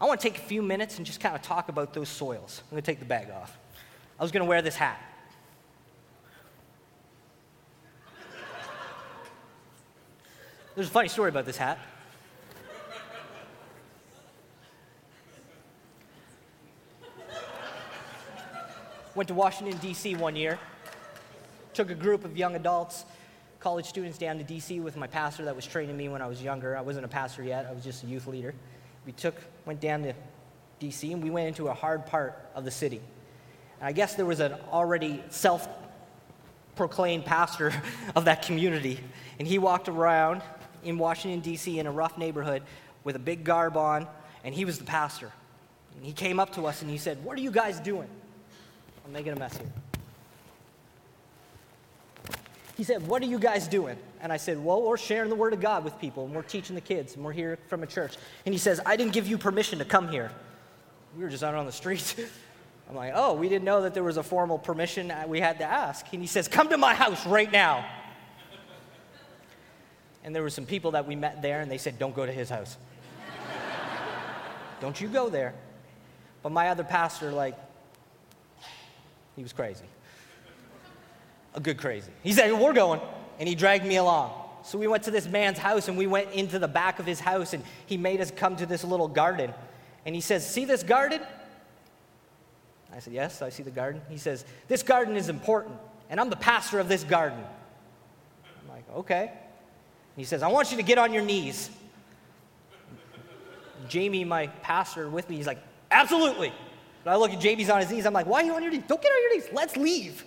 I 0.00 0.04
want 0.06 0.20
to 0.20 0.28
take 0.28 0.38
a 0.38 0.42
few 0.44 0.62
minutes 0.62 0.98
and 0.98 1.06
just 1.06 1.20
kind 1.20 1.34
of 1.34 1.42
talk 1.42 1.68
about 1.68 1.92
those 1.92 2.08
soils. 2.08 2.62
I'm 2.64 2.70
going 2.70 2.82
to 2.82 2.86
take 2.86 3.00
the 3.00 3.06
bag 3.06 3.30
off. 3.30 3.58
I 4.18 4.22
was 4.22 4.32
going 4.32 4.44
to 4.44 4.48
wear 4.48 4.62
this 4.62 4.76
hat. 4.76 4.98
There's 10.74 10.88
a 10.88 10.90
funny 10.90 11.08
story 11.08 11.30
about 11.30 11.46
this 11.46 11.56
hat. 11.56 11.78
Went 19.14 19.28
to 19.28 19.34
Washington, 19.34 19.78
D.C. 19.78 20.14
one 20.16 20.36
year. 20.36 20.58
Took 21.72 21.90
a 21.90 21.94
group 21.94 22.26
of 22.26 22.36
young 22.36 22.56
adults, 22.56 23.06
college 23.60 23.86
students 23.86 24.18
down 24.18 24.36
to 24.38 24.44
D.C. 24.44 24.80
with 24.80 24.96
my 24.96 25.06
pastor 25.06 25.46
that 25.46 25.56
was 25.56 25.66
training 25.66 25.96
me 25.96 26.08
when 26.08 26.20
I 26.20 26.26
was 26.26 26.42
younger. 26.42 26.76
I 26.76 26.82
wasn't 26.82 27.06
a 27.06 27.08
pastor 27.08 27.42
yet, 27.42 27.66
I 27.66 27.72
was 27.72 27.82
just 27.82 28.04
a 28.04 28.06
youth 28.06 28.26
leader. 28.26 28.54
We 29.06 29.12
took, 29.12 29.34
went 29.64 29.80
down 29.80 30.02
to 30.02 30.14
D.C. 30.78 31.12
and 31.12 31.22
we 31.22 31.30
went 31.30 31.48
into 31.48 31.68
a 31.68 31.74
hard 31.74 32.04
part 32.04 32.38
of 32.54 32.64
the 32.64 32.70
city. 32.70 33.00
I 33.80 33.92
guess 33.92 34.14
there 34.14 34.26
was 34.26 34.40
an 34.40 34.54
already 34.72 35.22
self 35.30 35.68
proclaimed 36.76 37.24
pastor 37.24 37.72
of 38.14 38.26
that 38.26 38.42
community. 38.42 39.00
And 39.38 39.48
he 39.48 39.58
walked 39.58 39.88
around 39.88 40.42
in 40.84 40.98
Washington, 40.98 41.40
D.C., 41.40 41.78
in 41.78 41.86
a 41.86 41.90
rough 41.90 42.16
neighborhood 42.16 42.62
with 43.04 43.16
a 43.16 43.20
big 43.20 43.44
garb 43.44 43.76
on, 43.76 44.06
and 44.44 44.54
he 44.54 44.64
was 44.64 44.78
the 44.78 44.84
pastor. 44.84 45.32
And 45.96 46.04
he 46.04 46.12
came 46.12 46.38
up 46.38 46.54
to 46.54 46.66
us 46.66 46.82
and 46.82 46.90
he 46.90 46.98
said, 46.98 47.22
What 47.24 47.38
are 47.38 47.40
you 47.40 47.50
guys 47.50 47.80
doing? 47.80 48.08
I'm 49.04 49.12
making 49.12 49.32
a 49.32 49.36
mess 49.36 49.56
here. 49.56 49.72
He 52.76 52.84
said, 52.84 53.06
What 53.06 53.22
are 53.22 53.26
you 53.26 53.38
guys 53.38 53.66
doing? 53.66 53.96
And 54.20 54.32
I 54.32 54.36
said, 54.36 54.62
Well, 54.62 54.82
we're 54.82 54.96
sharing 54.98 55.30
the 55.30 55.36
word 55.36 55.52
of 55.52 55.60
God 55.60 55.84
with 55.84 55.98
people, 55.98 56.26
and 56.26 56.34
we're 56.34 56.42
teaching 56.42 56.74
the 56.74 56.82
kids, 56.82 57.14
and 57.14 57.24
we're 57.24 57.32
here 57.32 57.58
from 57.68 57.82
a 57.82 57.86
church. 57.86 58.16
And 58.44 58.54
he 58.54 58.58
says, 58.58 58.80
I 58.84 58.96
didn't 58.96 59.12
give 59.12 59.26
you 59.26 59.38
permission 59.38 59.78
to 59.78 59.84
come 59.84 60.08
here. 60.08 60.30
We 61.16 61.22
were 61.22 61.30
just 61.30 61.42
out 61.42 61.54
on 61.54 61.66
the 61.66 61.72
streets. 61.72 62.14
I'm 62.88 62.94
like, 62.94 63.12
Oh, 63.14 63.34
we 63.34 63.48
didn't 63.48 63.64
know 63.64 63.82
that 63.82 63.94
there 63.94 64.04
was 64.04 64.16
a 64.16 64.22
formal 64.22 64.58
permission 64.58 65.12
we 65.26 65.40
had 65.40 65.58
to 65.58 65.64
ask. 65.64 66.06
And 66.12 66.22
he 66.22 66.26
says, 66.26 66.48
Come 66.48 66.68
to 66.68 66.78
my 66.78 66.94
house 66.94 67.26
right 67.26 67.50
now. 67.50 67.84
And 70.24 70.34
there 70.34 70.42
were 70.42 70.50
some 70.50 70.66
people 70.66 70.90
that 70.92 71.06
we 71.06 71.14
met 71.14 71.40
there, 71.40 71.60
and 71.60 71.70
they 71.70 71.78
said, 71.78 71.98
Don't 71.98 72.14
go 72.14 72.26
to 72.26 72.32
his 72.32 72.50
house. 72.50 72.76
Don't 74.80 75.00
you 75.00 75.08
go 75.08 75.28
there. 75.28 75.54
But 76.42 76.52
my 76.52 76.68
other 76.68 76.84
pastor, 76.84 77.32
like, 77.32 77.56
he 79.36 79.42
was 79.42 79.52
crazy. 79.52 79.84
A 81.54 81.60
good 81.60 81.78
crazy. 81.78 82.10
He 82.22 82.32
said, 82.32 82.52
We're 82.52 82.72
going. 82.72 83.00
And 83.38 83.48
he 83.48 83.54
dragged 83.54 83.84
me 83.84 83.96
along. 83.96 84.32
So 84.62 84.78
we 84.78 84.88
went 84.88 85.04
to 85.04 85.12
this 85.12 85.28
man's 85.28 85.58
house 85.58 85.86
and 85.86 85.96
we 85.96 86.08
went 86.08 86.32
into 86.32 86.58
the 86.58 86.66
back 86.66 86.98
of 86.98 87.06
his 87.06 87.20
house 87.20 87.52
and 87.52 87.62
he 87.86 87.96
made 87.96 88.20
us 88.20 88.32
come 88.32 88.56
to 88.56 88.66
this 88.66 88.82
little 88.82 89.06
garden. 89.06 89.54
And 90.04 90.14
he 90.14 90.20
says, 90.20 90.48
See 90.48 90.64
this 90.64 90.82
garden? 90.82 91.20
I 92.96 93.00
said, 93.00 93.12
Yes, 93.12 93.42
I 93.42 93.50
see 93.50 93.62
the 93.62 93.70
garden. 93.70 94.00
He 94.08 94.16
says, 94.16 94.44
This 94.68 94.82
garden 94.82 95.16
is 95.16 95.28
important 95.28 95.74
and 96.08 96.18
I'm 96.18 96.30
the 96.30 96.36
pastor 96.36 96.78
of 96.78 96.88
this 96.88 97.04
garden. 97.04 97.38
I'm 98.44 98.68
like, 98.74 98.84
Okay. 98.96 99.32
He 100.16 100.24
says, 100.24 100.42
I 100.42 100.48
want 100.48 100.70
you 100.70 100.78
to 100.78 100.82
get 100.82 100.96
on 100.96 101.12
your 101.12 101.22
knees. 101.22 101.68
Jamie, 103.88 104.24
my 104.24 104.46
pastor, 104.46 105.10
with 105.10 105.28
me, 105.28 105.36
he's 105.36 105.46
like, 105.46 105.58
Absolutely. 105.90 106.52
I 107.04 107.16
look 107.16 107.30
at 107.30 107.38
Jamie's 107.38 107.70
on 107.70 107.80
his 107.80 107.90
knees. 107.90 108.04
I'm 108.04 108.12
like, 108.12 108.26
why 108.26 108.42
are 108.42 108.44
you 108.44 108.54
on 108.54 108.62
your 108.62 108.72
knees? 108.72 108.82
Don't 108.88 109.00
get 109.00 109.12
on 109.12 109.22
your 109.22 109.34
knees. 109.36 109.48
Let's 109.52 109.76
leave. 109.76 110.24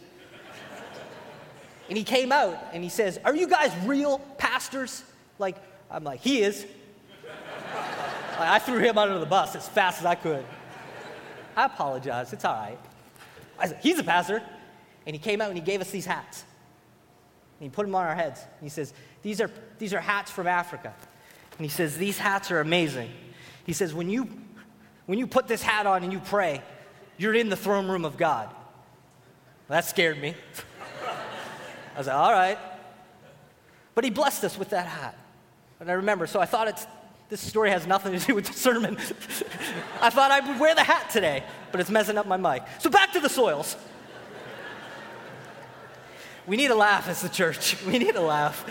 and 1.90 1.98
he 1.98 2.06
came 2.06 2.32
out 2.32 2.58
and 2.72 2.82
he 2.84 2.90
says, 2.90 3.20
Are 3.26 3.36
you 3.36 3.48
guys 3.48 3.72
real 3.86 4.20
pastors? 4.38 5.04
Like, 5.40 5.58
I'm 5.90 6.04
like, 6.04 6.22
He 6.22 6.42
is. 6.42 6.66
I 8.38 8.60
threw 8.60 8.78
him 8.78 8.98
under 8.98 9.20
the 9.20 9.26
bus 9.26 9.56
as 9.56 9.68
fast 9.68 10.00
as 10.00 10.06
I 10.06 10.16
could. 10.16 10.46
I 11.56 11.66
apologize. 11.66 12.34
It's 12.34 12.46
all 12.46 12.56
right. 12.56 12.80
I 13.58 13.68
said, 13.68 13.80
He's 13.82 14.00
a 14.00 14.04
pastor. 14.04 14.42
And 15.06 15.16
he 15.16 15.20
came 15.20 15.42
out 15.42 15.50
and 15.50 15.58
he 15.58 15.64
gave 15.64 15.82
us 15.82 15.90
these 15.90 16.06
hats. 16.06 16.44
And 17.60 17.70
he 17.70 17.74
put 17.74 17.86
them 17.86 17.96
on 17.96 18.06
our 18.06 18.16
heads. 18.16 18.42
And 18.42 18.64
he 18.64 18.70
says, 18.70 18.94
these 19.22 19.42
are, 19.42 19.50
these 19.80 19.94
are 19.94 20.00
hats 20.00 20.30
from 20.30 20.48
Africa. 20.48 20.94
And 21.58 21.66
he 21.66 21.70
says, 21.70 21.98
These 21.98 22.18
hats 22.18 22.52
are 22.52 22.62
amazing. 22.62 23.12
He 23.66 23.74
says, 23.74 23.94
When 23.94 24.10
you 24.10 24.30
when 25.06 25.18
you 25.18 25.26
put 25.26 25.48
this 25.48 25.64
hat 25.64 25.88
on 25.88 26.04
and 26.04 26.14
you 26.14 26.20
pray, 26.20 26.62
you're 27.18 27.34
in 27.34 27.50
the 27.50 27.56
throne 27.56 27.88
room 27.88 28.06
of 28.06 28.16
God. 28.16 28.48
Well, 29.68 29.78
that 29.78 29.86
scared 29.86 30.22
me. 30.22 30.36
I 31.96 31.98
was 31.98 32.06
like, 32.06 32.16
all 32.16 32.32
right. 32.32 32.60
But 33.96 34.04
he 34.04 34.12
blessed 34.12 34.44
us 34.44 34.56
with 34.56 34.70
that 34.70 34.86
hat. 34.86 35.18
And 35.80 35.90
I 35.90 35.94
remember, 35.94 36.28
so 36.28 36.40
I 36.40 36.46
thought 36.46 36.68
it's, 36.68 36.86
this 37.30 37.40
story 37.42 37.70
has 37.70 37.86
nothing 37.86 38.18
to 38.18 38.26
do 38.26 38.36
with 38.36 38.46
the 38.48 38.54
sermon. 38.54 38.98
I 40.02 40.10
thought 40.10 40.32
I 40.32 40.40
would 40.40 40.60
wear 40.60 40.76
the 40.76 40.84
hat 40.84 41.10
today, 41.10 41.44
but 41.72 41.80
it's 41.80 41.90
messing 41.90 42.18
up 42.18 42.26
my 42.26 42.38
mic. 42.38 42.64
So 42.80 42.90
back 42.90 43.14
to 43.14 43.20
the 43.20 43.30
soils. 43.30 43.76
we 46.48 46.58
need 46.58 46.72
a 46.72 46.76
laugh 46.76 47.08
as 47.08 47.22
the 47.22 47.30
church. 47.30 47.78
We 47.86 48.00
need 48.00 48.16
a 48.16 48.22
laugh. 48.22 48.66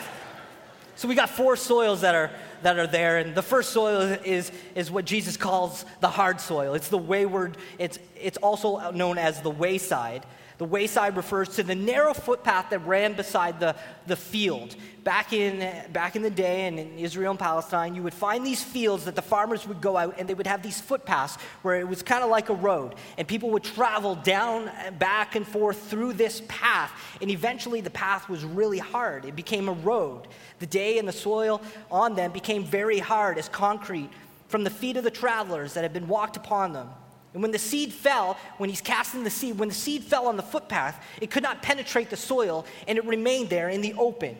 So 0.96 1.06
we 1.06 1.14
got 1.14 1.30
four 1.30 1.54
soils 1.54 2.00
that 2.00 2.16
are 2.16 2.30
that 2.62 2.78
are 2.78 2.86
there. 2.86 3.18
And 3.18 3.34
the 3.34 3.42
first 3.42 3.70
soil 3.70 4.00
is, 4.24 4.50
is 4.74 4.90
what 4.90 5.04
Jesus 5.04 5.36
calls 5.36 5.84
the 6.00 6.08
hard 6.08 6.40
soil. 6.40 6.74
It's 6.74 6.88
the 6.88 6.98
wayward, 6.98 7.56
it's, 7.78 7.98
it's 8.16 8.38
also 8.38 8.90
known 8.90 9.18
as 9.18 9.40
the 9.42 9.50
wayside. 9.50 10.24
The 10.58 10.64
wayside 10.64 11.16
refers 11.16 11.50
to 11.50 11.62
the 11.62 11.76
narrow 11.76 12.12
footpath 12.12 12.70
that 12.70 12.80
ran 12.80 13.12
beside 13.12 13.60
the, 13.60 13.76
the 14.08 14.16
field. 14.16 14.74
Back 15.04 15.32
in, 15.32 15.60
back 15.92 16.16
in 16.16 16.22
the 16.22 16.30
day 16.30 16.66
and 16.66 16.80
in 16.80 16.98
Israel 16.98 17.30
and 17.30 17.38
Palestine, 17.38 17.94
you 17.94 18.02
would 18.02 18.12
find 18.12 18.44
these 18.44 18.62
fields 18.62 19.04
that 19.04 19.14
the 19.14 19.22
farmers 19.22 19.68
would 19.68 19.80
go 19.80 19.96
out 19.96 20.16
and 20.18 20.28
they 20.28 20.34
would 20.34 20.48
have 20.48 20.62
these 20.62 20.80
footpaths 20.80 21.36
where 21.62 21.78
it 21.78 21.86
was 21.86 22.02
kind 22.02 22.24
of 22.24 22.30
like 22.30 22.48
a 22.48 22.54
road. 22.54 22.96
And 23.16 23.26
people 23.26 23.50
would 23.50 23.62
travel 23.62 24.16
down, 24.16 24.66
uh, 24.68 24.90
back 24.98 25.36
and 25.36 25.46
forth 25.46 25.80
through 25.88 26.14
this 26.14 26.42
path. 26.48 26.90
And 27.22 27.30
eventually 27.30 27.80
the 27.80 27.90
path 27.90 28.28
was 28.28 28.44
really 28.44 28.78
hard. 28.78 29.24
It 29.24 29.36
became 29.36 29.68
a 29.68 29.74
road. 29.74 30.26
The 30.58 30.66
day 30.66 30.98
and 30.98 31.06
the 31.06 31.12
soil 31.12 31.62
on 31.88 32.16
them 32.16 32.32
became 32.32 32.64
very 32.64 32.98
hard 32.98 33.38
as 33.38 33.48
concrete 33.48 34.10
from 34.48 34.64
the 34.64 34.70
feet 34.70 34.96
of 34.96 35.04
the 35.04 35.10
travelers 35.10 35.74
that 35.74 35.84
had 35.84 35.92
been 35.92 36.08
walked 36.08 36.36
upon 36.36 36.72
them. 36.72 36.88
And 37.34 37.42
when 37.42 37.52
the 37.52 37.58
seed 37.58 37.92
fell, 37.92 38.38
when 38.56 38.70
he's 38.70 38.80
casting 38.80 39.22
the 39.22 39.30
seed, 39.30 39.58
when 39.58 39.68
the 39.68 39.74
seed 39.74 40.02
fell 40.02 40.26
on 40.28 40.36
the 40.36 40.42
footpath, 40.42 41.04
it 41.20 41.30
could 41.30 41.42
not 41.42 41.62
penetrate 41.62 42.10
the 42.10 42.16
soil 42.16 42.64
and 42.86 42.96
it 42.96 43.04
remained 43.04 43.50
there 43.50 43.68
in 43.68 43.80
the 43.80 43.94
open 43.94 44.36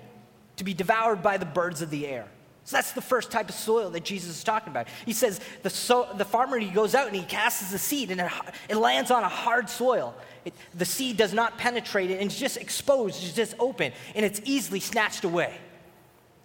to 0.56 0.64
be 0.64 0.74
devoured 0.74 1.22
by 1.22 1.36
the 1.36 1.46
birds 1.46 1.82
of 1.82 1.90
the 1.90 2.06
air. 2.06 2.26
So 2.64 2.76
that's 2.76 2.92
the 2.92 3.00
first 3.00 3.30
type 3.30 3.48
of 3.48 3.54
soil 3.54 3.88
that 3.90 4.04
Jesus 4.04 4.36
is 4.36 4.44
talking 4.44 4.70
about. 4.70 4.88
He 5.06 5.14
says 5.14 5.40
the, 5.62 5.70
so, 5.70 6.08
the 6.16 6.24
farmer, 6.24 6.58
he 6.58 6.68
goes 6.68 6.94
out 6.94 7.06
and 7.06 7.16
he 7.16 7.22
casts 7.22 7.70
the 7.70 7.78
seed 7.78 8.10
and 8.10 8.20
it, 8.20 8.30
it 8.68 8.76
lands 8.76 9.10
on 9.10 9.22
a 9.22 9.28
hard 9.28 9.70
soil. 9.70 10.14
It, 10.44 10.52
the 10.74 10.84
seed 10.84 11.16
does 11.16 11.32
not 11.32 11.56
penetrate 11.56 12.10
it 12.10 12.20
and 12.20 12.30
it's 12.30 12.38
just 12.38 12.58
exposed, 12.58 13.22
it's 13.22 13.32
just 13.32 13.54
open, 13.58 13.92
and 14.14 14.24
it's 14.24 14.42
easily 14.44 14.80
snatched 14.80 15.24
away. 15.24 15.56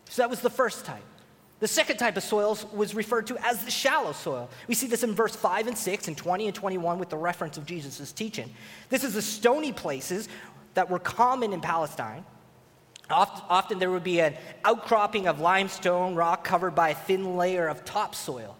So 0.09 0.21
that 0.21 0.29
was 0.29 0.39
the 0.39 0.49
first 0.49 0.85
type. 0.85 1.03
The 1.63 1.69
second 1.69 1.95
type 1.95 2.17
of 2.17 2.23
soils 2.23 2.65
was 2.73 2.93
referred 2.93 3.25
to 3.27 3.37
as 3.37 3.63
the 3.63 3.71
shallow 3.71 4.11
soil. 4.11 4.49
We 4.67 4.75
see 4.75 4.87
this 4.87 5.01
in 5.01 5.15
verse 5.15 5.33
5 5.33 5.67
and 5.67 5.77
6 5.77 6.09
and 6.09 6.17
20 6.17 6.47
and 6.47 6.53
21 6.53 6.99
with 6.99 7.07
the 7.07 7.15
reference 7.15 7.57
of 7.57 7.65
Jesus' 7.65 8.11
teaching. 8.11 8.53
This 8.89 9.05
is 9.05 9.13
the 9.13 9.21
stony 9.21 9.71
places 9.71 10.27
that 10.73 10.89
were 10.89 10.99
common 10.99 11.53
in 11.53 11.61
Palestine. 11.61 12.25
Often 13.09 13.79
there 13.79 13.91
would 13.91 14.03
be 14.03 14.19
an 14.19 14.35
outcropping 14.65 15.25
of 15.25 15.39
limestone 15.39 16.15
rock 16.15 16.43
covered 16.43 16.75
by 16.75 16.89
a 16.89 16.95
thin 16.95 17.37
layer 17.37 17.69
of 17.69 17.85
topsoil. 17.85 18.57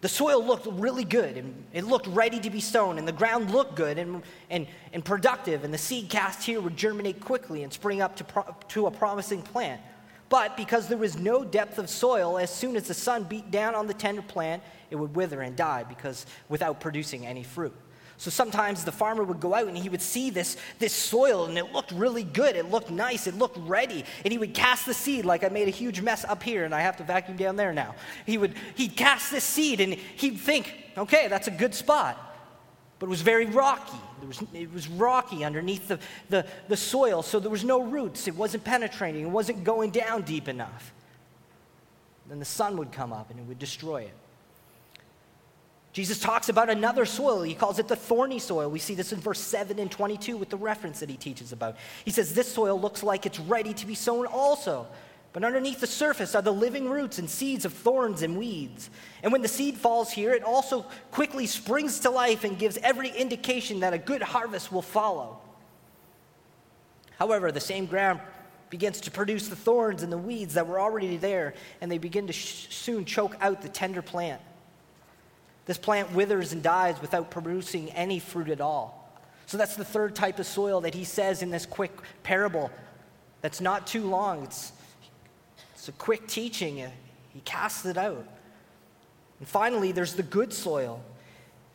The 0.00 0.08
soil 0.08 0.46
looked 0.46 0.66
really 0.66 1.04
good 1.04 1.38
and 1.38 1.64
it 1.72 1.82
looked 1.82 2.06
ready 2.06 2.38
to 2.38 2.50
be 2.50 2.60
sown, 2.60 2.98
and 2.98 3.08
the 3.08 3.12
ground 3.12 3.50
looked 3.50 3.74
good 3.74 3.98
and, 3.98 4.22
and, 4.48 4.68
and 4.92 5.04
productive, 5.04 5.64
and 5.64 5.74
the 5.74 5.78
seed 5.78 6.08
cast 6.08 6.44
here 6.44 6.60
would 6.60 6.76
germinate 6.76 7.18
quickly 7.18 7.64
and 7.64 7.72
spring 7.72 8.00
up 8.00 8.14
to, 8.14 8.22
pro- 8.22 8.56
to 8.68 8.86
a 8.86 8.92
promising 8.92 9.42
plant. 9.42 9.80
But 10.30 10.56
because 10.56 10.86
there 10.86 10.96
was 10.96 11.18
no 11.18 11.44
depth 11.44 11.78
of 11.78 11.90
soil, 11.90 12.38
as 12.38 12.54
soon 12.54 12.76
as 12.76 12.84
the 12.84 12.94
sun 12.94 13.24
beat 13.24 13.50
down 13.50 13.74
on 13.74 13.88
the 13.88 13.94
tender 13.94 14.22
plant, 14.22 14.62
it 14.88 14.96
would 14.96 15.14
wither 15.14 15.42
and 15.42 15.56
die 15.56 15.84
because 15.86 16.24
without 16.48 16.80
producing 16.80 17.26
any 17.26 17.42
fruit. 17.42 17.74
So 18.16 18.30
sometimes 18.30 18.84
the 18.84 18.92
farmer 18.92 19.24
would 19.24 19.40
go 19.40 19.54
out 19.54 19.66
and 19.66 19.76
he 19.76 19.88
would 19.88 20.02
see 20.02 20.30
this, 20.30 20.56
this 20.78 20.92
soil 20.92 21.46
and 21.46 21.58
it 21.58 21.72
looked 21.72 21.90
really 21.90 22.22
good. 22.22 22.54
It 22.54 22.70
looked 22.70 22.90
nice. 22.90 23.26
It 23.26 23.34
looked 23.34 23.56
ready. 23.66 24.04
And 24.24 24.30
he 24.30 24.38
would 24.38 24.54
cast 24.54 24.86
the 24.86 24.94
seed 24.94 25.24
like 25.24 25.42
I 25.42 25.48
made 25.48 25.68
a 25.68 25.72
huge 25.72 26.00
mess 26.00 26.24
up 26.24 26.42
here 26.42 26.64
and 26.64 26.74
I 26.74 26.82
have 26.82 26.96
to 26.98 27.02
vacuum 27.02 27.36
down 27.36 27.56
there 27.56 27.72
now. 27.72 27.94
He 28.26 28.38
would 28.38 28.54
he'd 28.76 28.94
cast 28.94 29.32
this 29.32 29.42
seed 29.42 29.80
and 29.80 29.94
he'd 29.94 30.38
think, 30.38 30.72
okay, 30.96 31.28
that's 31.28 31.48
a 31.48 31.50
good 31.50 31.74
spot. 31.74 32.29
But 33.00 33.06
it 33.06 33.10
was 33.10 33.22
very 33.22 33.46
rocky. 33.46 33.98
Was, 34.26 34.44
it 34.52 34.72
was 34.72 34.86
rocky 34.86 35.42
underneath 35.42 35.88
the, 35.88 35.98
the, 36.28 36.46
the 36.68 36.76
soil, 36.76 37.22
so 37.22 37.40
there 37.40 37.50
was 37.50 37.64
no 37.64 37.80
roots. 37.82 38.28
It 38.28 38.36
wasn't 38.36 38.62
penetrating. 38.62 39.22
It 39.22 39.30
wasn't 39.30 39.64
going 39.64 39.90
down 39.90 40.22
deep 40.22 40.46
enough. 40.46 40.92
Then 42.28 42.38
the 42.38 42.44
sun 42.44 42.76
would 42.76 42.92
come 42.92 43.12
up 43.12 43.30
and 43.30 43.40
it 43.40 43.46
would 43.46 43.58
destroy 43.58 44.02
it. 44.02 44.14
Jesus 45.94 46.20
talks 46.20 46.50
about 46.50 46.68
another 46.68 47.06
soil. 47.06 47.42
He 47.42 47.54
calls 47.54 47.78
it 47.78 47.88
the 47.88 47.96
thorny 47.96 48.38
soil. 48.38 48.70
We 48.70 48.78
see 48.78 48.94
this 48.94 49.12
in 49.12 49.18
verse 49.18 49.40
7 49.40 49.78
and 49.78 49.90
22 49.90 50.36
with 50.36 50.50
the 50.50 50.58
reference 50.58 51.00
that 51.00 51.08
he 51.08 51.16
teaches 51.16 51.52
about. 51.52 51.76
He 52.04 52.10
says, 52.10 52.34
This 52.34 52.52
soil 52.52 52.78
looks 52.78 53.02
like 53.02 53.26
it's 53.26 53.40
ready 53.40 53.72
to 53.74 53.86
be 53.86 53.94
sown 53.94 54.26
also. 54.26 54.86
But 55.32 55.44
underneath 55.44 55.80
the 55.80 55.86
surface 55.86 56.34
are 56.34 56.42
the 56.42 56.52
living 56.52 56.90
roots 56.90 57.18
and 57.18 57.30
seeds 57.30 57.64
of 57.64 57.72
thorns 57.72 58.22
and 58.22 58.36
weeds. 58.36 58.90
And 59.22 59.30
when 59.30 59.42
the 59.42 59.48
seed 59.48 59.76
falls 59.76 60.10
here, 60.10 60.32
it 60.32 60.42
also 60.42 60.86
quickly 61.12 61.46
springs 61.46 62.00
to 62.00 62.10
life 62.10 62.42
and 62.42 62.58
gives 62.58 62.78
every 62.78 63.10
indication 63.10 63.80
that 63.80 63.92
a 63.92 63.98
good 63.98 64.22
harvest 64.22 64.72
will 64.72 64.82
follow. 64.82 65.38
However, 67.18 67.52
the 67.52 67.60
same 67.60 67.86
ground 67.86 68.20
begins 68.70 69.00
to 69.02 69.10
produce 69.10 69.48
the 69.48 69.56
thorns 69.56 70.02
and 70.02 70.12
the 70.12 70.18
weeds 70.18 70.54
that 70.54 70.66
were 70.66 70.80
already 70.80 71.16
there, 71.16 71.54
and 71.80 71.90
they 71.90 71.98
begin 71.98 72.26
to 72.28 72.32
sh- 72.32 72.68
soon 72.70 73.04
choke 73.04 73.36
out 73.40 73.62
the 73.62 73.68
tender 73.68 74.02
plant. 74.02 74.40
This 75.66 75.78
plant 75.78 76.12
withers 76.12 76.52
and 76.52 76.62
dies 76.62 77.00
without 77.00 77.30
producing 77.30 77.90
any 77.90 78.18
fruit 78.18 78.48
at 78.48 78.60
all. 78.60 79.12
So 79.46 79.58
that's 79.58 79.76
the 79.76 79.84
third 79.84 80.14
type 80.14 80.38
of 80.38 80.46
soil 80.46 80.80
that 80.82 80.94
he 80.94 81.04
says 81.04 81.42
in 81.42 81.50
this 81.50 81.66
quick 81.66 81.92
parable. 82.22 82.70
That's 83.42 83.60
not 83.60 83.86
too 83.86 84.04
long. 84.08 84.44
It's, 84.44 84.72
a 85.90 85.92
quick 85.98 86.26
teaching. 86.26 86.76
He 87.34 87.40
casts 87.40 87.84
it 87.84 87.98
out. 87.98 88.26
And 89.40 89.48
finally, 89.48 89.92
there's 89.92 90.14
the 90.14 90.22
good 90.22 90.52
soil. 90.52 91.02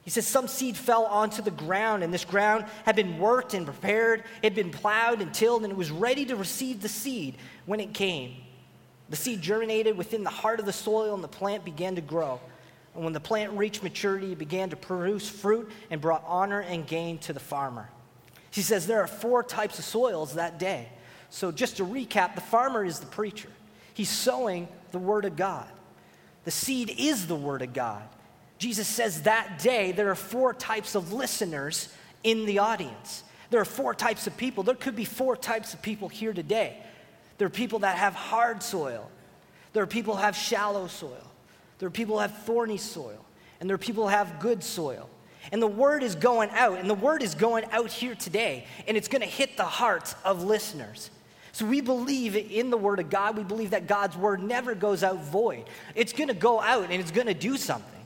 He 0.03 0.11
says 0.11 0.25
some 0.25 0.47
seed 0.47 0.77
fell 0.77 1.05
onto 1.05 1.41
the 1.41 1.51
ground, 1.51 2.03
and 2.03 2.13
this 2.13 2.25
ground 2.25 2.65
had 2.85 2.95
been 2.95 3.17
worked 3.17 3.53
and 3.53 3.65
prepared, 3.65 4.21
it 4.41 4.53
had 4.53 4.55
been 4.55 4.71
plowed 4.71 5.21
and 5.21 5.33
tilled, 5.33 5.63
and 5.63 5.71
it 5.71 5.77
was 5.77 5.91
ready 5.91 6.25
to 6.27 6.35
receive 6.35 6.81
the 6.81 6.89
seed 6.89 7.35
when 7.65 7.79
it 7.79 7.93
came. 7.93 8.35
The 9.09 9.15
seed 9.15 9.41
germinated 9.41 9.97
within 9.97 10.23
the 10.23 10.29
heart 10.29 10.59
of 10.59 10.65
the 10.65 10.73
soil, 10.73 11.13
and 11.15 11.23
the 11.23 11.27
plant 11.27 11.65
began 11.65 11.95
to 11.95 12.01
grow. 12.01 12.39
And 12.93 13.03
when 13.03 13.13
the 13.13 13.19
plant 13.19 13.51
reached 13.53 13.83
maturity, 13.83 14.31
it 14.31 14.37
began 14.37 14.69
to 14.69 14.75
produce 14.75 15.27
fruit 15.27 15.69
and 15.89 15.99
brought 15.99 16.23
honor 16.25 16.61
and 16.61 16.87
gain 16.87 17.17
to 17.19 17.33
the 17.33 17.39
farmer. 17.39 17.89
He 18.51 18.61
says 18.61 18.87
there 18.87 19.01
are 19.01 19.07
four 19.07 19.43
types 19.43 19.79
of 19.79 19.85
soils 19.85 20.35
that 20.35 20.59
day. 20.59 20.87
So, 21.31 21.51
just 21.51 21.77
to 21.77 21.85
recap, 21.85 22.35
the 22.35 22.41
farmer 22.41 22.85
is 22.85 22.99
the 22.99 23.07
preacher. 23.07 23.49
He's 23.95 24.09
sowing 24.09 24.67
the 24.91 24.99
word 24.99 25.25
of 25.25 25.35
God. 25.35 25.67
The 26.43 26.51
seed 26.51 26.93
is 26.97 27.25
the 27.25 27.35
word 27.35 27.63
of 27.63 27.73
God. 27.73 28.03
Jesus 28.59 28.87
says 28.87 29.23
that 29.23 29.59
day 29.59 29.91
there 29.93 30.11
are 30.11 30.15
four 30.15 30.53
types 30.53 30.93
of 30.93 31.11
listeners 31.11 31.89
in 32.23 32.45
the 32.45 32.59
audience. 32.59 33.23
There 33.49 33.61
are 33.61 33.65
four 33.65 33.95
types 33.95 34.27
of 34.27 34.37
people. 34.37 34.63
There 34.63 34.75
could 34.75 34.95
be 34.95 35.05
four 35.05 35.35
types 35.35 35.73
of 35.73 35.81
people 35.81 36.09
here 36.09 36.33
today. 36.33 36.77
There 37.37 37.47
are 37.47 37.49
people 37.49 37.79
that 37.79 37.97
have 37.97 38.13
hard 38.13 38.61
soil, 38.61 39.09
there 39.73 39.83
are 39.83 39.87
people 39.87 40.15
who 40.15 40.21
have 40.21 40.35
shallow 40.35 40.87
soil, 40.87 41.31
there 41.79 41.87
are 41.87 41.91
people 41.91 42.15
who 42.15 42.21
have 42.21 42.37
thorny 42.39 42.77
soil, 42.77 43.25
and 43.59 43.69
there 43.69 43.75
are 43.75 43.79
people 43.79 44.03
who 44.03 44.09
have 44.09 44.39
good 44.39 44.63
soil. 44.63 45.09
And 45.51 45.61
the 45.61 45.67
word 45.67 46.01
is 46.01 46.15
going 46.15 46.49
out, 46.51 46.79
and 46.79 46.89
the 46.89 46.95
word 46.95 47.21
is 47.21 47.35
going 47.35 47.65
out 47.71 47.91
here 47.91 48.15
today, 48.15 48.65
and 48.87 48.97
it's 48.97 49.07
going 49.07 49.21
to 49.21 49.27
hit 49.27 49.57
the 49.57 49.63
hearts 49.63 50.15
of 50.23 50.43
listeners. 50.43 51.11
So 51.55 51.65
we 51.65 51.79
believe 51.79 52.35
in 52.35 52.69
the 52.69 52.75
word 52.75 52.99
of 52.99 53.09
God. 53.09 53.37
We 53.37 53.43
believe 53.45 53.69
that 53.69 53.87
God's 53.87 54.17
word 54.17 54.43
never 54.43 54.75
goes 54.75 55.05
out 55.05 55.23
void. 55.23 55.63
It's 55.95 56.11
going 56.11 56.27
to 56.27 56.33
go 56.33 56.59
out 56.59 56.91
and 56.91 57.01
it's 57.01 57.11
going 57.11 57.27
to 57.27 57.33
do 57.33 57.55
something. 57.55 58.05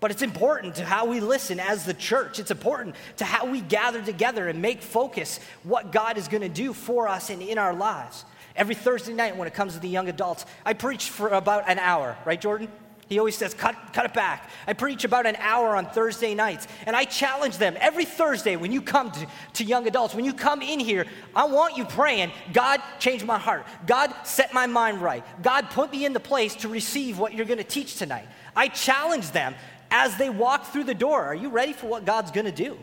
But 0.00 0.10
it's 0.10 0.22
important 0.22 0.76
to 0.76 0.84
how 0.86 1.04
we 1.04 1.20
listen 1.20 1.60
as 1.60 1.84
the 1.84 1.92
church. 1.92 2.38
It's 2.38 2.50
important 2.50 2.96
to 3.18 3.26
how 3.26 3.44
we 3.44 3.60
gather 3.60 4.00
together 4.00 4.48
and 4.48 4.62
make 4.62 4.80
focus 4.80 5.38
what 5.64 5.92
God 5.92 6.16
is 6.16 6.28
going 6.28 6.40
to 6.40 6.48
do 6.48 6.72
for 6.72 7.08
us 7.08 7.28
and 7.28 7.42
in 7.42 7.58
our 7.58 7.74
lives. 7.74 8.24
Every 8.56 8.74
Thursday 8.74 9.12
night 9.12 9.36
when 9.36 9.46
it 9.46 9.52
comes 9.52 9.74
to 9.74 9.78
the 9.78 9.90
young 9.90 10.08
adults, 10.08 10.46
I 10.64 10.72
preach 10.72 11.10
for 11.10 11.28
about 11.28 11.68
an 11.68 11.78
hour, 11.78 12.16
right, 12.24 12.40
Jordan? 12.40 12.68
He 13.12 13.18
always 13.18 13.36
says, 13.36 13.52
cut, 13.52 13.76
cut 13.92 14.06
it 14.06 14.14
back. 14.14 14.48
I 14.66 14.72
preach 14.72 15.04
about 15.04 15.26
an 15.26 15.36
hour 15.36 15.76
on 15.76 15.84
Thursday 15.84 16.34
nights, 16.34 16.66
and 16.86 16.96
I 16.96 17.04
challenge 17.04 17.58
them 17.58 17.76
every 17.78 18.06
Thursday 18.06 18.56
when 18.56 18.72
you 18.72 18.80
come 18.80 19.10
to, 19.12 19.26
to 19.54 19.64
young 19.64 19.86
adults, 19.86 20.14
when 20.14 20.24
you 20.24 20.32
come 20.32 20.62
in 20.62 20.80
here, 20.80 21.06
I 21.36 21.44
want 21.44 21.76
you 21.76 21.84
praying, 21.84 22.32
God, 22.54 22.80
change 22.98 23.22
my 23.22 23.38
heart. 23.38 23.66
God, 23.86 24.14
set 24.24 24.54
my 24.54 24.66
mind 24.66 25.02
right. 25.02 25.24
God, 25.42 25.68
put 25.70 25.92
me 25.92 26.06
in 26.06 26.14
the 26.14 26.20
place 26.20 26.54
to 26.56 26.68
receive 26.68 27.18
what 27.18 27.34
you're 27.34 27.46
going 27.46 27.58
to 27.58 27.64
teach 27.64 27.96
tonight. 27.96 28.26
I 28.56 28.68
challenge 28.68 29.30
them 29.30 29.54
as 29.90 30.16
they 30.16 30.30
walk 30.30 30.72
through 30.72 30.84
the 30.84 30.94
door. 30.94 31.22
Are 31.22 31.34
you 31.34 31.50
ready 31.50 31.74
for 31.74 31.86
what 31.86 32.06
God's 32.06 32.30
going 32.30 32.46
to 32.46 32.52
do? 32.52 32.78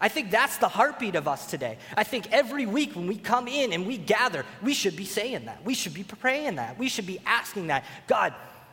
I 0.00 0.08
think 0.08 0.30
that's 0.30 0.58
the 0.58 0.68
heartbeat 0.68 1.16
of 1.16 1.26
us 1.26 1.46
today. 1.46 1.78
I 1.96 2.04
think 2.04 2.30
every 2.30 2.66
week 2.66 2.94
when 2.94 3.08
we 3.08 3.16
come 3.16 3.48
in 3.48 3.72
and 3.72 3.86
we 3.86 3.98
gather, 3.98 4.44
we 4.62 4.72
should 4.72 4.96
be 4.96 5.04
saying 5.04 5.46
that. 5.46 5.64
We 5.64 5.74
should 5.74 5.94
be 5.94 6.04
praying 6.04 6.56
that. 6.56 6.78
We 6.78 6.88
should 6.88 7.06
be 7.06 7.20
asking 7.26 7.66
that. 7.68 7.84
God, 8.06 8.32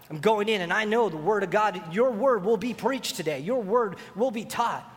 I'm 0.10 0.20
going 0.20 0.50
in 0.50 0.62
and 0.62 0.72
I 0.72 0.86
know 0.86 1.10
the 1.10 1.18
Word 1.18 1.44
of 1.44 1.50
God, 1.50 1.94
your 1.94 2.12
Word 2.12 2.44
will 2.44 2.58
be 2.58 2.74
preached 2.74 3.15
today, 3.15 3.39
your 3.39 3.62
Word 3.62 3.98
will 4.15 4.32
be 4.32 4.46
taught. 4.46 4.89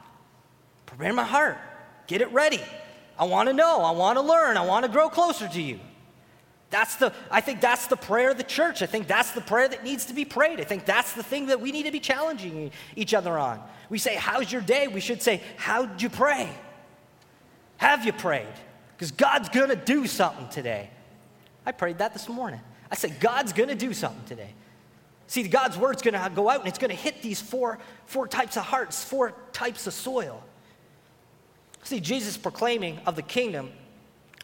Prepare 0.86 1.12
my 1.12 1.24
heart, 1.24 1.58
get 2.06 2.20
it 2.20 2.32
ready. 2.32 2.60
I 3.18 3.24
want 3.24 3.48
to 3.48 3.52
know, 3.52 3.82
I 3.82 3.90
want 3.92 4.16
to 4.16 4.22
learn, 4.22 4.56
I 4.56 4.64
want 4.64 4.84
to 4.86 4.92
grow 4.92 5.08
closer 5.08 5.48
to 5.48 5.60
you. 5.60 5.80
That's 6.70 6.96
the, 6.96 7.12
I 7.30 7.40
think 7.40 7.60
that's 7.60 7.86
the 7.86 7.96
prayer 7.96 8.30
of 8.30 8.36
the 8.36 8.42
church. 8.42 8.82
I 8.82 8.86
think 8.86 9.06
that's 9.06 9.30
the 9.30 9.40
prayer 9.40 9.68
that 9.68 9.84
needs 9.84 10.06
to 10.06 10.14
be 10.14 10.26
prayed. 10.26 10.60
I 10.60 10.64
think 10.64 10.84
that's 10.84 11.14
the 11.14 11.22
thing 11.22 11.46
that 11.46 11.60
we 11.60 11.72
need 11.72 11.84
to 11.84 11.90
be 11.90 12.00
challenging 12.00 12.70
each 12.94 13.14
other 13.14 13.38
on. 13.38 13.62
We 13.88 13.98
say, 13.98 14.16
How's 14.16 14.52
your 14.52 14.60
day? 14.60 14.86
We 14.86 15.00
should 15.00 15.22
say, 15.22 15.42
How'd 15.56 16.02
you 16.02 16.10
pray? 16.10 16.50
Have 17.78 18.04
you 18.04 18.12
prayed? 18.12 18.46
Because 18.96 19.12
God's 19.12 19.48
going 19.48 19.70
to 19.70 19.76
do 19.76 20.06
something 20.06 20.48
today. 20.48 20.90
I 21.64 21.72
prayed 21.72 21.98
that 21.98 22.12
this 22.12 22.28
morning. 22.28 22.60
I 22.90 22.96
said, 22.96 23.18
God's 23.20 23.52
going 23.52 23.68
to 23.68 23.74
do 23.74 23.94
something 23.94 24.24
today. 24.26 24.52
See, 25.28 25.42
God's 25.42 25.76
word's 25.76 26.00
going 26.00 26.14
to 26.14 26.32
go 26.34 26.48
out 26.48 26.60
and 26.60 26.68
it's 26.68 26.78
going 26.78 26.90
to 26.90 26.96
hit 26.96 27.20
these 27.22 27.40
four, 27.40 27.78
four 28.06 28.26
types 28.26 28.56
of 28.56 28.64
hearts, 28.64 29.04
four 29.04 29.34
types 29.52 29.86
of 29.86 29.92
soil. 29.92 30.42
See, 31.84 32.00
Jesus 32.00 32.38
proclaiming 32.38 32.98
of 33.06 33.14
the 33.14 33.22
kingdom 33.22 33.70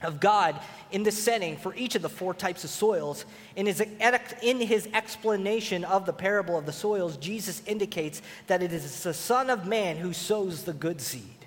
of 0.03 0.21
God 0.21 0.61
in 0.93 1.03
this 1.03 1.17
setting 1.17 1.57
for 1.57 1.75
each 1.75 1.95
of 1.95 2.03
the 2.03 2.11
four 2.11 2.35
types 2.35 2.65
of 2.65 2.71
soils. 2.71 3.25
In 3.57 3.65
his, 3.65 3.81
in 3.81 4.61
his 4.61 4.87
explanation 4.93 5.85
of 5.85 6.05
the 6.05 6.13
parable 6.13 6.59
of 6.59 6.67
the 6.67 6.73
soils, 6.73 7.17
Jesus 7.17 7.63
indicates 7.67 8.21
that 8.47 8.63
it 8.63 8.71
is 8.71 9.03
the 9.03 9.15
Son 9.15 9.49
of 9.49 9.67
Man 9.67 9.97
who 9.97 10.13
sows 10.13 10.65
the 10.65 10.75
good 10.75 11.01
seed. 11.01 11.47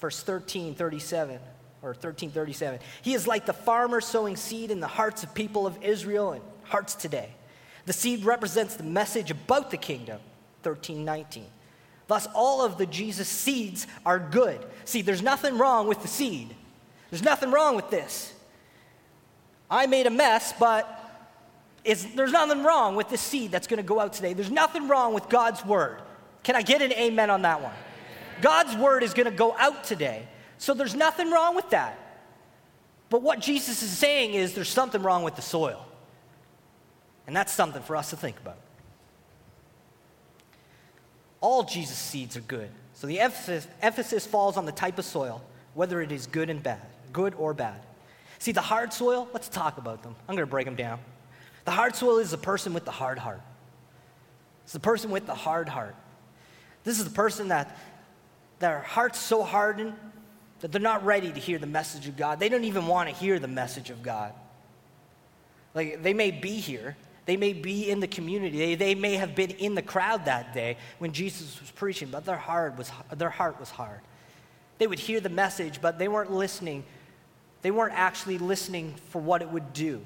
Verse 0.00 0.24
13, 0.24 0.74
37 0.74 1.36
or 1.82 1.90
1337. 1.90 2.80
He 3.02 3.14
is 3.14 3.28
like 3.28 3.46
the 3.46 3.52
farmer 3.52 4.00
sowing 4.00 4.34
seed 4.34 4.72
in 4.72 4.80
the 4.80 4.88
hearts 4.88 5.22
of 5.22 5.32
people 5.34 5.68
of 5.68 5.80
Israel 5.84 6.32
and 6.32 6.42
hearts 6.64 6.96
today. 6.96 7.35
The 7.86 7.92
seed 7.92 8.24
represents 8.24 8.74
the 8.76 8.84
message 8.84 9.30
about 9.30 9.70
the 9.70 9.76
kingdom, 9.76 10.20
1319. 10.62 11.46
Thus, 12.08 12.28
all 12.34 12.64
of 12.64 12.78
the 12.78 12.86
Jesus 12.86 13.28
seeds 13.28 13.86
are 14.04 14.18
good. 14.18 14.64
See, 14.84 15.02
there's 15.02 15.22
nothing 15.22 15.58
wrong 15.58 15.88
with 15.88 16.02
the 16.02 16.08
seed. 16.08 16.54
There's 17.10 17.22
nothing 17.22 17.50
wrong 17.50 17.76
with 17.76 17.90
this. 17.90 18.32
I 19.70 19.86
made 19.86 20.06
a 20.06 20.10
mess, 20.10 20.52
but 20.58 20.92
there's 21.84 22.32
nothing 22.32 22.62
wrong 22.62 22.96
with 22.96 23.08
this 23.08 23.20
seed 23.20 23.50
that's 23.50 23.66
going 23.66 23.78
to 23.78 23.86
go 23.86 24.00
out 24.00 24.12
today. 24.12 24.32
There's 24.32 24.50
nothing 24.50 24.88
wrong 24.88 25.14
with 25.14 25.28
God's 25.28 25.64
word. 25.64 26.02
Can 26.42 26.54
I 26.54 26.62
get 26.62 26.82
an 26.82 26.92
amen 26.92 27.30
on 27.30 27.42
that 27.42 27.60
one? 27.60 27.74
God's 28.40 28.76
word 28.76 29.02
is 29.02 29.14
going 29.14 29.30
to 29.30 29.36
go 29.36 29.56
out 29.58 29.84
today. 29.84 30.28
So 30.58 30.74
there's 30.74 30.94
nothing 30.94 31.30
wrong 31.30 31.54
with 31.54 31.70
that. 31.70 31.98
But 33.10 33.22
what 33.22 33.40
Jesus 33.40 33.82
is 33.82 33.90
saying 33.90 34.34
is 34.34 34.54
there's 34.54 34.68
something 34.68 35.02
wrong 35.02 35.22
with 35.22 35.36
the 35.36 35.42
soil. 35.42 35.84
And 37.26 37.34
that's 37.34 37.52
something 37.52 37.82
for 37.82 37.96
us 37.96 38.10
to 38.10 38.16
think 38.16 38.36
about. 38.38 38.58
All 41.40 41.64
Jesus' 41.64 41.98
seeds 41.98 42.36
are 42.36 42.42
good. 42.42 42.70
So 42.94 43.06
the 43.06 43.20
emphasis, 43.20 43.66
emphasis 43.82 44.26
falls 44.26 44.56
on 44.56 44.64
the 44.64 44.72
type 44.72 44.98
of 44.98 45.04
soil, 45.04 45.42
whether 45.74 46.00
it 46.00 46.12
is 46.12 46.26
good 46.26 46.50
and 46.50 46.62
bad, 46.62 46.80
good 47.12 47.34
or 47.34 47.52
bad. 47.52 47.80
See, 48.38 48.52
the 48.52 48.60
hard 48.60 48.92
soil, 48.92 49.28
let's 49.32 49.48
talk 49.48 49.78
about 49.78 50.02
them. 50.02 50.14
I'm 50.28 50.34
going 50.34 50.46
to 50.46 50.50
break 50.50 50.64
them 50.64 50.76
down. 50.76 50.98
The 51.64 51.72
hard 51.72 51.96
soil 51.96 52.18
is 52.18 52.30
the 52.30 52.38
person 52.38 52.72
with 52.72 52.84
the 52.84 52.90
hard 52.90 53.18
heart. 53.18 53.40
It's 54.64 54.72
the 54.72 54.80
person 54.80 55.10
with 55.10 55.26
the 55.26 55.34
hard 55.34 55.68
heart. 55.68 55.94
This 56.84 56.98
is 56.98 57.04
the 57.04 57.10
person 57.10 57.48
that 57.48 57.76
their 58.58 58.80
heart's 58.80 59.18
so 59.18 59.42
hardened 59.42 59.94
that 60.60 60.72
they're 60.72 60.80
not 60.80 61.04
ready 61.04 61.30
to 61.30 61.40
hear 61.40 61.58
the 61.58 61.66
message 61.66 62.08
of 62.08 62.16
God. 62.16 62.40
They 62.40 62.48
don't 62.48 62.64
even 62.64 62.86
want 62.86 63.08
to 63.08 63.14
hear 63.14 63.38
the 63.38 63.48
message 63.48 63.90
of 63.90 64.02
God. 64.02 64.32
Like 65.74 66.02
they 66.02 66.14
may 66.14 66.30
be 66.30 66.52
here, 66.52 66.96
They 67.26 67.36
may 67.36 67.52
be 67.52 67.90
in 67.90 68.00
the 68.00 68.06
community. 68.06 68.56
They, 68.56 68.74
they 68.76 68.94
may 68.94 69.16
have 69.16 69.34
been 69.34 69.50
in 69.50 69.74
the 69.74 69.82
crowd 69.82 70.24
that 70.24 70.54
day 70.54 70.78
when 70.98 71.12
Jesus 71.12 71.60
was 71.60 71.70
preaching, 71.72 72.08
but 72.08 72.24
their 72.24 72.36
heart 72.36 72.78
was, 72.78 72.90
their 73.14 73.30
heart 73.30 73.60
was 73.60 73.68
hard. 73.68 74.00
They 74.78 74.86
would 74.86 75.00
hear 75.00 75.20
the 75.20 75.28
message, 75.28 75.80
but 75.80 75.98
they 75.98 76.08
weren't 76.08 76.32
listening. 76.32 76.84
They 77.62 77.72
weren't 77.72 77.94
actually 77.94 78.38
listening 78.38 78.94
for 79.10 79.20
what 79.20 79.42
it 79.42 79.50
would 79.50 79.72
do. 79.72 80.02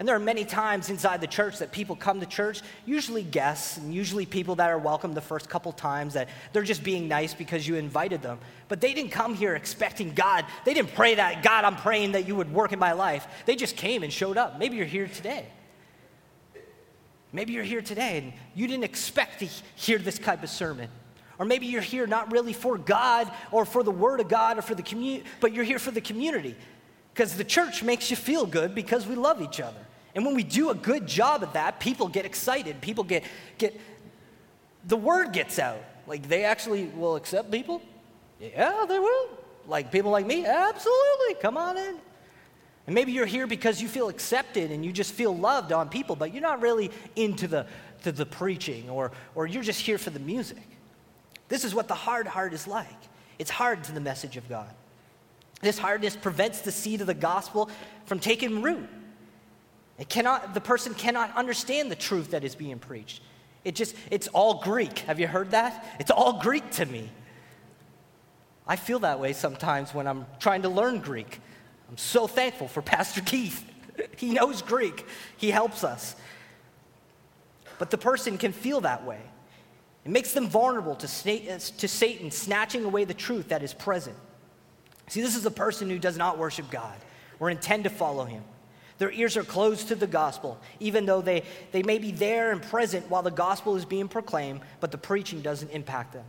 And 0.00 0.08
there 0.08 0.16
are 0.16 0.20
many 0.20 0.46
times 0.46 0.88
inside 0.88 1.20
the 1.20 1.26
church 1.26 1.58
that 1.58 1.72
people 1.72 1.94
come 1.94 2.20
to 2.20 2.26
church, 2.26 2.62
usually 2.86 3.22
guests, 3.22 3.76
and 3.76 3.92
usually 3.92 4.24
people 4.24 4.54
that 4.54 4.70
are 4.70 4.78
welcome 4.78 5.12
the 5.12 5.20
first 5.20 5.50
couple 5.50 5.72
times, 5.72 6.14
that 6.14 6.30
they're 6.54 6.62
just 6.62 6.82
being 6.82 7.06
nice 7.06 7.34
because 7.34 7.68
you 7.68 7.76
invited 7.76 8.22
them. 8.22 8.38
But 8.68 8.80
they 8.80 8.94
didn't 8.94 9.12
come 9.12 9.34
here 9.34 9.54
expecting 9.54 10.14
God. 10.14 10.46
They 10.64 10.72
didn't 10.72 10.94
pray 10.94 11.16
that, 11.16 11.42
God, 11.42 11.66
I'm 11.66 11.76
praying 11.76 12.12
that 12.12 12.26
you 12.26 12.34
would 12.34 12.50
work 12.50 12.72
in 12.72 12.78
my 12.78 12.92
life. 12.92 13.26
They 13.44 13.56
just 13.56 13.76
came 13.76 14.02
and 14.02 14.10
showed 14.10 14.38
up. 14.38 14.58
Maybe 14.58 14.78
you're 14.78 14.86
here 14.86 15.06
today. 15.06 15.44
Maybe 17.32 17.52
you're 17.52 17.64
here 17.64 17.82
today 17.82 18.18
and 18.18 18.32
you 18.54 18.66
didn't 18.66 18.84
expect 18.84 19.40
to 19.40 19.48
hear 19.76 19.98
this 19.98 20.18
type 20.18 20.42
of 20.42 20.50
sermon. 20.50 20.88
Or 21.38 21.46
maybe 21.46 21.66
you're 21.66 21.80
here 21.80 22.06
not 22.06 22.30
really 22.32 22.52
for 22.52 22.76
God 22.76 23.30
or 23.50 23.64
for 23.64 23.82
the 23.82 23.90
Word 23.90 24.20
of 24.20 24.28
God 24.28 24.58
or 24.58 24.62
for 24.62 24.74
the 24.74 24.82
community, 24.82 25.24
but 25.40 25.54
you're 25.54 25.64
here 25.64 25.78
for 25.78 25.90
the 25.90 26.00
community. 26.00 26.54
Because 27.14 27.36
the 27.36 27.44
church 27.44 27.82
makes 27.82 28.10
you 28.10 28.16
feel 28.16 28.46
good 28.46 28.74
because 28.74 29.06
we 29.06 29.14
love 29.14 29.40
each 29.40 29.60
other. 29.60 29.80
And 30.14 30.24
when 30.24 30.34
we 30.34 30.42
do 30.42 30.70
a 30.70 30.74
good 30.74 31.06
job 31.06 31.42
at 31.42 31.54
that, 31.54 31.80
people 31.80 32.08
get 32.08 32.26
excited. 32.26 32.80
People 32.80 33.04
get, 33.04 33.24
get 33.58 33.80
the 34.86 34.96
word 34.96 35.32
gets 35.32 35.58
out. 35.58 35.82
Like 36.06 36.28
they 36.28 36.44
actually 36.44 36.86
will 36.86 37.16
accept 37.16 37.50
people. 37.50 37.80
Yeah, 38.40 38.84
they 38.88 38.98
will. 38.98 39.28
Like 39.66 39.92
people 39.92 40.10
like 40.10 40.26
me, 40.26 40.44
absolutely. 40.44 41.34
Come 41.40 41.56
on 41.56 41.76
in. 41.76 41.96
And 42.86 42.94
maybe 42.94 43.12
you're 43.12 43.26
here 43.26 43.46
because 43.46 43.80
you 43.80 43.88
feel 43.88 44.08
accepted 44.08 44.70
and 44.70 44.84
you 44.84 44.92
just 44.92 45.12
feel 45.12 45.36
loved 45.36 45.72
on 45.72 45.88
people, 45.88 46.16
but 46.16 46.32
you're 46.32 46.42
not 46.42 46.60
really 46.60 46.90
into 47.14 47.46
the, 47.46 47.66
to 48.02 48.12
the 48.12 48.26
preaching 48.26 48.88
or, 48.90 49.12
or 49.34 49.46
you're 49.46 49.62
just 49.62 49.80
here 49.80 49.98
for 49.98 50.10
the 50.10 50.18
music. 50.18 50.62
This 51.48 51.64
is 51.64 51.74
what 51.74 51.88
the 51.88 51.94
hard 51.94 52.26
heart 52.26 52.52
is 52.52 52.66
like. 52.66 52.88
It's 53.38 53.50
hard 53.50 53.84
to 53.84 53.92
the 53.92 54.00
message 54.00 54.36
of 54.36 54.48
God. 54.48 54.68
This 55.60 55.78
hardness 55.78 56.16
prevents 56.16 56.62
the 56.62 56.72
seed 56.72 57.00
of 57.00 57.06
the 57.06 57.14
gospel 57.14 57.70
from 58.06 58.18
taking 58.18 58.62
root. 58.62 58.88
It 59.98 60.08
cannot, 60.08 60.54
the 60.54 60.60
person 60.60 60.94
cannot 60.94 61.36
understand 61.36 61.90
the 61.90 61.96
truth 61.96 62.30
that 62.30 62.42
is 62.42 62.54
being 62.54 62.78
preached. 62.78 63.22
It 63.64 63.74
just, 63.74 63.94
it's 64.10 64.28
all 64.28 64.62
Greek. 64.62 65.00
Have 65.00 65.20
you 65.20 65.26
heard 65.26 65.50
that? 65.50 65.96
It's 66.00 66.10
all 66.10 66.40
Greek 66.40 66.70
to 66.72 66.86
me. 66.86 67.10
I 68.66 68.76
feel 68.76 69.00
that 69.00 69.20
way 69.20 69.34
sometimes 69.34 69.92
when 69.92 70.06
I'm 70.06 70.24
trying 70.38 70.62
to 70.62 70.70
learn 70.70 71.00
Greek. 71.00 71.40
I'm 71.90 71.98
so 71.98 72.26
thankful 72.26 72.68
for 72.68 72.82
Pastor 72.82 73.20
Keith. 73.20 73.64
he 74.16 74.30
knows 74.30 74.62
Greek, 74.62 75.04
he 75.36 75.50
helps 75.50 75.82
us. 75.82 76.14
But 77.78 77.90
the 77.90 77.98
person 77.98 78.38
can 78.38 78.52
feel 78.52 78.82
that 78.82 79.04
way. 79.04 79.20
It 80.04 80.10
makes 80.10 80.32
them 80.32 80.48
vulnerable 80.48 80.94
to, 80.96 81.06
to 81.58 81.88
Satan 81.88 82.30
snatching 82.30 82.84
away 82.84 83.04
the 83.04 83.14
truth 83.14 83.48
that 83.48 83.62
is 83.62 83.74
present. 83.74 84.16
See, 85.08 85.20
this 85.20 85.34
is 85.34 85.44
a 85.44 85.50
person 85.50 85.90
who 85.90 85.98
does 85.98 86.16
not 86.16 86.38
worship 86.38 86.70
God 86.70 86.94
or 87.40 87.50
intend 87.50 87.84
to 87.84 87.90
follow 87.90 88.24
him. 88.24 88.42
Their 88.98 89.10
ears 89.10 89.36
are 89.36 89.44
closed 89.44 89.88
to 89.88 89.94
the 89.94 90.06
gospel, 90.06 90.60
even 90.78 91.06
though 91.06 91.22
they, 91.22 91.42
they 91.72 91.82
may 91.82 91.98
be 91.98 92.12
there 92.12 92.52
and 92.52 92.62
present 92.62 93.10
while 93.10 93.22
the 93.22 93.30
gospel 93.30 93.76
is 93.76 93.84
being 93.84 94.08
proclaimed, 94.08 94.60
but 94.78 94.92
the 94.92 94.98
preaching 94.98 95.40
doesn't 95.40 95.70
impact 95.70 96.12
them. 96.12 96.24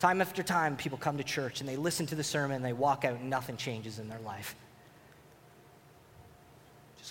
Time 0.00 0.20
after 0.20 0.42
time, 0.42 0.76
people 0.76 0.98
come 0.98 1.18
to 1.18 1.24
church 1.24 1.60
and 1.60 1.68
they 1.68 1.76
listen 1.76 2.06
to 2.06 2.14
the 2.14 2.24
sermon 2.24 2.56
and 2.56 2.64
they 2.64 2.72
walk 2.72 3.04
out 3.04 3.20
and 3.20 3.30
nothing 3.30 3.56
changes 3.56 3.98
in 3.98 4.08
their 4.08 4.18
life. 4.20 4.56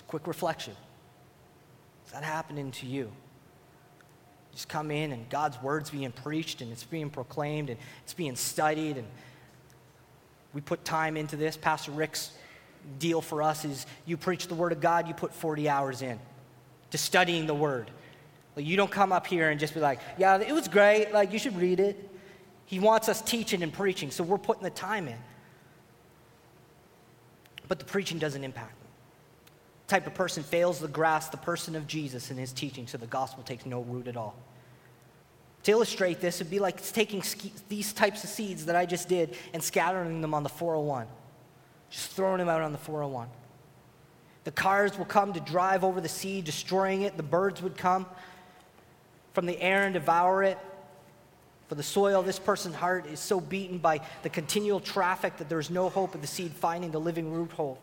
Just 0.02 0.08
quick 0.08 0.26
reflection. 0.26 0.74
Is 2.06 2.12
that 2.12 2.24
happening 2.24 2.70
to 2.72 2.86
you? 2.86 3.12
just 4.52 4.68
come 4.68 4.90
in 4.90 5.12
and 5.12 5.28
God's 5.30 5.60
word's 5.62 5.90
being 5.90 6.12
preached 6.12 6.60
and 6.60 6.70
it's 6.70 6.84
being 6.84 7.10
proclaimed 7.10 7.70
and 7.70 7.78
it's 8.04 8.14
being 8.14 8.36
studied 8.36 8.98
and 8.98 9.06
we 10.52 10.60
put 10.60 10.84
time 10.84 11.16
into 11.16 11.36
this. 11.36 11.56
Pastor 11.56 11.90
Rick's 11.92 12.32
deal 12.98 13.22
for 13.22 13.42
us 13.42 13.64
is 13.64 13.86
you 14.04 14.18
preach 14.18 14.48
the 14.48 14.54
Word 14.54 14.72
of 14.72 14.80
God, 14.80 15.08
you 15.08 15.14
put 15.14 15.32
40 15.32 15.68
hours 15.68 16.02
in 16.02 16.18
to 16.90 16.98
studying 16.98 17.46
the 17.46 17.54
Word. 17.54 17.90
Like 18.54 18.66
you 18.66 18.76
don't 18.76 18.90
come 18.90 19.12
up 19.12 19.26
here 19.26 19.48
and 19.48 19.58
just 19.58 19.72
be 19.72 19.80
like, 19.80 20.00
yeah, 20.18 20.36
it 20.38 20.52
was 20.52 20.68
great, 20.68 21.12
like 21.12 21.32
you 21.32 21.38
should 21.38 21.56
read 21.56 21.80
it. 21.80 22.10
He 22.66 22.78
wants 22.78 23.08
us 23.08 23.22
teaching 23.22 23.62
and 23.62 23.72
preaching, 23.72 24.10
so 24.10 24.22
we're 24.22 24.36
putting 24.36 24.62
the 24.62 24.70
time 24.70 25.08
in. 25.08 25.18
But 27.68 27.78
the 27.78 27.86
preaching 27.86 28.18
doesn't 28.18 28.44
impact 28.44 28.81
type 29.92 30.06
of 30.06 30.14
person 30.14 30.42
fails 30.42 30.80
to 30.80 30.88
grasp 30.88 31.30
the 31.30 31.36
person 31.36 31.76
of 31.76 31.86
Jesus 31.86 32.30
and 32.30 32.38
his 32.38 32.52
teaching, 32.52 32.86
so 32.86 32.96
the 32.98 33.06
gospel 33.06 33.42
takes 33.42 33.66
no 33.66 33.82
root 33.82 34.08
at 34.08 34.16
all. 34.16 34.34
To 35.64 35.72
illustrate 35.72 36.20
this, 36.20 36.40
it'd 36.40 36.50
be 36.50 36.58
like 36.58 36.82
taking 36.92 37.22
these 37.68 37.92
types 37.92 38.24
of 38.24 38.30
seeds 38.30 38.64
that 38.66 38.74
I 38.74 38.86
just 38.86 39.08
did 39.08 39.36
and 39.52 39.62
scattering 39.62 40.20
them 40.20 40.34
on 40.34 40.42
the 40.42 40.48
401 40.48 41.06
just 41.92 42.12
throwing 42.12 42.38
them 42.38 42.48
out 42.48 42.62
on 42.62 42.72
the 42.72 42.78
401. 42.78 43.28
The 44.44 44.50
cars 44.50 44.96
will 44.96 45.04
come 45.04 45.34
to 45.34 45.40
drive 45.40 45.84
over 45.84 46.00
the 46.00 46.08
seed, 46.08 46.46
destroying 46.46 47.02
it. 47.02 47.16
The 47.18 47.22
birds 47.22 47.62
would 47.62 47.76
come 47.76 48.06
from 49.34 49.44
the 49.46 49.60
air 49.60 49.84
and 49.84 49.92
devour 49.92 50.42
it. 50.42 50.58
For 51.68 51.74
the 51.74 51.82
soil, 51.82 52.22
this 52.22 52.38
person's 52.38 52.74
heart 52.74 53.06
is 53.06 53.20
so 53.20 53.40
beaten 53.40 53.78
by 53.78 54.00
the 54.22 54.30
continual 54.30 54.80
traffic 54.80 55.36
that 55.36 55.48
there 55.50 55.60
is 55.60 55.70
no 55.70 55.90
hope 55.90 56.14
of 56.14 56.22
the 56.22 56.26
seed 56.26 56.52
finding 56.52 56.90
the 56.90 57.00
living 57.00 57.30
root 57.30 57.52
hold. 57.52 57.78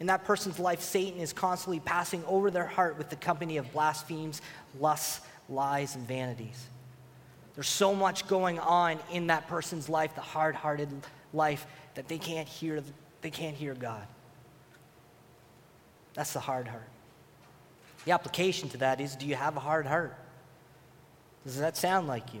In 0.00 0.06
that 0.06 0.24
person's 0.24 0.58
life, 0.58 0.80
Satan 0.80 1.20
is 1.20 1.32
constantly 1.34 1.78
passing 1.78 2.24
over 2.26 2.50
their 2.50 2.66
heart 2.66 2.96
with 2.96 3.10
the 3.10 3.16
company 3.16 3.58
of 3.58 3.70
blasphemies, 3.70 4.40
lusts, 4.78 5.20
lies, 5.50 5.94
and 5.94 6.08
vanities. 6.08 6.66
There's 7.54 7.68
so 7.68 7.94
much 7.94 8.26
going 8.26 8.58
on 8.58 8.98
in 9.12 9.26
that 9.26 9.46
person's 9.46 9.90
life, 9.90 10.14
the 10.14 10.22
hard 10.22 10.54
hearted 10.54 10.88
life, 11.34 11.66
that 11.94 12.08
they 12.08 12.18
can't 12.18 12.48
hear 12.48 12.82
they 13.20 13.30
can't 13.30 13.54
hear 13.54 13.74
God. 13.74 14.06
That's 16.14 16.32
the 16.32 16.40
hard 16.40 16.66
heart. 16.66 16.88
The 18.06 18.12
application 18.12 18.70
to 18.70 18.78
that 18.78 19.00
is 19.00 19.14
do 19.14 19.26
you 19.26 19.34
have 19.34 19.58
a 19.58 19.60
hard 19.60 19.86
heart? 19.86 20.16
Does 21.44 21.58
that 21.58 21.76
sound 21.76 22.08
like 22.08 22.32
you? 22.32 22.40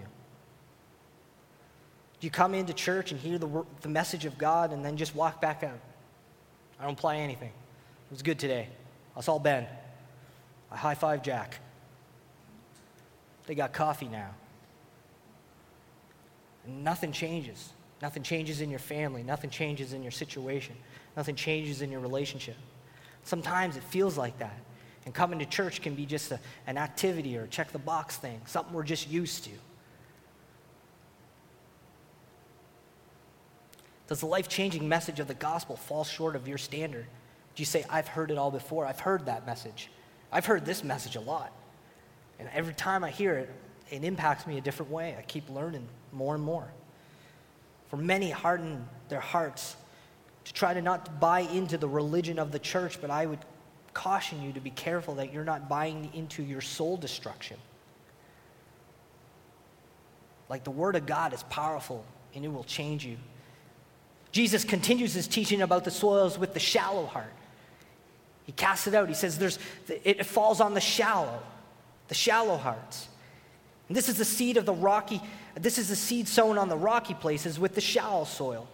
Do 2.20 2.26
you 2.26 2.30
come 2.30 2.54
into 2.54 2.72
church 2.72 3.12
and 3.12 3.20
hear 3.20 3.38
the, 3.38 3.64
the 3.82 3.88
message 3.88 4.24
of 4.24 4.38
God 4.38 4.72
and 4.72 4.84
then 4.84 4.96
just 4.96 5.14
walk 5.14 5.40
back 5.40 5.62
out? 5.62 5.80
I 6.80 6.84
don't 6.84 6.96
play 6.96 7.18
anything. 7.18 7.48
It 7.48 8.12
was 8.12 8.22
good 8.22 8.38
today. 8.38 8.68
I 9.16 9.20
saw 9.20 9.38
Ben. 9.38 9.66
I 10.70 10.76
high 10.76 10.94
five 10.94 11.22
Jack. 11.22 11.60
They 13.46 13.54
got 13.54 13.72
coffee 13.72 14.08
now. 14.08 14.30
And 16.64 16.82
nothing 16.84 17.12
changes. 17.12 17.70
Nothing 18.00 18.22
changes 18.22 18.60
in 18.60 18.70
your 18.70 18.78
family. 18.78 19.22
Nothing 19.22 19.50
changes 19.50 19.92
in 19.92 20.02
your 20.02 20.12
situation. 20.12 20.74
Nothing 21.16 21.34
changes 21.34 21.82
in 21.82 21.90
your 21.90 22.00
relationship. 22.00 22.56
Sometimes 23.24 23.76
it 23.76 23.84
feels 23.84 24.16
like 24.16 24.38
that. 24.38 24.58
And 25.04 25.14
coming 25.14 25.38
to 25.38 25.46
church 25.46 25.82
can 25.82 25.94
be 25.94 26.06
just 26.06 26.30
a, 26.30 26.40
an 26.66 26.78
activity 26.78 27.36
or 27.36 27.44
a 27.44 27.48
check 27.48 27.72
the 27.72 27.78
box 27.78 28.16
thing, 28.16 28.40
something 28.46 28.72
we're 28.72 28.82
just 28.82 29.08
used 29.10 29.44
to. 29.44 29.50
Does 34.10 34.18
the 34.18 34.26
life 34.26 34.48
changing 34.48 34.88
message 34.88 35.20
of 35.20 35.28
the 35.28 35.34
gospel 35.34 35.76
fall 35.76 36.02
short 36.02 36.34
of 36.34 36.48
your 36.48 36.58
standard? 36.58 37.06
Do 37.54 37.60
you 37.60 37.64
say, 37.64 37.84
I've 37.88 38.08
heard 38.08 38.32
it 38.32 38.38
all 38.38 38.50
before? 38.50 38.84
I've 38.84 38.98
heard 38.98 39.26
that 39.26 39.46
message. 39.46 39.88
I've 40.32 40.46
heard 40.46 40.64
this 40.64 40.82
message 40.82 41.14
a 41.14 41.20
lot. 41.20 41.52
And 42.40 42.48
every 42.52 42.74
time 42.74 43.04
I 43.04 43.10
hear 43.10 43.38
it, 43.38 43.48
it 43.88 44.02
impacts 44.02 44.48
me 44.48 44.58
a 44.58 44.60
different 44.60 44.90
way. 44.90 45.14
I 45.16 45.22
keep 45.22 45.48
learning 45.48 45.86
more 46.12 46.34
and 46.34 46.42
more. 46.42 46.68
For 47.88 47.98
many 47.98 48.30
harden 48.30 48.84
their 49.08 49.20
hearts 49.20 49.76
to 50.44 50.52
try 50.52 50.74
to 50.74 50.82
not 50.82 51.20
buy 51.20 51.40
into 51.40 51.78
the 51.78 51.88
religion 51.88 52.40
of 52.40 52.50
the 52.50 52.58
church, 52.58 53.00
but 53.00 53.10
I 53.10 53.26
would 53.26 53.38
caution 53.94 54.42
you 54.42 54.52
to 54.54 54.60
be 54.60 54.70
careful 54.70 55.14
that 55.16 55.32
you're 55.32 55.44
not 55.44 55.68
buying 55.68 56.10
into 56.14 56.42
your 56.42 56.60
soul 56.60 56.96
destruction. 56.96 57.58
Like 60.48 60.64
the 60.64 60.72
Word 60.72 60.96
of 60.96 61.06
God 61.06 61.32
is 61.32 61.44
powerful 61.44 62.04
and 62.34 62.44
it 62.44 62.48
will 62.48 62.64
change 62.64 63.06
you. 63.06 63.16
Jesus 64.32 64.64
continues 64.64 65.14
his 65.14 65.26
teaching 65.26 65.62
about 65.62 65.84
the 65.84 65.90
soils 65.90 66.38
with 66.38 66.54
the 66.54 66.60
shallow 66.60 67.06
heart. 67.06 67.32
He 68.44 68.52
casts 68.52 68.86
it 68.86 68.94
out. 68.94 69.08
He 69.08 69.14
says 69.14 69.38
there's, 69.38 69.58
it 69.88 70.26
falls 70.26 70.60
on 70.60 70.74
the 70.74 70.80
shallow, 70.80 71.40
the 72.08 72.14
shallow 72.14 72.56
hearts. 72.56 73.08
And 73.88 73.96
this 73.96 74.08
is 74.08 74.18
the 74.18 74.24
seed 74.24 74.56
of 74.56 74.66
the 74.66 74.72
rocky, 74.72 75.20
this 75.54 75.78
is 75.78 75.88
the 75.88 75.96
seed 75.96 76.28
sown 76.28 76.58
on 76.58 76.68
the 76.68 76.76
rocky 76.76 77.14
places 77.14 77.58
with 77.58 77.74
the 77.74 77.80
shallow 77.80 78.24
soil. 78.24 78.68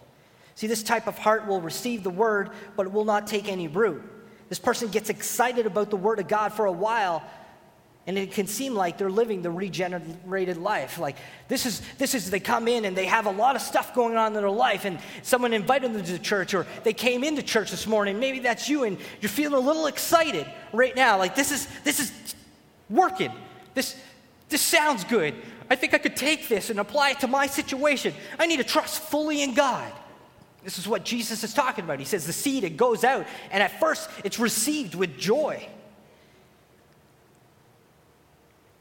See, 0.55 0.67
this 0.67 0.83
type 0.83 1.07
of 1.07 1.17
heart 1.17 1.47
will 1.47 1.61
receive 1.61 2.03
the 2.03 2.09
word, 2.09 2.49
but 2.75 2.87
it 2.87 2.91
will 2.91 3.05
not 3.05 3.27
take 3.27 3.47
any 3.47 3.67
root. 3.67 4.01
This 4.49 4.59
person 4.59 4.87
gets 4.89 5.09
excited 5.09 5.65
about 5.65 5.89
the 5.89 5.97
word 5.97 6.19
of 6.19 6.27
God 6.27 6.53
for 6.53 6.65
a 6.65 6.71
while, 6.71 7.23
and 8.07 8.17
it 8.17 8.31
can 8.31 8.47
seem 8.47 8.73
like 8.73 8.97
they're 8.97 9.11
living 9.11 9.41
the 9.41 9.51
regenerated 9.51 10.57
life. 10.57 10.97
Like 10.97 11.17
this 11.49 11.65
is 11.65 11.81
this 11.97 12.15
is 12.15 12.29
they 12.29 12.39
come 12.39 12.67
in 12.67 12.85
and 12.85 12.97
they 12.97 13.05
have 13.05 13.25
a 13.25 13.31
lot 13.31 13.55
of 13.55 13.61
stuff 13.61 13.93
going 13.93 14.15
on 14.15 14.27
in 14.27 14.33
their 14.33 14.49
life, 14.49 14.85
and 14.85 14.97
someone 15.21 15.53
invited 15.53 15.93
them 15.93 16.03
to 16.03 16.19
church, 16.19 16.53
or 16.53 16.65
they 16.83 16.93
came 16.93 17.23
into 17.23 17.43
church 17.43 17.69
this 17.69 17.85
morning. 17.85 18.19
Maybe 18.19 18.39
that's 18.39 18.69
you, 18.69 18.85
and 18.85 18.97
you're 19.21 19.29
feeling 19.29 19.61
a 19.61 19.67
little 19.67 19.87
excited 19.87 20.47
right 20.71 20.95
now. 20.95 21.17
Like 21.17 21.35
this 21.35 21.51
is 21.51 21.67
this 21.83 21.99
is 21.99 22.35
working. 22.89 23.31
This, 23.73 23.95
this 24.49 24.61
sounds 24.61 25.03
good. 25.03 25.35
I 25.69 25.75
think 25.75 25.93
I 25.93 25.97
could 25.97 26.15
take 26.15 26.47
this 26.47 26.69
and 26.69 26.79
apply 26.79 27.11
it 27.11 27.19
to 27.19 27.27
my 27.27 27.47
situation. 27.47 28.13
I 28.39 28.47
need 28.47 28.57
to 28.57 28.63
trust 28.63 29.01
fully 29.01 29.43
in 29.43 29.53
God. 29.53 29.91
This 30.63 30.79
is 30.79 30.87
what 30.87 31.03
Jesus 31.03 31.43
is 31.43 31.53
talking 31.53 31.83
about. 31.85 31.99
He 31.99 32.05
says 32.05 32.25
the 32.25 32.33
seed, 32.33 32.63
it 32.63 32.77
goes 32.77 33.03
out, 33.03 33.25
and 33.51 33.61
at 33.61 33.79
first 33.79 34.09
it's 34.23 34.39
received 34.39 34.95
with 34.95 35.17
joy. 35.17 35.67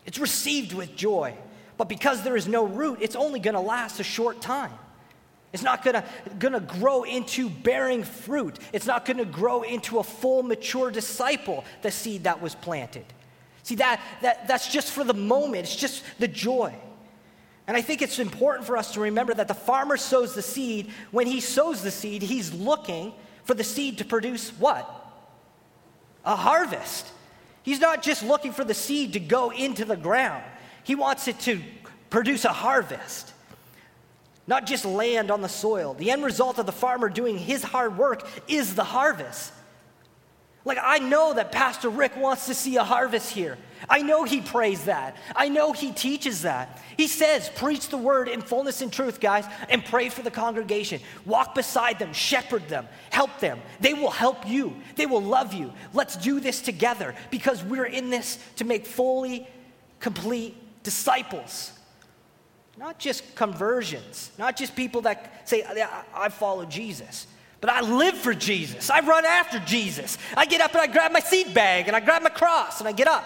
It's 0.06 0.18
received 0.18 0.72
with 0.72 0.96
joy. 0.96 1.34
But 1.76 1.88
because 1.88 2.22
there 2.22 2.36
is 2.36 2.48
no 2.48 2.64
root, 2.64 2.98
it's 3.02 3.16
only 3.16 3.40
going 3.40 3.54
to 3.54 3.60
last 3.60 4.00
a 4.00 4.04
short 4.04 4.40
time. 4.40 4.72
It's 5.52 5.62
not 5.62 5.82
gonna, 5.82 6.04
gonna 6.38 6.60
grow 6.60 7.04
into 7.04 7.48
bearing 7.48 8.02
fruit. 8.02 8.58
It's 8.74 8.84
not 8.84 9.06
gonna 9.06 9.24
grow 9.24 9.62
into 9.62 9.98
a 9.98 10.02
full, 10.02 10.42
mature 10.42 10.90
disciple, 10.90 11.64
the 11.80 11.90
seed 11.90 12.24
that 12.24 12.42
was 12.42 12.54
planted. 12.54 13.06
See, 13.62 13.76
that, 13.76 14.02
that, 14.20 14.48
that's 14.48 14.70
just 14.70 14.90
for 14.90 15.02
the 15.02 15.14
moment, 15.14 15.64
it's 15.64 15.76
just 15.76 16.04
the 16.18 16.28
joy. 16.28 16.74
And 17.66 17.76
I 17.76 17.80
think 17.80 18.02
it's 18.02 18.18
important 18.18 18.66
for 18.66 18.76
us 18.76 18.92
to 18.92 19.00
remember 19.00 19.34
that 19.34 19.48
the 19.48 19.54
farmer 19.54 19.96
sows 19.96 20.34
the 20.34 20.42
seed. 20.42 20.90
When 21.10 21.26
he 21.26 21.40
sows 21.40 21.82
the 21.82 21.90
seed, 21.90 22.22
he's 22.22 22.52
looking 22.52 23.14
for 23.44 23.54
the 23.54 23.64
seed 23.64 23.98
to 23.98 24.04
produce 24.04 24.50
what? 24.50 24.88
A 26.24 26.36
harvest. 26.36 27.06
He's 27.66 27.80
not 27.80 28.02
just 28.02 28.22
looking 28.22 28.52
for 28.52 28.64
the 28.64 28.72
seed 28.72 29.12
to 29.12 29.20
go 29.20 29.50
into 29.50 29.84
the 29.84 29.96
ground, 29.96 30.44
he 30.84 30.94
wants 30.94 31.28
it 31.28 31.38
to 31.40 31.60
produce 32.08 32.46
a 32.46 32.52
harvest 32.52 33.34
not 34.46 34.66
just 34.66 34.84
land 34.84 35.30
on 35.30 35.42
the 35.42 35.48
soil. 35.48 35.94
The 35.94 36.10
end 36.10 36.24
result 36.24 36.58
of 36.58 36.66
the 36.66 36.72
farmer 36.72 37.08
doing 37.08 37.38
his 37.38 37.62
hard 37.62 37.98
work 37.98 38.26
is 38.48 38.74
the 38.74 38.84
harvest. 38.84 39.52
Like, 40.66 40.78
I 40.82 40.98
know 40.98 41.32
that 41.32 41.52
Pastor 41.52 41.88
Rick 41.88 42.16
wants 42.16 42.46
to 42.46 42.54
see 42.54 42.76
a 42.76 42.82
harvest 42.82 43.30
here. 43.30 43.56
I 43.88 44.02
know 44.02 44.24
he 44.24 44.40
prays 44.40 44.86
that. 44.86 45.16
I 45.36 45.48
know 45.48 45.72
he 45.72 45.92
teaches 45.92 46.42
that. 46.42 46.82
He 46.96 47.06
says, 47.06 47.48
preach 47.54 47.88
the 47.88 47.96
word 47.96 48.26
in 48.26 48.42
fullness 48.42 48.82
and 48.82 48.92
truth, 48.92 49.20
guys, 49.20 49.44
and 49.68 49.84
pray 49.84 50.08
for 50.08 50.22
the 50.22 50.30
congregation. 50.30 51.00
Walk 51.24 51.54
beside 51.54 52.00
them, 52.00 52.12
shepherd 52.12 52.68
them, 52.68 52.88
help 53.10 53.38
them. 53.38 53.60
They 53.78 53.94
will 53.94 54.10
help 54.10 54.44
you, 54.44 54.74
they 54.96 55.06
will 55.06 55.22
love 55.22 55.54
you. 55.54 55.72
Let's 55.94 56.16
do 56.16 56.40
this 56.40 56.60
together 56.60 57.14
because 57.30 57.62
we're 57.62 57.86
in 57.86 58.10
this 58.10 58.36
to 58.56 58.64
make 58.64 58.86
fully 58.86 59.46
complete 60.00 60.56
disciples. 60.82 61.70
Not 62.76 62.98
just 62.98 63.36
conversions, 63.36 64.32
not 64.36 64.56
just 64.56 64.74
people 64.74 65.02
that 65.02 65.48
say, 65.48 65.64
I 66.12 66.28
follow 66.28 66.64
Jesus, 66.64 67.28
but 67.66 67.74
I 67.74 67.80
live 67.80 68.16
for 68.16 68.32
Jesus. 68.32 68.90
I 68.90 69.00
run 69.00 69.24
after 69.24 69.58
Jesus. 69.58 70.18
I 70.36 70.46
get 70.46 70.60
up 70.60 70.70
and 70.70 70.80
I 70.80 70.86
grab 70.86 71.10
my 71.10 71.18
seed 71.18 71.52
bag 71.52 71.88
and 71.88 71.96
I 71.96 72.00
grab 72.00 72.22
my 72.22 72.30
cross 72.30 72.78
and 72.78 72.88
I 72.88 72.92
get 72.92 73.08
up. 73.08 73.24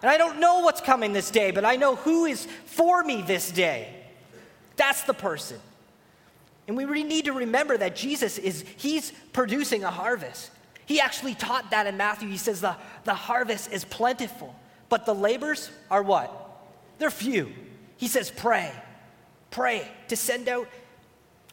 And 0.00 0.08
I 0.08 0.16
don't 0.16 0.38
know 0.38 0.60
what's 0.60 0.80
coming 0.80 1.12
this 1.12 1.28
day, 1.32 1.50
but 1.50 1.64
I 1.64 1.74
know 1.74 1.96
who 1.96 2.24
is 2.24 2.46
for 2.66 3.02
me 3.02 3.20
this 3.20 3.50
day. 3.50 3.92
That's 4.76 5.02
the 5.02 5.12
person. 5.12 5.58
And 6.68 6.76
we 6.76 6.84
really 6.84 7.02
need 7.02 7.24
to 7.24 7.32
remember 7.32 7.76
that 7.78 7.96
Jesus 7.96 8.38
is, 8.38 8.64
he's 8.76 9.12
producing 9.32 9.82
a 9.82 9.90
harvest. 9.90 10.52
He 10.86 11.00
actually 11.00 11.34
taught 11.34 11.72
that 11.72 11.88
in 11.88 11.96
Matthew. 11.96 12.28
He 12.28 12.36
says 12.36 12.60
the, 12.60 12.76
the 13.02 13.14
harvest 13.14 13.72
is 13.72 13.84
plentiful, 13.84 14.54
but 14.88 15.04
the 15.04 15.16
labors 15.16 15.68
are 15.90 16.04
what? 16.04 16.32
They're 17.00 17.10
few. 17.10 17.52
He 17.96 18.06
says, 18.06 18.30
pray. 18.30 18.72
Pray 19.50 19.90
to 20.06 20.14
send 20.14 20.48
out 20.48 20.68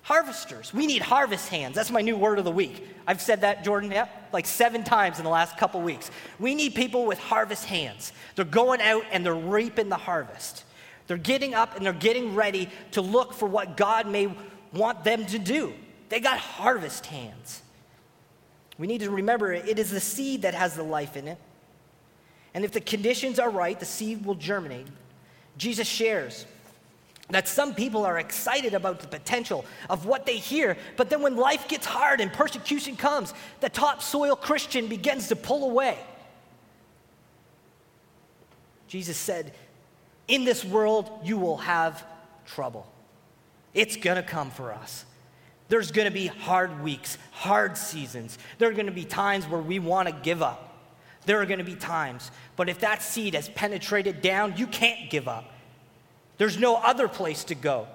harvesters. 0.07 0.73
We 0.73 0.87
need 0.87 1.01
harvest 1.01 1.49
hands. 1.49 1.75
That's 1.75 1.91
my 1.91 1.99
new 1.99 2.15
word 2.15 2.39
of 2.39 2.45
the 2.45 2.51
week. 2.51 2.87
I've 3.05 3.19
said 3.19 3.41
that, 3.41 3.65
Jordan, 3.65 3.91
yeah, 3.91 4.07
like 4.31 4.45
seven 4.45 4.85
times 4.85 5.17
in 5.17 5.25
the 5.25 5.29
last 5.29 5.57
couple 5.57 5.81
weeks. 5.81 6.09
We 6.39 6.55
need 6.55 6.75
people 6.75 7.05
with 7.05 7.19
harvest 7.19 7.65
hands. 7.65 8.13
They're 8.35 8.45
going 8.45 8.79
out 8.79 9.03
and 9.11 9.25
they're 9.25 9.35
reaping 9.35 9.89
the 9.89 9.97
harvest. 9.97 10.63
They're 11.07 11.17
getting 11.17 11.53
up 11.53 11.75
and 11.75 11.85
they're 11.85 11.91
getting 11.91 12.35
ready 12.35 12.69
to 12.91 13.01
look 13.01 13.33
for 13.33 13.49
what 13.49 13.75
God 13.75 14.07
may 14.07 14.33
want 14.71 15.03
them 15.03 15.25
to 15.25 15.37
do. 15.37 15.73
They 16.07 16.21
got 16.21 16.37
harvest 16.37 17.05
hands. 17.07 17.61
We 18.77 18.87
need 18.87 19.01
to 19.01 19.11
remember 19.11 19.51
it 19.51 19.77
is 19.77 19.91
the 19.91 19.99
seed 19.99 20.43
that 20.43 20.53
has 20.53 20.73
the 20.73 20.83
life 20.83 21.17
in 21.17 21.27
it. 21.27 21.37
And 22.53 22.63
if 22.63 22.71
the 22.71 22.79
conditions 22.79 23.39
are 23.39 23.49
right, 23.49 23.77
the 23.77 23.85
seed 23.85 24.25
will 24.25 24.35
germinate. 24.35 24.87
Jesus 25.57 25.85
shares 25.85 26.45
that 27.29 27.47
some 27.47 27.75
people 27.75 28.05
are 28.05 28.19
excited 28.19 28.73
about 28.73 28.99
the 28.99 29.07
potential 29.07 29.65
of 29.89 30.05
what 30.05 30.25
they 30.25 30.37
hear, 30.37 30.77
but 30.95 31.09
then 31.09 31.21
when 31.21 31.35
life 31.35 31.67
gets 31.67 31.85
hard 31.85 32.21
and 32.21 32.31
persecution 32.31 32.95
comes, 32.95 33.33
the 33.59 33.69
topsoil 33.69 34.35
Christian 34.35 34.87
begins 34.87 35.27
to 35.27 35.35
pull 35.35 35.69
away. 35.69 35.97
Jesus 38.87 39.17
said, 39.17 39.53
In 40.29 40.45
this 40.45 40.63
world, 40.63 41.09
you 41.23 41.37
will 41.37 41.57
have 41.57 42.05
trouble. 42.45 42.87
It's 43.73 43.97
gonna 43.97 44.23
come 44.23 44.49
for 44.49 44.71
us. 44.71 45.03
There's 45.67 45.91
gonna 45.91 46.11
be 46.11 46.27
hard 46.27 46.81
weeks, 46.81 47.17
hard 47.31 47.77
seasons. 47.77 48.37
There 48.57 48.69
are 48.69 48.73
gonna 48.73 48.91
be 48.91 49.03
times 49.03 49.45
where 49.45 49.61
we 49.61 49.79
wanna 49.79 50.13
give 50.13 50.41
up. 50.41 50.63
There 51.25 51.41
are 51.41 51.45
gonna 51.45 51.65
be 51.65 51.75
times, 51.75 52.31
but 52.55 52.69
if 52.69 52.79
that 52.79 53.01
seed 53.01 53.33
has 53.33 53.49
penetrated 53.49 54.21
down, 54.21 54.55
you 54.55 54.65
can't 54.65 55.09
give 55.09 55.27
up. 55.27 55.51
There's 56.37 56.57
no 56.57 56.75
other 56.75 57.07
place 57.07 57.43
to 57.45 57.55
go. 57.55 57.87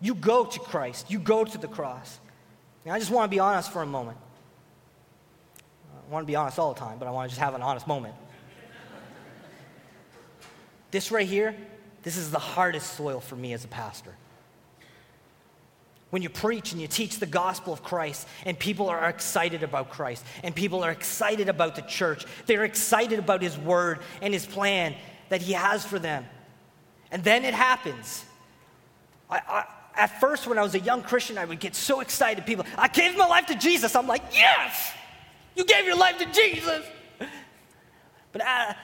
You 0.00 0.14
go 0.14 0.44
to 0.44 0.60
Christ, 0.60 1.10
you 1.10 1.18
go 1.18 1.44
to 1.44 1.58
the 1.58 1.68
cross. 1.68 2.18
And 2.84 2.92
I 2.92 2.98
just 2.98 3.10
want 3.10 3.30
to 3.30 3.34
be 3.34 3.40
honest 3.40 3.72
for 3.72 3.82
a 3.82 3.86
moment. 3.86 4.18
I 5.94 6.12
want 6.12 6.24
to 6.24 6.26
be 6.26 6.36
honest 6.36 6.58
all 6.58 6.74
the 6.74 6.80
time, 6.80 6.98
but 6.98 7.08
I 7.08 7.10
want 7.10 7.30
to 7.30 7.34
just 7.34 7.40
have 7.40 7.54
an 7.54 7.62
honest 7.62 7.86
moment. 7.86 8.14
this 10.90 11.10
right 11.10 11.26
here, 11.26 11.56
this 12.02 12.16
is 12.16 12.30
the 12.30 12.38
hardest 12.38 12.94
soil 12.94 13.20
for 13.20 13.36
me 13.36 13.54
as 13.54 13.64
a 13.64 13.68
pastor. 13.68 14.14
When 16.10 16.22
you 16.22 16.28
preach 16.28 16.72
and 16.72 16.80
you 16.80 16.86
teach 16.86 17.18
the 17.18 17.26
gospel 17.26 17.72
of 17.72 17.82
Christ, 17.82 18.28
and 18.44 18.58
people 18.58 18.88
are 18.88 19.08
excited 19.08 19.62
about 19.62 19.90
Christ, 19.90 20.24
and 20.44 20.54
people 20.54 20.84
are 20.84 20.90
excited 20.90 21.48
about 21.48 21.74
the 21.74 21.82
church, 21.82 22.24
they're 22.46 22.64
excited 22.64 23.18
about 23.18 23.42
His 23.42 23.58
word 23.58 24.00
and 24.20 24.32
His 24.32 24.46
plan 24.46 24.94
that 25.30 25.42
He 25.42 25.54
has 25.54 25.84
for 25.84 25.98
them. 25.98 26.24
And 27.14 27.22
then 27.22 27.44
it 27.44 27.54
happens. 27.54 28.24
I, 29.30 29.40
I, 29.48 29.64
at 29.96 30.20
first, 30.20 30.48
when 30.48 30.58
I 30.58 30.62
was 30.64 30.74
a 30.74 30.80
young 30.80 31.00
Christian, 31.00 31.38
I 31.38 31.44
would 31.44 31.60
get 31.60 31.76
so 31.76 32.00
excited. 32.00 32.44
People, 32.44 32.66
I 32.76 32.88
gave 32.88 33.16
my 33.16 33.28
life 33.28 33.46
to 33.46 33.54
Jesus. 33.54 33.94
I'm 33.94 34.08
like, 34.08 34.22
yes, 34.32 34.92
you 35.54 35.64
gave 35.64 35.86
your 35.86 35.96
life 35.96 36.18
to 36.18 36.26
Jesus. 36.32 36.84
But 38.32 38.42
uh, 38.42 38.74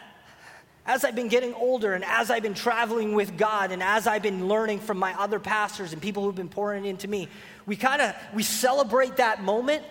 as 0.86 1.04
I've 1.04 1.16
been 1.16 1.26
getting 1.26 1.54
older 1.54 1.94
and 1.94 2.04
as 2.04 2.30
I've 2.30 2.44
been 2.44 2.54
traveling 2.54 3.16
with 3.16 3.36
God 3.36 3.72
and 3.72 3.82
as 3.82 4.06
I've 4.06 4.22
been 4.22 4.46
learning 4.46 4.78
from 4.78 4.96
my 4.96 5.12
other 5.20 5.40
pastors 5.40 5.92
and 5.92 6.00
people 6.00 6.22
who've 6.22 6.32
been 6.32 6.48
pouring 6.48 6.84
into 6.84 7.08
me, 7.08 7.26
we 7.66 7.74
kind 7.74 8.00
of 8.00 8.14
we 8.32 8.44
celebrate 8.44 9.16
that 9.16 9.42
moment 9.42 9.82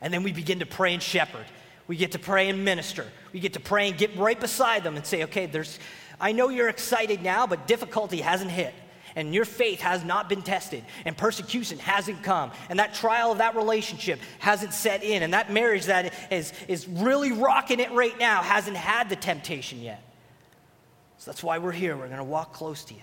and 0.00 0.10
then 0.10 0.22
we 0.22 0.32
begin 0.32 0.60
to 0.60 0.66
pray 0.66 0.94
and 0.94 1.02
shepherd. 1.02 1.44
We 1.86 1.98
get 1.98 2.12
to 2.12 2.18
pray 2.18 2.48
and 2.48 2.64
minister. 2.64 3.04
We 3.34 3.40
get 3.40 3.52
to 3.52 3.60
pray 3.60 3.90
and 3.90 3.98
get 3.98 4.16
right 4.16 4.40
beside 4.40 4.84
them 4.84 4.96
and 4.96 5.04
say, 5.04 5.24
okay, 5.24 5.44
there's 5.44 5.78
I 6.24 6.32
know 6.32 6.48
you're 6.48 6.70
excited 6.70 7.22
now, 7.22 7.46
but 7.46 7.66
difficulty 7.66 8.22
hasn't 8.22 8.50
hit. 8.50 8.72
And 9.14 9.34
your 9.34 9.44
faith 9.44 9.82
has 9.82 10.02
not 10.02 10.26
been 10.26 10.40
tested, 10.40 10.82
and 11.04 11.14
persecution 11.14 11.78
hasn't 11.78 12.22
come, 12.22 12.50
and 12.70 12.78
that 12.78 12.94
trial 12.94 13.30
of 13.30 13.38
that 13.38 13.54
relationship 13.54 14.18
hasn't 14.38 14.72
set 14.72 15.04
in, 15.04 15.22
and 15.22 15.34
that 15.34 15.52
marriage 15.52 15.84
that 15.84 16.14
is, 16.32 16.54
is 16.66 16.88
really 16.88 17.30
rocking 17.30 17.78
it 17.78 17.92
right 17.92 18.18
now 18.18 18.42
hasn't 18.42 18.76
had 18.76 19.10
the 19.10 19.16
temptation 19.16 19.82
yet. 19.82 20.02
So 21.18 21.30
that's 21.30 21.44
why 21.44 21.58
we're 21.58 21.72
here. 21.72 21.94
We're 21.94 22.06
going 22.06 22.16
to 22.16 22.24
walk 22.24 22.54
close 22.54 22.84
to 22.84 22.94
you. 22.94 23.02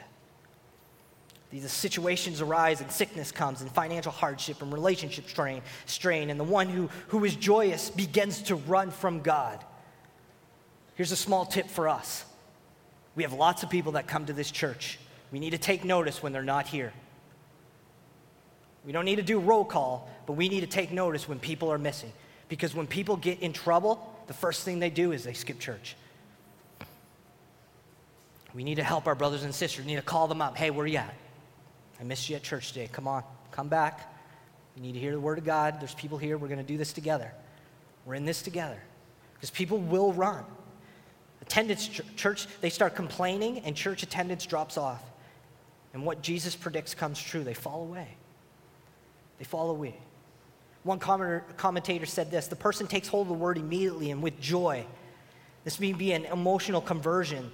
These 1.51 1.72
situations 1.72 2.41
arise, 2.41 2.82
and 2.82 2.91
sickness 2.91 3.32
comes, 3.32 3.61
and 3.61 3.72
financial 3.72 4.11
hardship, 4.11 4.63
and 4.63 4.74
relationship 4.74 5.30
strain, 5.30 5.61
strain, 5.86 6.32
and 6.32 6.39
the 6.39 6.43
one 6.43 6.69
who, 6.69 6.89
who 7.09 7.24
is 7.24 7.36
joyous 7.36 7.91
begins 7.91 8.41
to 8.43 8.55
run 8.55 8.89
from 8.89 9.22
God. 9.22 9.63
Here's 10.95 11.11
a 11.11 11.15
small 11.15 11.45
tip 11.45 11.67
for 11.67 11.88
us 11.88 12.26
we 13.16 13.24
have 13.24 13.34
lots 13.34 13.64
of 13.64 13.70
people 13.70 13.93
that 13.93 14.07
come 14.07 14.26
to 14.26 14.34
this 14.34 14.51
church. 14.51 14.99
We 15.32 15.39
need 15.39 15.51
to 15.51 15.57
take 15.57 15.84
notice 15.84 16.22
when 16.24 16.34
they're 16.34 16.43
not 16.43 16.68
here. 16.68 16.93
We 18.86 18.91
don't 18.91 19.05
need 19.05 19.18
to 19.18 19.24
do 19.24 19.39
roll 19.39 19.66
call, 19.66 20.09
but 20.26 20.34
we 20.34 20.49
need 20.49 20.62
to 20.62 20.68
take 20.68 20.91
notice 20.91 21.28
when 21.28 21.39
people 21.39 21.72
are 21.72 21.78
missing. 21.78 22.12
Because 22.49 22.74
when 22.74 22.88
people 22.88 23.16
get 23.16 23.39
in 23.39 23.53
trouble, 23.53 24.14
the 24.28 24.34
first 24.34 24.64
thing 24.64 24.80
they 24.80 24.89
do 24.89 25.12
is 25.12 25.24
they 25.24 25.34
skip 25.34 25.59
church. 25.59 25.95
We 28.53 28.64
need 28.64 28.76
to 28.76 28.84
help 28.84 29.07
our 29.07 29.16
brothers 29.16 29.43
and 29.43 29.53
sisters. 29.53 29.86
We 29.86 29.91
need 29.91 29.97
to 29.97 30.01
call 30.01 30.28
them 30.28 30.41
up. 30.41 30.57
Hey, 30.57 30.72
where 30.72 30.84
are 30.84 30.88
you 30.88 30.97
at? 30.97 31.14
I 31.99 32.03
missed 32.03 32.30
you 32.30 32.36
at 32.36 32.43
church 32.43 32.74
today. 32.74 32.89
Come 32.91 33.07
on, 33.07 33.24
come 33.51 33.70
back. 33.70 34.14
We 34.76 34.82
need 34.82 34.93
to 34.93 34.99
hear 34.99 35.12
the 35.12 35.20
word 35.20 35.38
of 35.38 35.45
God. 35.45 35.80
There's 35.80 35.93
people 35.93 36.18
here. 36.18 36.38
We're 36.38 36.47
going 36.47 36.59
to 36.59 36.66
do 36.66 36.78
this 36.78 36.93
together. 36.93 37.32
We're 38.05 38.16
in 38.16 38.26
this 38.26 38.41
together. 38.41 38.82
Because 39.36 39.49
people 39.49 39.78
will 39.78 40.12
run. 40.14 40.43
Attendance, 41.52 41.89
church, 42.16 42.47
they 42.62 42.70
start 42.70 42.95
complaining 42.95 43.60
and 43.60 43.76
church 43.76 44.04
attendance 44.04 44.45
drops 44.45 44.78
off. 44.78 45.04
And 45.93 46.06
what 46.06 46.22
Jesus 46.22 46.56
predicts 46.56 46.93
comes 46.93 47.22
true. 47.22 47.43
They 47.43 47.54
fall 47.54 47.82
away. 47.82 48.08
They 49.38 49.43
fall 49.43 49.70
away. 49.70 49.97
One 50.84 50.97
commentator 50.97 52.06
said 52.06 52.32
this 52.32 52.47
the 52.47 52.56
person 52.56 52.88
takes 52.88 53.10
hold 53.10 53.26
of 53.26 53.28
the 53.28 53.34
word 53.34 53.58
immediately 53.58 54.12
and 54.12 54.24
with 54.24 54.39
joy. 54.39 54.86
This 55.66 55.78
may 55.78 55.91
be 55.91 56.14
an 56.14 56.24
emotional 56.24 56.80
conversion. 56.80 57.52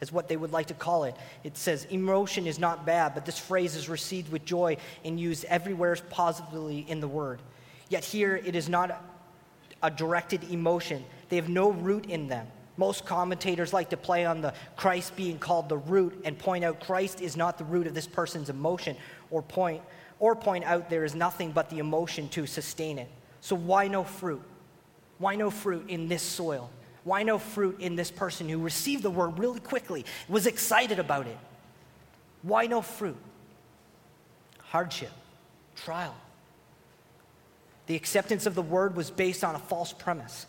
as 0.00 0.12
what 0.12 0.28
they 0.28 0.36
would 0.36 0.52
like 0.52 0.66
to 0.66 0.74
call 0.74 1.04
it. 1.04 1.16
It 1.44 1.56
says, 1.56 1.84
emotion 1.86 2.46
is 2.46 2.58
not 2.58 2.84
bad, 2.84 3.14
but 3.14 3.24
this 3.24 3.38
phrase 3.38 3.74
is 3.74 3.88
received 3.88 4.30
with 4.30 4.44
joy 4.44 4.76
and 5.04 5.18
used 5.18 5.44
everywhere 5.46 5.96
positively 6.10 6.84
in 6.88 7.00
the 7.00 7.08
word. 7.08 7.40
Yet 7.88 8.04
here 8.04 8.36
it 8.36 8.54
is 8.54 8.68
not 8.68 9.02
a 9.82 9.90
directed 9.90 10.50
emotion, 10.50 11.04
they 11.28 11.36
have 11.36 11.48
no 11.48 11.70
root 11.70 12.06
in 12.06 12.28
them. 12.28 12.46
Most 12.76 13.06
commentators 13.06 13.72
like 13.72 13.90
to 13.90 13.96
play 13.96 14.26
on 14.26 14.40
the 14.40 14.52
Christ 14.76 15.16
being 15.16 15.38
called 15.38 15.68
the 15.68 15.78
root 15.78 16.20
and 16.24 16.38
point 16.38 16.64
out 16.64 16.80
Christ 16.80 17.20
is 17.20 17.36
not 17.36 17.58
the 17.58 17.64
root 17.64 17.86
of 17.86 17.94
this 17.94 18.06
person's 18.06 18.50
emotion 18.50 18.96
or 19.30 19.42
point 19.42 19.82
or 20.18 20.34
point 20.34 20.64
out 20.64 20.90
there 20.90 21.04
is 21.04 21.14
nothing 21.14 21.52
but 21.52 21.70
the 21.70 21.78
emotion 21.78 22.28
to 22.30 22.46
sustain 22.46 22.98
it. 22.98 23.08
So 23.40 23.56
why 23.56 23.88
no 23.88 24.04
fruit? 24.04 24.42
Why 25.18 25.36
no 25.36 25.50
fruit 25.50 25.88
in 25.88 26.08
this 26.08 26.22
soil? 26.22 26.70
Why 27.04 27.22
no 27.22 27.38
fruit 27.38 27.80
in 27.80 27.96
this 27.96 28.10
person 28.10 28.48
who 28.48 28.58
received 28.58 29.02
the 29.02 29.10
word 29.10 29.38
really 29.38 29.60
quickly, 29.60 30.04
was 30.28 30.46
excited 30.46 30.98
about 30.98 31.26
it? 31.26 31.38
Why 32.42 32.66
no 32.66 32.82
fruit? 32.82 33.16
Hardship, 34.58 35.12
trial. 35.76 36.14
The 37.86 37.94
acceptance 37.94 38.46
of 38.46 38.54
the 38.54 38.62
word 38.62 38.96
was 38.96 39.10
based 39.10 39.44
on 39.44 39.54
a 39.54 39.58
false 39.58 39.92
premise. 39.92 40.46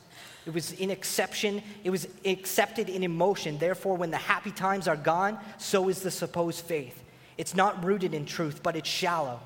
It 0.48 0.54
was 0.54 0.72
in 0.72 0.90
exception, 0.90 1.62
it 1.84 1.90
was 1.90 2.08
accepted 2.24 2.88
in 2.88 3.04
emotion. 3.04 3.58
Therefore, 3.58 3.98
when 3.98 4.12
the 4.12 4.18
happy 4.18 4.52
times 4.52 4.88
are 4.88 4.96
gone, 4.96 5.38
so 5.58 5.90
is 5.90 6.02
the 6.02 6.10
supposed 6.10 6.64
faith. 6.64 7.04
It's 7.38 7.54
not 7.54 7.84
rooted 7.84 8.14
in 8.14 8.26
truth, 8.26 8.64
but 8.64 8.78
it's 8.78 8.88
shallow. 8.88 9.42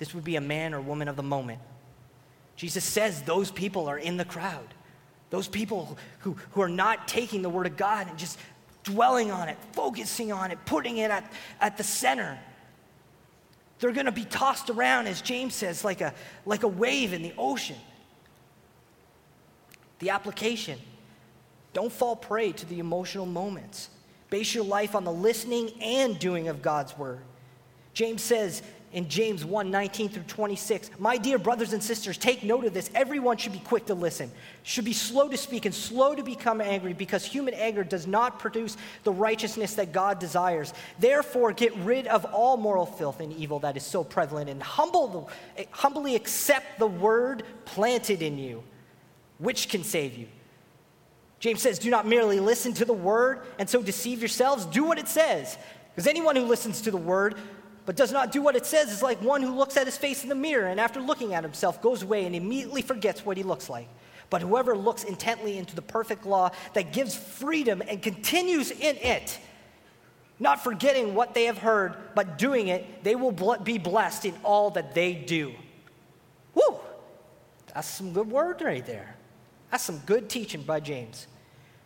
This 0.00 0.12
would 0.12 0.24
be 0.24 0.34
a 0.34 0.40
man 0.40 0.74
or 0.74 0.80
woman 0.80 1.06
of 1.06 1.14
the 1.14 1.22
moment. 1.22 1.60
Jesus 2.56 2.82
says 2.82 3.22
those 3.22 3.52
people 3.52 3.88
are 3.88 3.96
in 3.96 4.16
the 4.16 4.24
crowd. 4.24 4.74
Those 5.30 5.46
people 5.46 5.96
who, 6.18 6.36
who 6.50 6.62
are 6.62 6.68
not 6.68 7.06
taking 7.06 7.42
the 7.42 7.48
word 7.48 7.66
of 7.66 7.76
God 7.76 8.08
and 8.08 8.18
just 8.18 8.36
dwelling 8.82 9.30
on 9.30 9.48
it, 9.48 9.56
focusing 9.70 10.32
on 10.32 10.50
it, 10.50 10.58
putting 10.66 10.96
it 10.96 11.12
at, 11.12 11.32
at 11.60 11.76
the 11.76 11.84
center. 11.84 12.40
They're 13.78 13.92
going 13.92 14.06
to 14.06 14.12
be 14.12 14.24
tossed 14.24 14.68
around, 14.68 15.06
as 15.06 15.22
James 15.22 15.54
says, 15.54 15.84
like 15.84 16.00
a, 16.00 16.12
like 16.44 16.64
a 16.64 16.68
wave 16.68 17.12
in 17.12 17.22
the 17.22 17.34
ocean. 17.38 17.76
The 20.04 20.10
application 20.10 20.78
don't 21.72 21.90
fall 21.90 22.14
prey 22.14 22.52
to 22.52 22.66
the 22.66 22.78
emotional 22.78 23.24
moments. 23.24 23.88
Base 24.28 24.54
your 24.54 24.64
life 24.64 24.94
on 24.94 25.04
the 25.04 25.10
listening 25.10 25.70
and 25.80 26.18
doing 26.18 26.48
of 26.48 26.60
God's 26.60 26.98
word. 26.98 27.20
James 27.94 28.20
says 28.20 28.60
in 28.92 29.08
James 29.08 29.46
1 29.46 29.70
19 29.70 30.10
through 30.10 30.24
26, 30.24 30.90
My 30.98 31.16
dear 31.16 31.38
brothers 31.38 31.72
and 31.72 31.82
sisters, 31.82 32.18
take 32.18 32.42
note 32.42 32.66
of 32.66 32.74
this. 32.74 32.90
Everyone 32.94 33.38
should 33.38 33.54
be 33.54 33.60
quick 33.60 33.86
to 33.86 33.94
listen, 33.94 34.30
should 34.62 34.84
be 34.84 34.92
slow 34.92 35.26
to 35.26 35.38
speak, 35.38 35.64
and 35.64 35.74
slow 35.74 36.14
to 36.14 36.22
become 36.22 36.60
angry, 36.60 36.92
because 36.92 37.24
human 37.24 37.54
anger 37.54 37.82
does 37.82 38.06
not 38.06 38.38
produce 38.38 38.76
the 39.04 39.12
righteousness 39.12 39.72
that 39.76 39.90
God 39.90 40.18
desires. 40.18 40.74
Therefore, 40.98 41.54
get 41.54 41.74
rid 41.78 42.08
of 42.08 42.26
all 42.26 42.58
moral 42.58 42.84
filth 42.84 43.20
and 43.20 43.32
evil 43.32 43.58
that 43.60 43.78
is 43.78 43.84
so 43.84 44.04
prevalent, 44.04 44.50
and 44.50 44.62
humble 44.62 45.08
the, 45.56 45.62
eh, 45.62 45.66
humbly 45.70 46.14
accept 46.14 46.78
the 46.78 46.86
word 46.86 47.42
planted 47.64 48.20
in 48.20 48.36
you 48.36 48.62
which 49.38 49.68
can 49.68 49.84
save 49.84 50.16
you. 50.16 50.28
James 51.40 51.60
says, 51.60 51.78
Do 51.78 51.90
not 51.90 52.06
merely 52.06 52.40
listen 52.40 52.72
to 52.74 52.84
the 52.84 52.92
word 52.92 53.40
and 53.58 53.68
so 53.68 53.82
deceive 53.82 54.20
yourselves. 54.20 54.64
Do 54.64 54.84
what 54.84 54.98
it 54.98 55.08
says. 55.08 55.58
Because 55.90 56.06
anyone 56.06 56.36
who 56.36 56.44
listens 56.44 56.80
to 56.82 56.90
the 56.90 56.96
word 56.96 57.36
but 57.86 57.96
does 57.96 58.12
not 58.12 58.32
do 58.32 58.40
what 58.40 58.56
it 58.56 58.64
says 58.64 58.90
is 58.90 59.02
like 59.02 59.20
one 59.20 59.42
who 59.42 59.54
looks 59.54 59.76
at 59.76 59.86
his 59.86 59.96
face 59.96 60.22
in 60.22 60.28
the 60.28 60.34
mirror 60.34 60.66
and 60.66 60.80
after 60.80 61.00
looking 61.00 61.34
at 61.34 61.44
himself 61.44 61.82
goes 61.82 62.02
away 62.02 62.24
and 62.24 62.34
immediately 62.34 62.82
forgets 62.82 63.26
what 63.26 63.36
he 63.36 63.42
looks 63.42 63.68
like. 63.68 63.88
But 64.30 64.40
whoever 64.40 64.76
looks 64.76 65.04
intently 65.04 65.58
into 65.58 65.76
the 65.76 65.82
perfect 65.82 66.24
law 66.24 66.50
that 66.72 66.92
gives 66.92 67.14
freedom 67.14 67.82
and 67.86 68.02
continues 68.02 68.70
in 68.70 68.96
it, 68.96 69.38
not 70.40 70.64
forgetting 70.64 71.14
what 71.14 71.34
they 71.34 71.44
have 71.44 71.58
heard, 71.58 71.94
but 72.14 72.38
doing 72.38 72.68
it, 72.68 73.04
they 73.04 73.14
will 73.14 73.32
be 73.62 73.78
blessed 73.78 74.24
in 74.24 74.34
all 74.42 74.70
that 74.70 74.94
they 74.94 75.12
do. 75.12 75.52
Woo! 76.54 76.78
That's 77.74 77.86
some 77.86 78.12
good 78.12 78.30
word 78.30 78.62
right 78.62 78.84
there. 78.84 79.13
That's 79.74 79.82
some 79.82 79.98
good 80.06 80.30
teaching 80.30 80.62
by 80.62 80.78
James. 80.78 81.26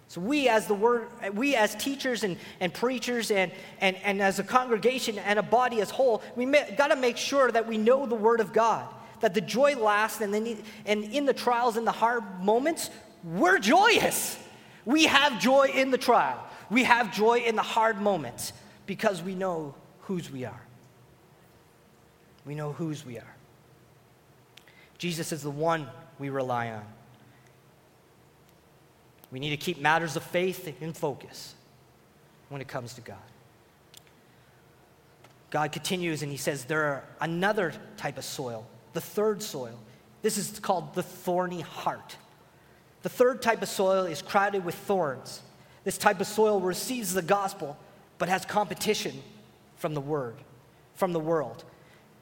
So 0.09 0.21
we 0.21 0.47
as 0.47 0.67
the 0.67 0.75
word, 0.75 1.09
we 1.33 1.57
as 1.57 1.75
teachers 1.75 2.23
and, 2.23 2.37
and 2.61 2.75
preachers 2.75 3.31
and, 3.31 3.51
and, 3.81 3.97
and 4.05 4.21
as 4.21 4.39
a 4.39 4.45
congregation 4.45 5.19
and 5.19 5.39
a 5.39 5.43
body 5.43 5.81
as 5.81 5.89
whole, 5.89 6.21
we 6.37 6.45
got 6.45 6.89
to 6.89 6.97
make 6.97 7.17
sure 7.17 7.51
that 7.51 7.67
we 7.67 7.79
know 7.79 8.05
the 8.05 8.15
word 8.15 8.41
of 8.41 8.53
God, 8.53 8.87
that 9.21 9.33
the 9.33 9.41
joy 9.41 9.75
lasts, 9.75 10.21
and, 10.21 10.35
then, 10.35 10.59
and 10.85 11.03
in 11.03 11.25
the 11.25 11.33
trials 11.33 11.79
and 11.79 11.87
the 11.87 11.93
hard 11.93 12.45
moments, 12.45 12.91
we're 13.25 13.59
joyous. 13.59 14.39
We 14.85 15.07
have 15.07 15.41
joy 15.41 15.71
in 15.73 15.91
the 15.91 15.97
trial. 15.97 16.45
We 16.69 16.85
have 16.85 17.11
joy 17.11 17.39
in 17.39 17.57
the 17.57 17.63
hard 17.63 18.03
moments 18.03 18.53
because 18.85 19.23
we 19.23 19.35
know 19.35 19.75
whose 20.01 20.31
we 20.31 20.45
are. 20.45 20.61
We 22.45 22.55
know 22.55 22.75
whose 22.75 23.07
we 23.07 23.17
are. 23.17 23.35
Jesus 24.99 25.33
is 25.33 25.41
the 25.41 25.51
one 25.51 25.87
we 26.19 26.29
rely 26.29 26.69
on. 26.73 26.85
We 29.31 29.41
need 29.41 29.51
to 29.51 29.57
keep 29.57 29.79
matters 29.79 30.17
of 30.17 30.23
faith 30.23 30.73
in 30.81 30.93
focus 30.93 31.55
when 32.49 32.61
it 32.61 32.69
comes 32.69 32.95
to 32.95 33.01
God. 33.01 33.17
God 35.51 35.73
continues 35.73 36.23
and 36.23 36.31
he 36.31 36.39
says 36.39 36.65
there 36.65 36.85
are 36.85 37.05
another 37.21 37.73
type 37.97 38.19
of 38.19 38.25
soil, 38.25 38.67
the 38.93 39.01
third 39.01 39.43
soil. 39.43 39.79
This 40.23 40.37
is 40.37 40.59
called 40.61 40.95
the 40.95 41.03
thorny 41.03 41.61
heart. 41.61 42.17
The 43.03 43.09
third 43.09 43.41
type 43.43 43.63
of 43.63 43.69
soil 43.69 44.05
is 44.05 44.21
crowded 44.21 44.65
with 44.65 44.75
thorns. 44.75 45.43
This 45.85 45.97
type 45.97 46.21
of 46.21 46.27
soil 46.27 46.61
receives 46.61 47.15
the 47.15 47.23
gospel 47.23 47.79
but 48.19 48.29
has 48.29 48.45
competition 48.45 49.23
from 49.77 49.95
the 49.95 50.01
word, 50.01 50.37
from 50.97 51.13
the 51.13 51.21
world. 51.21 51.65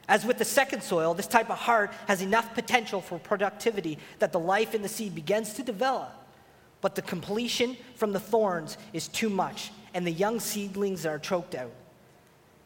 As 0.08 0.24
with 0.24 0.38
the 0.38 0.44
second 0.44 0.82
soil, 0.82 1.14
this 1.14 1.26
type 1.26 1.50
of 1.50 1.58
heart 1.58 1.92
has 2.06 2.22
enough 2.22 2.54
potential 2.54 3.00
for 3.00 3.18
productivity 3.18 3.98
that 4.18 4.30
the 4.30 4.38
life 4.38 4.74
in 4.74 4.82
the 4.82 4.88
seed 4.88 5.14
begins 5.14 5.54
to 5.54 5.62
develop 5.62 6.12
but 6.86 6.94
the 6.94 7.02
completion 7.02 7.76
from 7.96 8.12
the 8.12 8.20
thorns 8.20 8.78
is 8.92 9.08
too 9.08 9.28
much, 9.28 9.72
and 9.92 10.06
the 10.06 10.12
young 10.12 10.38
seedlings 10.38 11.04
are 11.04 11.18
choked 11.18 11.56
out. 11.56 11.72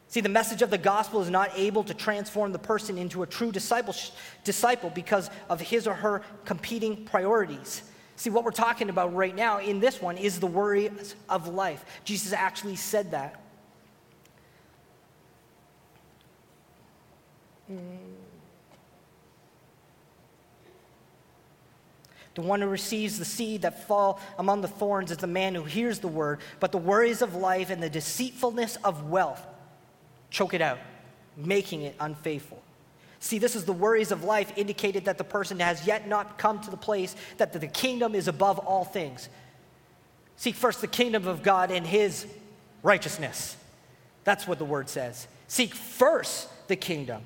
See, 0.09 0.21
the 0.21 0.29
message 0.29 0.61
of 0.61 0.69
the 0.69 0.77
gospel 0.77 1.23
is 1.23 1.31
not 1.31 1.49
able 1.55 1.83
to 1.85 1.95
transform 1.95 2.51
the 2.51 2.59
person 2.59 2.99
into 2.99 3.23
a 3.23 3.25
true 3.25 3.51
disciple, 3.51 4.91
because 4.93 5.31
of 5.49 5.59
his 5.59 5.87
or 5.87 5.95
her 5.95 6.21
competing 6.45 7.03
priorities. 7.03 7.81
See, 8.15 8.29
what 8.29 8.43
we're 8.43 8.51
talking 8.51 8.91
about 8.91 9.11
right 9.15 9.35
now 9.35 9.57
in 9.57 9.79
this 9.79 9.99
one 9.99 10.17
is 10.17 10.39
the 10.39 10.45
worries 10.45 11.15
of 11.27 11.47
life. 11.47 11.83
Jesus 12.03 12.31
actually 12.31 12.75
said 12.75 13.09
that. 13.09 13.41
Mm. 17.71 18.20
The 22.35 22.41
one 22.41 22.61
who 22.61 22.67
receives 22.67 23.19
the 23.19 23.25
seed 23.25 23.63
that 23.63 23.87
fall 23.87 24.19
among 24.39 24.61
the 24.61 24.67
thorns 24.67 25.11
is 25.11 25.17
the 25.17 25.27
man 25.27 25.53
who 25.53 25.63
hears 25.63 25.99
the 25.99 26.07
word, 26.07 26.39
but 26.59 26.71
the 26.71 26.77
worries 26.77 27.21
of 27.21 27.35
life 27.35 27.69
and 27.69 27.83
the 27.83 27.89
deceitfulness 27.89 28.77
of 28.77 29.09
wealth 29.09 29.45
choke 30.29 30.53
it 30.53 30.61
out, 30.61 30.79
making 31.35 31.81
it 31.81 31.95
unfaithful. 31.99 32.61
See, 33.19 33.37
this 33.37 33.55
is 33.55 33.65
the 33.65 33.73
worries 33.73 34.11
of 34.11 34.23
life 34.23 34.51
indicated 34.55 35.05
that 35.05 35.17
the 35.17 35.23
person 35.23 35.59
has 35.59 35.85
yet 35.85 36.07
not 36.07 36.37
come 36.37 36.59
to 36.61 36.71
the 36.71 36.77
place 36.77 37.15
that 37.37 37.53
the 37.53 37.67
kingdom 37.67 38.15
is 38.15 38.27
above 38.27 38.57
all 38.59 38.83
things. 38.85 39.29
Seek 40.37 40.55
first 40.55 40.81
the 40.81 40.87
kingdom 40.87 41.27
of 41.27 41.43
God 41.43 41.69
and 41.69 41.85
his 41.85 42.25
righteousness. 42.81 43.55
That's 44.23 44.47
what 44.47 44.57
the 44.57 44.65
word 44.65 44.89
says. 44.89 45.27
Seek 45.47 45.75
first 45.75 46.49
the 46.67 46.75
kingdom. 46.75 47.21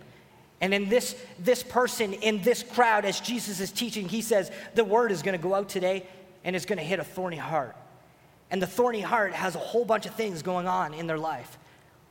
And 0.65 0.73
in 0.73 0.89
this, 0.89 1.15
this 1.37 1.61
person, 1.61 2.13
in 2.13 2.41
this 2.41 2.63
crowd, 2.63 3.05
as 3.05 3.19
Jesus 3.19 3.59
is 3.59 3.71
teaching, 3.71 4.09
he 4.09 4.23
says, 4.23 4.49
The 4.73 4.83
word 4.83 5.11
is 5.11 5.21
going 5.21 5.37
to 5.37 5.41
go 5.41 5.53
out 5.53 5.69
today 5.69 6.07
and 6.43 6.55
it's 6.55 6.65
going 6.65 6.79
to 6.79 6.83
hit 6.83 6.97
a 6.97 7.03
thorny 7.03 7.37
heart. 7.37 7.75
And 8.49 8.59
the 8.59 8.65
thorny 8.65 9.01
heart 9.01 9.33
has 9.33 9.53
a 9.55 9.59
whole 9.59 9.85
bunch 9.85 10.07
of 10.07 10.15
things 10.15 10.41
going 10.41 10.67
on 10.67 10.95
in 10.95 11.05
their 11.05 11.19
life 11.19 11.59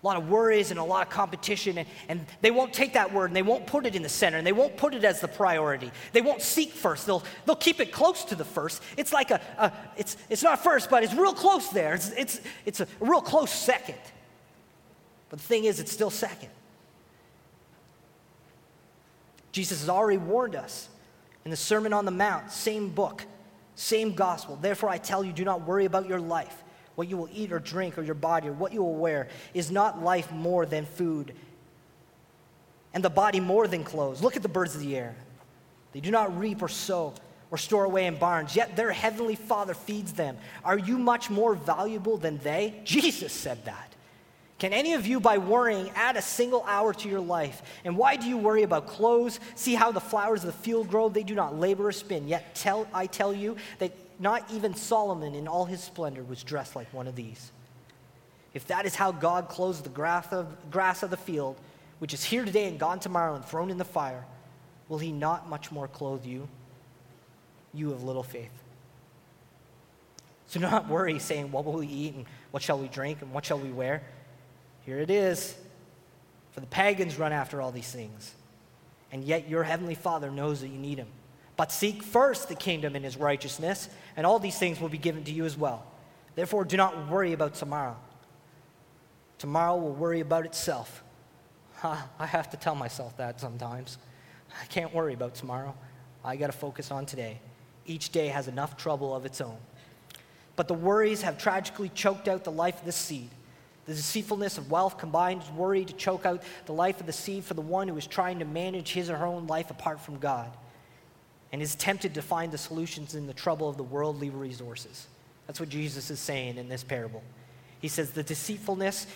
a 0.04 0.06
lot 0.06 0.18
of 0.18 0.28
worries 0.28 0.70
and 0.70 0.78
a 0.78 0.84
lot 0.84 1.06
of 1.06 1.10
competition. 1.10 1.78
And, 1.78 1.88
and 2.10 2.26
they 2.42 2.50
won't 2.50 2.74
take 2.74 2.92
that 2.92 3.10
word 3.10 3.30
and 3.30 3.36
they 3.36 3.40
won't 3.40 3.66
put 3.66 3.86
it 3.86 3.96
in 3.96 4.02
the 4.02 4.08
center 4.10 4.36
and 4.36 4.46
they 4.46 4.52
won't 4.52 4.76
put 4.76 4.92
it 4.92 5.02
as 5.02 5.22
the 5.22 5.28
priority. 5.28 5.90
They 6.12 6.20
won't 6.20 6.42
seek 6.42 6.72
first. 6.72 7.06
They'll, 7.06 7.24
they'll 7.46 7.56
keep 7.56 7.80
it 7.80 7.90
close 7.90 8.22
to 8.26 8.34
the 8.34 8.44
first. 8.44 8.82
It's 8.98 9.14
like 9.14 9.30
a, 9.30 9.40
a 9.56 9.72
it's, 9.96 10.18
it's 10.28 10.42
not 10.42 10.62
first, 10.62 10.90
but 10.90 11.04
it's 11.04 11.14
real 11.14 11.32
close 11.32 11.70
there. 11.70 11.94
It's, 11.94 12.10
it's, 12.10 12.40
it's 12.66 12.80
a 12.80 12.88
real 13.00 13.22
close 13.22 13.50
second. 13.50 13.96
But 15.30 15.38
the 15.38 15.46
thing 15.46 15.64
is, 15.64 15.80
it's 15.80 15.90
still 15.90 16.10
second. 16.10 16.50
Jesus 19.54 19.82
has 19.82 19.88
already 19.88 20.18
warned 20.18 20.56
us 20.56 20.88
in 21.44 21.52
the 21.52 21.56
Sermon 21.56 21.92
on 21.92 22.04
the 22.04 22.10
Mount, 22.10 22.50
same 22.50 22.88
book, 22.88 23.24
same 23.76 24.12
gospel. 24.12 24.58
Therefore, 24.60 24.88
I 24.88 24.98
tell 24.98 25.22
you, 25.22 25.32
do 25.32 25.44
not 25.44 25.64
worry 25.64 25.84
about 25.84 26.08
your 26.08 26.18
life, 26.18 26.64
what 26.96 27.06
you 27.06 27.16
will 27.16 27.28
eat 27.32 27.52
or 27.52 27.60
drink, 27.60 27.96
or 27.96 28.02
your 28.02 28.16
body, 28.16 28.48
or 28.48 28.52
what 28.52 28.72
you 28.72 28.82
will 28.82 28.96
wear. 28.96 29.28
Is 29.54 29.70
not 29.70 30.02
life 30.02 30.32
more 30.32 30.66
than 30.66 30.84
food, 30.84 31.34
and 32.94 33.04
the 33.04 33.10
body 33.10 33.38
more 33.38 33.68
than 33.68 33.84
clothes? 33.84 34.20
Look 34.20 34.34
at 34.34 34.42
the 34.42 34.48
birds 34.48 34.74
of 34.74 34.80
the 34.80 34.96
air. 34.96 35.14
They 35.92 36.00
do 36.00 36.10
not 36.10 36.36
reap 36.36 36.60
or 36.60 36.68
sow 36.68 37.14
or 37.52 37.56
store 37.56 37.84
away 37.84 38.06
in 38.06 38.16
barns, 38.16 38.56
yet 38.56 38.74
their 38.74 38.90
heavenly 38.90 39.36
Father 39.36 39.74
feeds 39.74 40.14
them. 40.14 40.36
Are 40.64 40.78
you 40.78 40.98
much 40.98 41.30
more 41.30 41.54
valuable 41.54 42.16
than 42.16 42.38
they? 42.38 42.80
Jesus 42.82 43.32
said 43.32 43.64
that. 43.66 43.93
Can 44.58 44.72
any 44.72 44.94
of 44.94 45.06
you, 45.06 45.20
by 45.20 45.38
worrying, 45.38 45.90
add 45.94 46.16
a 46.16 46.22
single 46.22 46.64
hour 46.66 46.94
to 46.94 47.08
your 47.08 47.20
life? 47.20 47.62
And 47.84 47.96
why 47.96 48.16
do 48.16 48.26
you 48.26 48.36
worry 48.36 48.62
about 48.62 48.86
clothes? 48.86 49.40
See 49.56 49.74
how 49.74 49.92
the 49.92 50.00
flowers 50.00 50.44
of 50.44 50.46
the 50.46 50.58
field 50.58 50.88
grow? 50.88 51.08
They 51.08 51.24
do 51.24 51.34
not 51.34 51.58
labor 51.58 51.88
or 51.88 51.92
spin. 51.92 52.28
Yet 52.28 52.54
tell, 52.54 52.86
I 52.94 53.06
tell 53.06 53.34
you 53.34 53.56
that 53.78 53.92
not 54.20 54.48
even 54.52 54.74
Solomon 54.74 55.34
in 55.34 55.48
all 55.48 55.64
his 55.64 55.82
splendor 55.82 56.22
was 56.22 56.42
dressed 56.42 56.76
like 56.76 56.92
one 56.94 57.08
of 57.08 57.16
these. 57.16 57.50
If 58.54 58.68
that 58.68 58.86
is 58.86 58.94
how 58.94 59.10
God 59.10 59.48
clothes 59.48 59.82
the 59.82 59.88
grass 59.88 60.28
of, 60.30 60.70
grass 60.70 61.02
of 61.02 61.10
the 61.10 61.16
field, 61.16 61.56
which 61.98 62.14
is 62.14 62.22
here 62.22 62.44
today 62.44 62.66
and 62.66 62.78
gone 62.78 63.00
tomorrow 63.00 63.34
and 63.34 63.44
thrown 63.44 63.70
in 63.70 63.78
the 63.78 63.84
fire, 63.84 64.24
will 64.88 64.98
he 64.98 65.10
not 65.10 65.48
much 65.48 65.72
more 65.72 65.88
clothe 65.88 66.24
you? 66.24 66.48
you 67.74 67.92
of 67.92 68.04
little 68.04 68.22
faith. 68.22 68.50
So 70.46 70.60
do 70.60 70.66
not 70.66 70.88
worry, 70.88 71.18
saying, 71.18 71.50
What 71.50 71.64
will 71.64 71.74
we 71.74 71.88
eat, 71.88 72.14
and 72.14 72.24
what 72.52 72.62
shall 72.62 72.78
we 72.78 72.88
drink, 72.88 73.20
and 73.20 73.32
what 73.32 73.44
shall 73.44 73.58
we 73.58 73.70
wear? 73.70 74.02
Here 74.84 74.98
it 74.98 75.10
is. 75.10 75.54
For 76.52 76.60
the 76.60 76.66
pagans 76.66 77.18
run 77.18 77.32
after 77.32 77.60
all 77.60 77.72
these 77.72 77.90
things, 77.90 78.32
and 79.10 79.24
yet 79.24 79.48
your 79.48 79.64
heavenly 79.64 79.96
Father 79.96 80.30
knows 80.30 80.60
that 80.60 80.68
you 80.68 80.78
need 80.78 80.98
him. 80.98 81.08
But 81.56 81.72
seek 81.72 82.02
first 82.02 82.48
the 82.48 82.54
kingdom 82.54 82.94
and 82.94 83.04
his 83.04 83.16
righteousness, 83.16 83.88
and 84.16 84.24
all 84.24 84.38
these 84.38 84.58
things 84.58 84.80
will 84.80 84.88
be 84.88 84.98
given 84.98 85.24
to 85.24 85.32
you 85.32 85.44
as 85.44 85.56
well. 85.56 85.84
Therefore, 86.36 86.64
do 86.64 86.76
not 86.76 87.08
worry 87.08 87.32
about 87.32 87.54
tomorrow. 87.54 87.96
Tomorrow 89.38 89.76
will 89.76 89.92
worry 89.92 90.20
about 90.20 90.46
itself. 90.46 91.02
I 91.82 92.26
have 92.26 92.50
to 92.50 92.56
tell 92.56 92.74
myself 92.74 93.16
that 93.16 93.40
sometimes. 93.40 93.98
I 94.62 94.66
can't 94.66 94.94
worry 94.94 95.14
about 95.14 95.34
tomorrow. 95.34 95.74
I 96.24 96.36
got 96.36 96.46
to 96.46 96.52
focus 96.52 96.90
on 96.90 97.04
today 97.04 97.40
each 97.86 98.10
day 98.10 98.28
has 98.28 98.48
enough 98.48 98.76
trouble 98.76 99.14
of 99.14 99.26
its 99.26 99.40
own. 99.40 99.56
But 100.56 100.68
the 100.68 100.74
worries 100.74 101.22
have 101.22 101.38
tragically 101.38 101.90
choked 101.90 102.28
out 102.28 102.44
the 102.44 102.52
life 102.52 102.78
of 102.80 102.86
the 102.86 102.92
seed. 102.92 103.30
The 103.86 103.94
deceitfulness 103.94 104.56
of 104.56 104.70
wealth 104.70 104.98
combines 104.98 105.50
worry 105.50 105.84
to 105.84 105.92
choke 105.92 106.24
out 106.24 106.42
the 106.66 106.72
life 106.72 107.00
of 107.00 107.06
the 107.06 107.12
seed 107.12 107.44
for 107.44 107.54
the 107.54 107.60
one 107.60 107.88
who 107.88 107.96
is 107.96 108.06
trying 108.06 108.38
to 108.38 108.44
manage 108.44 108.92
his 108.92 109.10
or 109.10 109.16
her 109.16 109.26
own 109.26 109.46
life 109.46 109.70
apart 109.70 110.00
from 110.00 110.18
God 110.18 110.50
and 111.52 111.60
is 111.60 111.74
tempted 111.74 112.14
to 112.14 112.22
find 112.22 112.50
the 112.50 112.58
solutions 112.58 113.14
in 113.14 113.26
the 113.26 113.34
trouble 113.34 113.68
of 113.68 113.76
the 113.76 113.82
worldly 113.82 114.30
resources. 114.30 115.06
That's 115.46 115.60
what 115.60 115.68
Jesus 115.68 116.10
is 116.10 116.18
saying 116.18 116.56
in 116.56 116.68
this 116.68 116.82
parable. 116.82 117.22
He 117.80 117.88
says 117.88 118.10
the 118.10 118.22
deceitfulness, 118.22 119.06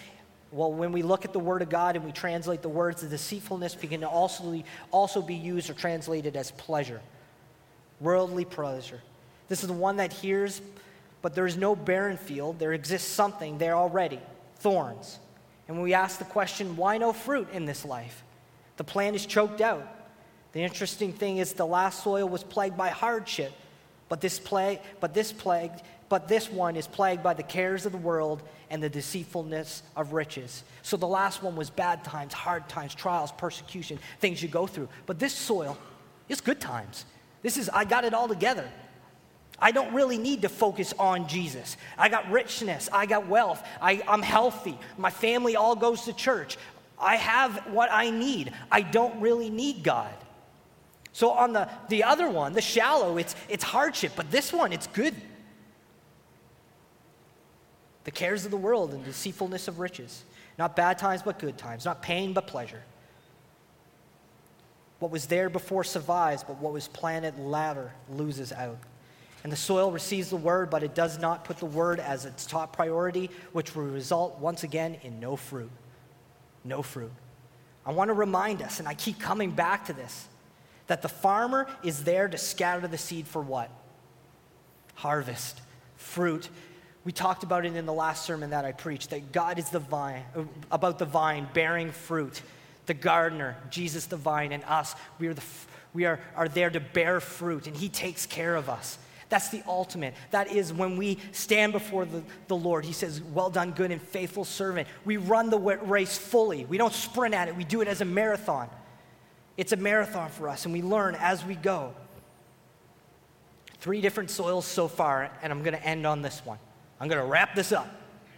well, 0.53 0.73
when 0.73 0.93
we 0.93 1.03
look 1.03 1.25
at 1.25 1.33
the 1.33 1.39
Word 1.39 1.63
of 1.63 1.71
God 1.71 1.97
and 1.97 2.05
we 2.05 2.13
translate 2.13 2.61
the 2.61 2.69
words, 2.69 3.01
the 3.01 3.09
deceitfulness 3.09 3.75
can 3.75 4.05
also, 4.05 4.63
also 4.91 5.23
be 5.23 5.35
used 5.35 5.71
or 5.71 5.75
translated 5.75 6.37
as 6.37 6.51
pleasure 6.53 7.01
worldly 8.01 8.45
pleasure. 8.45 9.01
This 9.49 9.63
is 9.63 9.69
the 9.69 9.75
one 9.75 9.97
that 9.97 10.13
hears, 10.13 10.61
but 11.23 11.35
there 11.35 11.47
is 11.47 11.57
no 11.57 11.75
barren 11.75 12.17
field. 12.17 12.59
There 12.59 12.73
exists 12.73 13.09
something 13.09 13.59
there 13.59 13.75
already 13.75 14.21
thorns. 14.59 15.19
And 15.67 15.77
when 15.77 15.85
we 15.85 15.95
ask 15.95 16.19
the 16.19 16.25
question, 16.25 16.77
why 16.77 16.99
no 16.99 17.13
fruit 17.13 17.49
in 17.53 17.67
this 17.67 17.85
life? 17.85 18.25
The 18.77 18.85
plant 18.85 19.17
is 19.17 19.27
choked 19.27 19.61
out. 19.61 19.87
The 20.53 20.63
interesting 20.63 21.13
thing 21.13 21.39
is 21.39 21.53
the 21.53 21.67
last 21.67 22.03
soil 22.03 22.29
was 22.29 22.43
plagued 22.43 22.77
by 22.77 22.89
hardship, 22.89 23.53
but 24.09 24.21
this 24.21 24.39
plague, 24.39 24.81
but 25.01 25.13
this 25.13 25.31
plague, 25.31 25.73
but 26.09 26.27
this 26.27 26.51
one 26.51 26.75
is 26.75 26.87
plagued 26.87 27.23
by 27.23 27.35
the 27.35 27.43
cares 27.43 27.85
of 27.85 27.93
the 27.93 27.99
world 27.99 28.43
and 28.71 28.83
the 28.83 28.89
deceitfulness 28.89 29.83
of 29.95 30.13
riches. 30.15 30.65
So 30.83 30.97
the 30.97 31.07
last 31.07 31.43
one 31.43 31.55
was 31.55 31.69
bad 31.69 32.03
times, 32.03 32.33
hard 32.33 32.69
times, 32.69 32.95
trials, 32.95 33.31
persecution, 33.33 33.99
things 34.21 34.43
you 34.43 34.49
go 34.49 34.67
through. 34.67 34.89
But 35.05 35.19
this 35.19 35.35
soil 35.35 35.77
is 36.29 36.41
good 36.41 36.61
times. 36.61 37.05
This 37.43 37.57
is, 37.57 37.69
I 37.69 37.85
got 37.85 38.05
it 38.05 38.15
all 38.15 38.29
together. 38.29 38.69
I 39.61 39.73
don't 39.73 39.93
really 39.93 40.19
need 40.19 40.43
to 40.43 40.49
focus 40.49 40.95
on 40.99 41.27
Jesus. 41.29 41.77
I 41.97 42.09
got 42.09 42.31
richness. 42.31 42.89
I 42.93 43.07
got 43.07 43.27
wealth. 43.27 43.63
I, 43.81 44.03
I'm 44.07 44.23
healthy. 44.23 44.79
My 44.97 45.11
family 45.11 45.57
all 45.57 45.75
goes 45.75 46.03
to 46.05 46.13
church. 46.13 46.57
I 46.99 47.17
have 47.17 47.57
what 47.73 47.91
I 47.93 48.11
need. 48.11 48.53
I 48.71 48.83
don't 48.83 49.21
really 49.21 49.51
need 49.51 49.83
God. 49.83 50.15
So 51.13 51.31
on 51.31 51.53
the, 51.53 51.69
the 51.89 52.05
other 52.05 52.31
one, 52.31 52.53
the 52.53 52.61
shallow, 52.61 53.19
it's, 53.19 53.35
it's 53.49 53.65
hardship, 53.65 54.13
but 54.15 54.31
this 54.31 54.53
one, 54.53 54.73
it's 54.73 54.87
good. 54.87 55.15
The 58.05 58.11
cares 58.13 58.45
of 58.45 58.51
the 58.51 58.57
world 58.57 58.95
and 58.95 59.05
deceitfulness 59.05 59.67
of 59.67 59.81
riches. 59.81 60.25
Not 60.59 60.77
bad 60.77 60.99
times, 60.99 61.23
but 61.23 61.39
good 61.39 61.59
times. 61.59 61.85
Not 61.85 62.03
pain, 62.03 62.33
but 62.33 62.47
pleasure. 62.47 62.83
What 64.99 65.11
was 65.11 65.27
there 65.27 65.49
before 65.49 65.85
survives, 65.85 66.43
but 66.43 66.59
what 66.59 66.73
was 66.73 66.89
planted 66.89 67.39
latter 67.39 67.93
loses 68.11 68.53
out. 68.53 68.79
And 69.45 69.53
the 69.53 69.57
soil 69.57 69.91
receives 69.91 70.31
the 70.31 70.37
word, 70.37 70.71
but 70.71 70.83
it 70.83 70.95
does 70.95 71.19
not 71.19 71.45
put 71.45 71.59
the 71.59 71.67
word 71.67 72.01
as 72.01 72.25
its 72.25 72.45
top 72.45 72.75
priority, 72.75 73.31
which 73.53 73.75
will 73.75 73.85
result 73.85 74.39
once 74.41 74.65
again 74.65 74.97
in 75.03 75.21
no 75.21 75.37
fruit. 75.37 75.71
No 76.65 76.83
fruit. 76.83 77.13
I 77.87 77.93
want 77.93 78.09
to 78.09 78.15
remind 78.15 78.63
us, 78.63 78.81
and 78.81 78.89
I 78.89 78.95
keep 78.95 79.19
coming 79.19 79.51
back 79.51 79.87
to 79.87 79.93
this, 79.93 80.27
that 80.89 81.03
the 81.03 81.09
farmer 81.09 81.69
is 81.83 82.05
there 82.05 82.29
to 82.29 82.37
scatter 82.37 82.87
the 82.87 82.99
seed 82.99 83.27
for 83.27 83.41
what? 83.41 83.71
Harvest, 84.95 85.61
fruit. 85.97 86.49
We 87.05 87.13
talked 87.13 87.45
about 87.45 87.65
it 87.65 87.77
in 87.77 87.87
the 87.87 87.93
last 87.93 88.25
sermon 88.25 88.51
that 88.51 88.65
I 88.65 88.73
preached 88.73 89.11
that 89.11 89.33
God 89.33 89.59
is 89.59 89.71
the 89.71 89.79
vine, 89.79 90.25
uh, 90.37 90.43
about 90.71 90.99
the 90.99 91.05
vine 91.05 91.49
bearing 91.55 91.93
fruit 91.93 92.43
the 92.89 92.95
gardener, 92.95 93.55
Jesus 93.71 94.07
the 94.07 94.17
vine, 94.17 94.51
and 94.51 94.65
us. 94.65 94.97
We, 95.21 95.29
are, 95.29 95.35
the, 95.35 95.43
we 95.93 96.07
are, 96.07 96.19
are 96.35 96.49
there 96.49 96.71
to 96.71 96.81
bear 96.81 97.21
fruit, 97.21 97.69
and 97.69 97.77
He 97.77 97.89
takes 97.89 98.27
care 98.27 98.57
of 98.57 98.69
us. 98.69 98.99
That's 99.29 99.51
the 99.51 99.63
ultimate. 99.67 100.15
That 100.31 100.51
is 100.51 100.73
when 100.73 100.97
we 100.97 101.19
stand 101.33 101.73
before 101.73 102.07
the, 102.07 102.23
the 102.47 102.57
Lord. 102.57 102.85
He 102.85 102.93
says, 102.93 103.21
Well 103.21 103.51
done, 103.51 103.73
good 103.73 103.91
and 103.91 104.01
faithful 104.01 104.45
servant. 104.45 104.89
We 105.05 105.19
run 105.19 105.51
the 105.51 105.59
race 105.59 106.17
fully. 106.17 106.65
We 106.65 106.79
don't 106.79 106.93
sprint 106.93 107.35
at 107.35 107.49
it, 107.49 107.57
we 107.57 107.65
do 107.65 107.81
it 107.81 107.89
as 107.89 108.01
a 108.01 108.07
marathon. 108.07 108.71
It's 109.57 109.73
a 109.73 109.77
marathon 109.77 110.31
for 110.31 110.49
us, 110.49 110.65
and 110.65 110.73
we 110.73 110.83
learn 110.83 111.17
as 111.17 111.45
we 111.45 111.57
go. 111.57 111.93
Three 113.81 114.01
different 114.01 114.31
soils 114.31 114.65
so 114.65 114.89
far, 114.89 115.31
and 115.43 115.53
I'm 115.53 115.63
going 115.63 115.75
to 115.75 115.85
end 115.85 116.07
on 116.07 116.23
this 116.23 116.41
one. 116.45 116.59
I'm 117.01 117.09
going 117.09 117.21
to 117.21 117.27
wrap 117.27 117.55
this 117.55 117.73
up. 117.73 117.89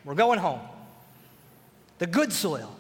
We're 0.05 0.15
going 0.15 0.39
home. 0.39 0.61
The 1.99 2.07
good 2.07 2.33
soil. 2.33 2.75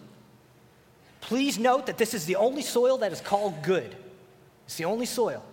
Please 1.20 1.58
note 1.58 1.86
that 1.86 1.98
this 1.98 2.14
is 2.14 2.24
the 2.24 2.36
only 2.36 2.62
soil 2.62 2.98
that 2.98 3.12
is 3.12 3.20
called 3.20 3.62
good. 3.62 3.94
It's 4.66 4.76
the 4.76 4.86
only 4.86 5.06
soil. 5.06 5.44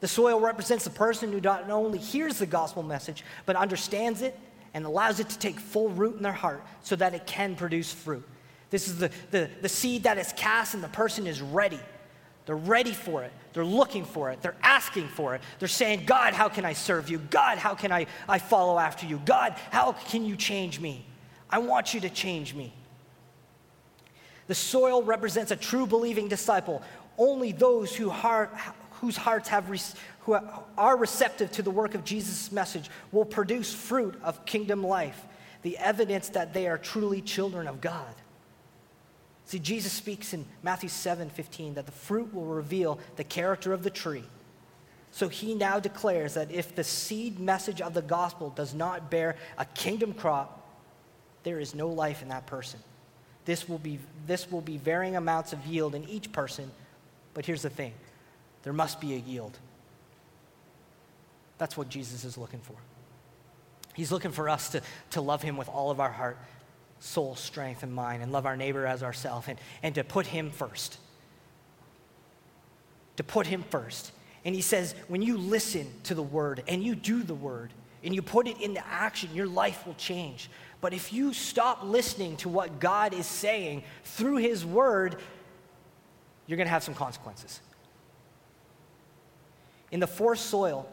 The 0.00 0.08
soil 0.08 0.40
represents 0.40 0.84
the 0.84 0.90
person 0.90 1.32
who 1.32 1.40
not 1.40 1.70
only 1.70 1.98
hears 1.98 2.38
the 2.38 2.46
gospel 2.46 2.82
message, 2.82 3.24
but 3.46 3.56
understands 3.56 4.22
it 4.22 4.38
and 4.74 4.84
allows 4.84 5.20
it 5.20 5.28
to 5.30 5.38
take 5.38 5.58
full 5.58 5.88
root 5.88 6.16
in 6.16 6.22
their 6.22 6.32
heart 6.32 6.62
so 6.82 6.96
that 6.96 7.14
it 7.14 7.26
can 7.26 7.56
produce 7.56 7.92
fruit. 7.92 8.26
This 8.70 8.88
is 8.88 8.98
the, 8.98 9.10
the, 9.30 9.48
the 9.62 9.68
seed 9.68 10.02
that 10.02 10.18
is 10.18 10.32
cast, 10.36 10.74
and 10.74 10.82
the 10.82 10.88
person 10.88 11.26
is 11.26 11.40
ready. 11.40 11.80
They're 12.44 12.56
ready 12.56 12.92
for 12.92 13.24
it. 13.24 13.32
They're 13.52 13.64
looking 13.64 14.04
for 14.04 14.30
it. 14.30 14.42
They're 14.42 14.56
asking 14.62 15.08
for 15.08 15.34
it. 15.34 15.40
They're 15.58 15.68
saying, 15.68 16.04
God, 16.04 16.34
how 16.34 16.48
can 16.48 16.64
I 16.64 16.74
serve 16.74 17.08
you? 17.08 17.18
God, 17.18 17.58
how 17.58 17.74
can 17.74 17.90
I, 17.90 18.06
I 18.28 18.38
follow 18.38 18.78
after 18.78 19.06
you? 19.06 19.20
God, 19.24 19.56
how 19.70 19.92
can 19.92 20.24
you 20.24 20.36
change 20.36 20.78
me? 20.78 21.04
I 21.48 21.58
want 21.58 21.94
you 21.94 22.00
to 22.00 22.10
change 22.10 22.54
me. 22.54 22.72
The 24.46 24.54
soil 24.54 25.02
represents 25.02 25.50
a 25.50 25.56
true 25.56 25.86
believing 25.86 26.28
disciple. 26.28 26.82
Only 27.18 27.52
those 27.52 27.96
who 27.96 28.10
heart, 28.10 28.54
whose 29.00 29.16
hearts 29.16 29.48
have 29.48 29.66
who 30.20 30.38
are 30.76 30.96
receptive 30.96 31.52
to 31.52 31.62
the 31.62 31.70
work 31.70 31.94
of 31.94 32.04
Jesus' 32.04 32.50
message 32.50 32.90
will 33.12 33.24
produce 33.24 33.72
fruit 33.72 34.18
of 34.22 34.44
kingdom 34.44 34.84
life, 34.84 35.24
the 35.62 35.78
evidence 35.78 36.30
that 36.30 36.52
they 36.52 36.66
are 36.66 36.78
truly 36.78 37.20
children 37.20 37.68
of 37.68 37.80
God. 37.80 38.14
See, 39.44 39.60
Jesus 39.60 39.92
speaks 39.92 40.34
in 40.34 40.44
Matthew 40.62 40.88
7 40.88 41.30
15 41.30 41.74
that 41.74 41.86
the 41.86 41.92
fruit 41.92 42.34
will 42.34 42.46
reveal 42.46 42.98
the 43.14 43.24
character 43.24 43.72
of 43.72 43.82
the 43.82 43.90
tree. 43.90 44.24
So 45.12 45.28
he 45.28 45.54
now 45.54 45.78
declares 45.78 46.34
that 46.34 46.50
if 46.50 46.74
the 46.74 46.84
seed 46.84 47.38
message 47.38 47.80
of 47.80 47.94
the 47.94 48.02
gospel 48.02 48.50
does 48.50 48.74
not 48.74 49.10
bear 49.10 49.36
a 49.56 49.64
kingdom 49.64 50.12
crop, 50.12 50.62
there 51.44 51.60
is 51.60 51.74
no 51.74 51.88
life 51.88 52.22
in 52.22 52.28
that 52.28 52.46
person. 52.46 52.80
This 53.44 53.68
will 53.68 53.78
be, 53.78 54.00
this 54.26 54.50
will 54.50 54.60
be 54.60 54.76
varying 54.76 55.16
amounts 55.16 55.52
of 55.52 55.64
yield 55.64 55.94
in 55.94 56.06
each 56.08 56.32
person, 56.32 56.70
but 57.32 57.46
here's 57.46 57.62
the 57.62 57.70
thing 57.70 57.94
there 58.66 58.72
must 58.72 59.00
be 59.00 59.14
a 59.14 59.18
yield. 59.18 59.56
That's 61.56 61.76
what 61.76 61.88
Jesus 61.88 62.24
is 62.24 62.36
looking 62.36 62.58
for. 62.58 62.74
He's 63.94 64.10
looking 64.10 64.32
for 64.32 64.48
us 64.48 64.70
to, 64.70 64.82
to 65.10 65.20
love 65.20 65.40
him 65.40 65.56
with 65.56 65.68
all 65.68 65.92
of 65.92 66.00
our 66.00 66.10
heart, 66.10 66.36
soul, 66.98 67.36
strength, 67.36 67.84
and 67.84 67.94
mind, 67.94 68.24
and 68.24 68.32
love 68.32 68.44
our 68.44 68.56
neighbor 68.56 68.84
as 68.84 69.04
ourselves, 69.04 69.46
and, 69.46 69.56
and 69.84 69.94
to 69.94 70.02
put 70.02 70.26
him 70.26 70.50
first. 70.50 70.98
To 73.18 73.22
put 73.22 73.46
him 73.46 73.62
first. 73.70 74.10
And 74.44 74.52
he 74.52 74.62
says, 74.62 74.96
when 75.06 75.22
you 75.22 75.38
listen 75.38 75.86
to 76.02 76.16
the 76.16 76.22
word 76.24 76.64
and 76.66 76.82
you 76.82 76.96
do 76.96 77.22
the 77.22 77.36
word 77.36 77.72
and 78.02 78.12
you 78.12 78.20
put 78.20 78.48
it 78.48 78.60
into 78.60 78.84
action, 78.84 79.30
your 79.32 79.46
life 79.46 79.86
will 79.86 79.94
change. 79.94 80.50
But 80.80 80.92
if 80.92 81.12
you 81.12 81.32
stop 81.32 81.84
listening 81.84 82.36
to 82.38 82.48
what 82.48 82.80
God 82.80 83.14
is 83.14 83.26
saying 83.26 83.84
through 84.02 84.38
His 84.38 84.66
Word, 84.66 85.20
you're 86.48 86.56
going 86.56 86.66
to 86.66 86.72
have 86.72 86.82
some 86.84 86.94
consequences. 86.94 87.60
In 89.96 90.00
the 90.00 90.06
forced 90.06 90.44
soil, 90.44 90.86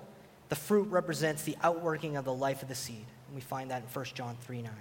the 0.48 0.56
fruit 0.56 0.90
represents 0.90 1.44
the 1.44 1.58
outworking 1.62 2.16
of 2.16 2.24
the 2.24 2.34
life 2.34 2.62
of 2.62 2.70
the 2.70 2.74
seed. 2.74 3.06
And 3.28 3.36
we 3.36 3.42
find 3.42 3.70
that 3.70 3.82
in 3.82 3.90
1 3.90 4.06
John 4.14 4.38
3 4.40 4.62
9. 4.62 4.72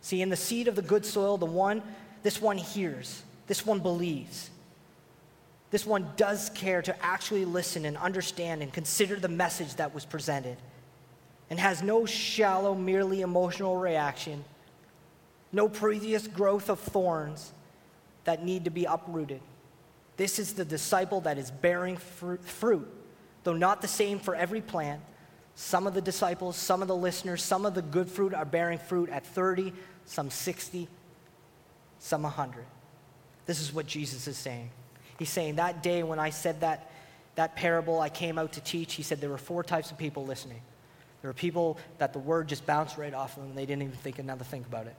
See, 0.00 0.20
in 0.20 0.28
the 0.28 0.34
seed 0.34 0.66
of 0.66 0.74
the 0.74 0.82
good 0.82 1.06
soil, 1.06 1.38
the 1.38 1.46
one, 1.46 1.84
this 2.24 2.42
one 2.42 2.58
hears, 2.58 3.22
this 3.46 3.64
one 3.64 3.78
believes. 3.78 4.50
This 5.70 5.86
one 5.86 6.10
does 6.16 6.50
care 6.50 6.82
to 6.82 7.04
actually 7.04 7.44
listen 7.44 7.84
and 7.84 7.96
understand 7.96 8.60
and 8.60 8.72
consider 8.72 9.14
the 9.14 9.28
message 9.28 9.76
that 9.76 9.94
was 9.94 10.04
presented 10.04 10.56
and 11.48 11.60
has 11.60 11.84
no 11.84 12.06
shallow, 12.06 12.74
merely 12.74 13.20
emotional 13.20 13.76
reaction, 13.76 14.42
no 15.52 15.68
previous 15.68 16.26
growth 16.26 16.68
of 16.68 16.80
thorns 16.80 17.52
that 18.24 18.44
need 18.44 18.64
to 18.64 18.70
be 18.70 18.84
uprooted. 18.84 19.42
This 20.20 20.38
is 20.38 20.52
the 20.52 20.66
disciple 20.66 21.22
that 21.22 21.38
is 21.38 21.50
bearing 21.50 21.96
fruit, 21.96 22.86
though 23.42 23.54
not 23.54 23.80
the 23.80 23.88
same 23.88 24.18
for 24.18 24.34
every 24.34 24.60
plant. 24.60 25.00
Some 25.54 25.86
of 25.86 25.94
the 25.94 26.02
disciples, 26.02 26.56
some 26.56 26.82
of 26.82 26.88
the 26.88 26.94
listeners, 26.94 27.42
some 27.42 27.64
of 27.64 27.72
the 27.72 27.80
good 27.80 28.06
fruit 28.06 28.34
are 28.34 28.44
bearing 28.44 28.76
fruit 28.76 29.08
at 29.08 29.24
30, 29.24 29.72
some 30.04 30.28
60, 30.28 30.88
some 32.00 32.22
100. 32.24 32.66
This 33.46 33.62
is 33.62 33.72
what 33.72 33.86
Jesus 33.86 34.26
is 34.26 34.36
saying. 34.36 34.68
He's 35.18 35.30
saying 35.30 35.56
that 35.56 35.82
day 35.82 36.02
when 36.02 36.18
I 36.18 36.28
said 36.28 36.60
that, 36.60 36.92
that 37.36 37.56
parable 37.56 37.98
I 37.98 38.10
came 38.10 38.36
out 38.36 38.52
to 38.52 38.60
teach, 38.60 38.96
he 38.96 39.02
said 39.02 39.22
there 39.22 39.30
were 39.30 39.38
four 39.38 39.64
types 39.64 39.90
of 39.90 39.96
people 39.96 40.26
listening. 40.26 40.60
There 41.22 41.30
were 41.30 41.34
people 41.34 41.78
that 41.96 42.12
the 42.12 42.18
word 42.18 42.46
just 42.46 42.66
bounced 42.66 42.98
right 42.98 43.14
off 43.14 43.38
of 43.38 43.44
them 43.44 43.54
they 43.54 43.64
didn't 43.64 43.84
even 43.84 43.96
think 43.96 44.18
another 44.18 44.44
think 44.44 44.66
about 44.66 44.86
it. 44.86 44.96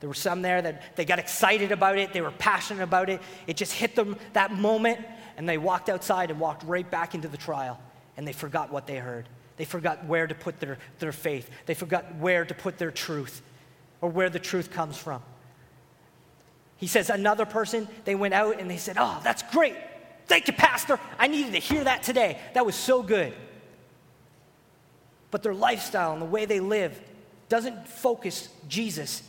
There 0.00 0.08
were 0.08 0.14
some 0.14 0.42
there 0.42 0.62
that 0.62 0.96
they 0.96 1.04
got 1.04 1.18
excited 1.18 1.72
about 1.72 1.98
it, 1.98 2.12
they 2.12 2.20
were 2.20 2.30
passionate 2.30 2.82
about 2.82 3.10
it. 3.10 3.20
It 3.46 3.56
just 3.56 3.72
hit 3.72 3.96
them 3.96 4.16
that 4.32 4.52
moment, 4.52 5.00
and 5.36 5.48
they 5.48 5.58
walked 5.58 5.88
outside 5.88 6.30
and 6.30 6.38
walked 6.38 6.62
right 6.64 6.88
back 6.88 7.14
into 7.14 7.28
the 7.28 7.36
trial, 7.36 7.80
and 8.16 8.26
they 8.26 8.32
forgot 8.32 8.70
what 8.70 8.86
they 8.86 8.96
heard. 8.96 9.28
They 9.56 9.64
forgot 9.64 10.04
where 10.06 10.26
to 10.26 10.34
put 10.34 10.60
their, 10.60 10.78
their 11.00 11.12
faith, 11.12 11.50
they 11.66 11.74
forgot 11.74 12.14
where 12.16 12.44
to 12.44 12.54
put 12.54 12.78
their 12.78 12.92
truth, 12.92 13.42
or 14.00 14.08
where 14.08 14.30
the 14.30 14.38
truth 14.38 14.70
comes 14.70 14.96
from. 14.96 15.20
He 16.76 16.86
says, 16.86 17.10
another 17.10 17.44
person, 17.44 17.88
they 18.04 18.14
went 18.14 18.34
out 18.34 18.60
and 18.60 18.70
they 18.70 18.76
said, 18.76 18.96
Oh, 19.00 19.20
that's 19.24 19.42
great. 19.42 19.74
Thank 20.26 20.46
you, 20.46 20.52
Pastor. 20.52 21.00
I 21.18 21.26
needed 21.26 21.52
to 21.54 21.58
hear 21.58 21.82
that 21.82 22.04
today. 22.04 22.38
That 22.54 22.64
was 22.64 22.76
so 22.76 23.02
good. 23.02 23.32
But 25.32 25.42
their 25.42 25.54
lifestyle 25.54 26.12
and 26.12 26.22
the 26.22 26.26
way 26.26 26.44
they 26.44 26.60
live 26.60 27.00
doesn't 27.48 27.88
focus 27.88 28.48
Jesus 28.68 29.22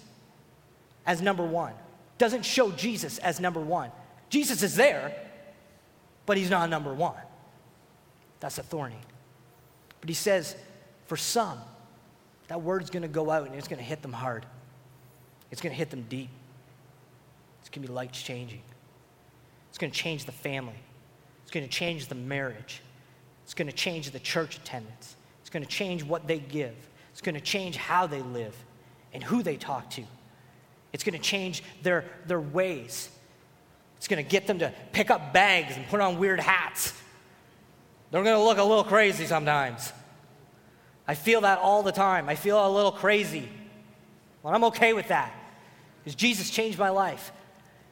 as 1.10 1.24
number 1.24 1.44
one, 1.44 1.74
doesn't 2.20 2.46
show 2.46 2.70
Jesus 2.70 3.18
as 3.18 3.40
number 3.40 3.60
one. 3.60 3.90
Jesus 4.30 4.62
is 4.62 4.76
there, 4.76 5.12
but 6.28 6.38
he's 6.38 6.52
not 6.52 6.70
number 6.70 6.94
one. 6.94 7.18
That's 8.42 8.60
a 8.60 8.64
thorny. 8.64 9.00
But 10.00 10.08
he 10.08 10.14
says, 10.14 10.56
for 11.08 11.18
some, 11.18 11.58
that 12.48 12.62
word's 12.62 12.92
to 13.02 13.08
go 13.08 13.32
out 13.32 13.48
and 13.48 13.56
it's 13.56 13.68
to 13.68 13.76
hit 13.76 14.04
them 14.04 14.14
hard. 14.14 14.46
It's 15.50 15.62
to 15.62 15.70
hit 15.70 15.90
them 15.90 16.06
deep. 16.10 16.30
It's 17.62 17.70
to 17.70 17.80
be 17.80 17.88
life 17.88 18.12
changing. 18.12 18.62
It's 19.70 19.80
to 19.80 19.90
change 19.90 20.26
the 20.26 20.32
family. 20.32 20.78
It's 21.42 21.50
to 21.50 21.68
change 21.68 22.06
the 22.06 22.14
marriage. 22.14 22.84
It's 23.46 23.56
to 23.56 23.72
change 23.72 24.12
the 24.12 24.20
church 24.20 24.58
attendance. 24.58 25.16
It's 25.42 25.50
to 25.50 25.66
change 25.66 26.04
what 26.04 26.28
they 26.28 26.38
give. 26.38 26.76
It's 27.14 27.22
to 27.22 27.42
change 27.42 27.78
how 27.78 28.06
they 28.06 28.22
live 28.22 28.56
and 29.12 29.24
who 29.24 29.42
they 29.42 29.58
talk 29.58 29.90
to. 29.90 30.04
It's 30.92 31.04
going 31.04 31.18
to 31.18 31.24
change 31.24 31.64
their, 31.84 32.06
their 32.26 32.42
ways. 32.42 33.10
It's 33.98 34.08
going 34.08 34.24
to 34.24 34.30
get 34.30 34.48
them 34.48 34.60
to 34.60 34.74
pick 34.92 35.12
up 35.12 35.34
bags 35.34 35.76
and 35.76 35.88
put 35.88 36.00
on 36.00 36.20
weird 36.20 36.40
hats. 36.40 36.94
They're 38.12 38.24
going 38.24 38.36
to 38.36 38.44
look 38.44 38.58
a 38.58 38.64
little 38.64 38.84
crazy 38.84 39.26
sometimes. 39.26 39.94
I 41.08 41.16
feel 41.16 41.42
that 41.42 41.60
all 41.60 41.84
the 41.84 41.92
time. 41.92 42.30
I 42.30 42.36
feel 42.36 42.66
a 42.66 42.70
little 42.70 42.92
crazy. 42.92 43.50
Well, 44.42 44.54
I'm 44.54 44.64
okay 44.66 44.94
with 44.94 45.10
that 45.10 45.34
because 46.04 46.16
Jesus 46.16 46.50
changed 46.50 46.80
my 46.80 46.90
life. 46.90 47.32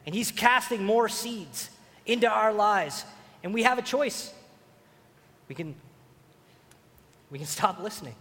And 0.06 0.14
He's 0.14 0.30
casting 0.30 0.84
more 0.84 1.08
seeds 1.08 1.68
into 2.06 2.28
our 2.28 2.52
lives. 2.52 3.04
And 3.42 3.52
we 3.52 3.62
have 3.64 3.78
a 3.78 3.82
choice. 3.82 4.32
We 5.48 5.54
can, 5.54 5.74
we 7.30 7.38
can 7.38 7.46
stop 7.46 7.80
listening 7.80 8.14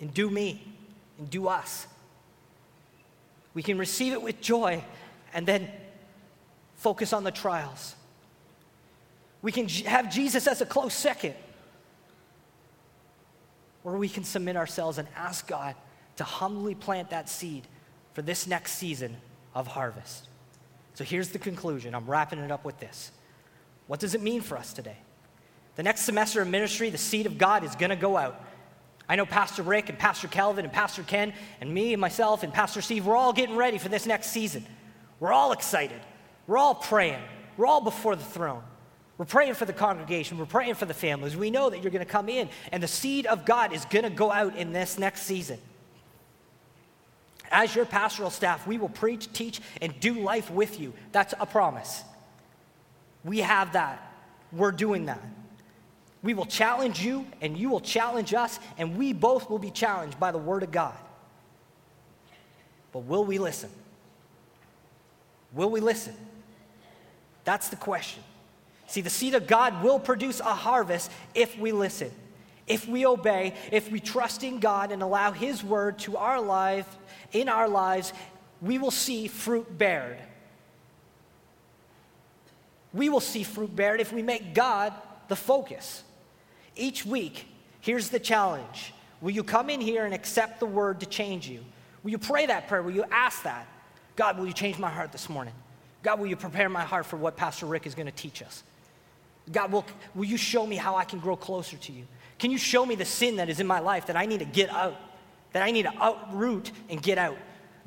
and 0.00 0.12
do 0.12 0.30
me 0.30 0.62
and 1.18 1.28
do 1.28 1.48
us. 1.48 1.86
We 3.54 3.62
can 3.62 3.78
receive 3.78 4.12
it 4.12 4.22
with 4.22 4.40
joy 4.40 4.82
and 5.34 5.46
then 5.46 5.70
focus 6.76 7.12
on 7.12 7.24
the 7.24 7.30
trials. 7.30 7.94
We 9.40 9.52
can 9.52 9.68
have 9.68 10.12
Jesus 10.12 10.46
as 10.46 10.60
a 10.60 10.66
close 10.66 10.94
second. 10.94 11.34
Or 13.84 13.96
we 13.96 14.08
can 14.08 14.24
submit 14.24 14.56
ourselves 14.56 14.98
and 14.98 15.08
ask 15.16 15.46
God 15.46 15.74
to 16.16 16.24
humbly 16.24 16.74
plant 16.74 17.10
that 17.10 17.28
seed 17.28 17.66
for 18.14 18.22
this 18.22 18.46
next 18.46 18.72
season 18.72 19.16
of 19.54 19.66
harvest. 19.66 20.28
So 20.94 21.04
here's 21.04 21.30
the 21.30 21.38
conclusion. 21.38 21.94
I'm 21.94 22.06
wrapping 22.06 22.38
it 22.38 22.50
up 22.50 22.64
with 22.64 22.78
this. 22.78 23.10
What 23.86 23.98
does 23.98 24.14
it 24.14 24.22
mean 24.22 24.40
for 24.40 24.56
us 24.56 24.72
today? 24.72 24.96
The 25.74 25.82
next 25.82 26.02
semester 26.02 26.42
of 26.42 26.48
ministry, 26.48 26.90
the 26.90 26.98
seed 26.98 27.26
of 27.26 27.38
God 27.38 27.64
is 27.64 27.74
going 27.74 27.90
to 27.90 27.96
go 27.96 28.16
out. 28.16 28.44
I 29.12 29.14
know 29.14 29.26
Pastor 29.26 29.62
Rick 29.62 29.90
and 29.90 29.98
Pastor 29.98 30.26
Kelvin 30.26 30.64
and 30.64 30.72
Pastor 30.72 31.02
Ken 31.02 31.34
and 31.60 31.74
me 31.74 31.92
and 31.92 32.00
myself 32.00 32.44
and 32.44 32.50
Pastor 32.50 32.80
Steve, 32.80 33.04
we're 33.04 33.14
all 33.14 33.34
getting 33.34 33.56
ready 33.56 33.76
for 33.76 33.90
this 33.90 34.06
next 34.06 34.28
season. 34.28 34.64
We're 35.20 35.34
all 35.34 35.52
excited. 35.52 36.00
We're 36.46 36.56
all 36.56 36.74
praying. 36.74 37.20
We're 37.58 37.66
all 37.66 37.82
before 37.82 38.16
the 38.16 38.24
throne. 38.24 38.62
We're 39.18 39.26
praying 39.26 39.52
for 39.52 39.66
the 39.66 39.74
congregation. 39.74 40.38
We're 40.38 40.46
praying 40.46 40.76
for 40.76 40.86
the 40.86 40.94
families. 40.94 41.36
We 41.36 41.50
know 41.50 41.68
that 41.68 41.82
you're 41.82 41.90
going 41.90 42.02
to 42.02 42.10
come 42.10 42.30
in 42.30 42.48
and 42.72 42.82
the 42.82 42.88
seed 42.88 43.26
of 43.26 43.44
God 43.44 43.74
is 43.74 43.84
going 43.84 44.04
to 44.04 44.10
go 44.10 44.32
out 44.32 44.56
in 44.56 44.72
this 44.72 44.98
next 44.98 45.24
season. 45.24 45.58
As 47.50 47.74
your 47.74 47.84
pastoral 47.84 48.30
staff, 48.30 48.66
we 48.66 48.78
will 48.78 48.88
preach, 48.88 49.30
teach, 49.34 49.60
and 49.82 49.92
do 50.00 50.22
life 50.22 50.50
with 50.50 50.80
you. 50.80 50.94
That's 51.12 51.34
a 51.38 51.44
promise. 51.44 52.02
We 53.24 53.40
have 53.40 53.74
that. 53.74 54.10
We're 54.52 54.72
doing 54.72 55.04
that. 55.04 55.22
We 56.22 56.34
will 56.34 56.46
challenge 56.46 57.04
you, 57.04 57.26
and 57.40 57.56
you 57.56 57.68
will 57.68 57.80
challenge 57.80 58.32
us, 58.32 58.60
and 58.78 58.96
we 58.96 59.12
both 59.12 59.50
will 59.50 59.58
be 59.58 59.70
challenged 59.70 60.20
by 60.20 60.30
the 60.30 60.38
Word 60.38 60.62
of 60.62 60.70
God. 60.70 60.96
But 62.92 63.00
will 63.00 63.24
we 63.24 63.38
listen? 63.38 63.70
Will 65.52 65.70
we 65.70 65.80
listen? 65.80 66.14
That's 67.44 67.68
the 67.68 67.76
question. 67.76 68.22
See, 68.86 69.00
the 69.00 69.10
seed 69.10 69.34
of 69.34 69.46
God 69.46 69.82
will 69.82 69.98
produce 69.98 70.38
a 70.40 70.54
harvest 70.54 71.10
if 71.34 71.58
we 71.58 71.72
listen, 71.72 72.10
if 72.66 72.86
we 72.86 73.04
obey, 73.04 73.54
if 73.72 73.90
we 73.90 73.98
trust 73.98 74.44
in 74.44 74.60
God 74.60 74.92
and 74.92 75.02
allow 75.02 75.32
His 75.32 75.64
word 75.64 75.98
to 76.00 76.16
our 76.16 76.40
life, 76.40 76.86
in 77.32 77.48
our 77.48 77.68
lives, 77.68 78.12
we 78.60 78.78
will 78.78 78.90
see 78.90 79.26
fruit 79.26 79.76
bared. 79.76 80.18
We 82.92 83.08
will 83.08 83.20
see 83.20 83.42
fruit 83.42 83.74
bared 83.74 84.00
if 84.00 84.12
we 84.12 84.22
make 84.22 84.54
God 84.54 84.92
the 85.28 85.36
focus. 85.36 86.04
Each 86.76 87.04
week, 87.04 87.46
here's 87.80 88.08
the 88.10 88.20
challenge 88.20 88.92
Will 89.20 89.30
you 89.30 89.44
come 89.44 89.70
in 89.70 89.80
here 89.80 90.04
and 90.04 90.12
accept 90.12 90.58
the 90.58 90.66
word 90.66 91.00
to 91.00 91.06
change 91.06 91.48
you? 91.48 91.64
Will 92.02 92.10
you 92.10 92.18
pray 92.18 92.46
that 92.46 92.66
prayer? 92.66 92.82
Will 92.82 92.94
you 92.94 93.04
ask 93.10 93.44
that? 93.44 93.68
God, 94.16 94.36
will 94.36 94.46
you 94.46 94.52
change 94.52 94.78
my 94.78 94.90
heart 94.90 95.12
this 95.12 95.28
morning? 95.28 95.54
God, 96.02 96.18
will 96.18 96.26
you 96.26 96.36
prepare 96.36 96.68
my 96.68 96.82
heart 96.82 97.06
for 97.06 97.16
what 97.16 97.36
Pastor 97.36 97.66
Rick 97.66 97.86
is 97.86 97.94
going 97.94 98.06
to 98.06 98.12
teach 98.12 98.42
us? 98.42 98.64
God, 99.50 99.70
will, 99.72 99.86
will 100.14 100.24
you 100.24 100.36
show 100.36 100.66
me 100.66 100.76
how 100.76 100.96
I 100.96 101.04
can 101.04 101.20
grow 101.20 101.36
closer 101.36 101.76
to 101.76 101.92
you? 101.92 102.04
Can 102.38 102.50
you 102.50 102.58
show 102.58 102.84
me 102.84 102.96
the 102.96 103.04
sin 103.04 103.36
that 103.36 103.48
is 103.48 103.60
in 103.60 103.66
my 103.66 103.78
life 103.78 104.06
that 104.06 104.16
I 104.16 104.26
need 104.26 104.40
to 104.40 104.44
get 104.44 104.68
out, 104.70 104.96
that 105.52 105.62
I 105.62 105.70
need 105.70 105.84
to 105.84 105.92
uproot 106.00 106.72
and 106.88 107.00
get 107.00 107.18
out? 107.18 107.36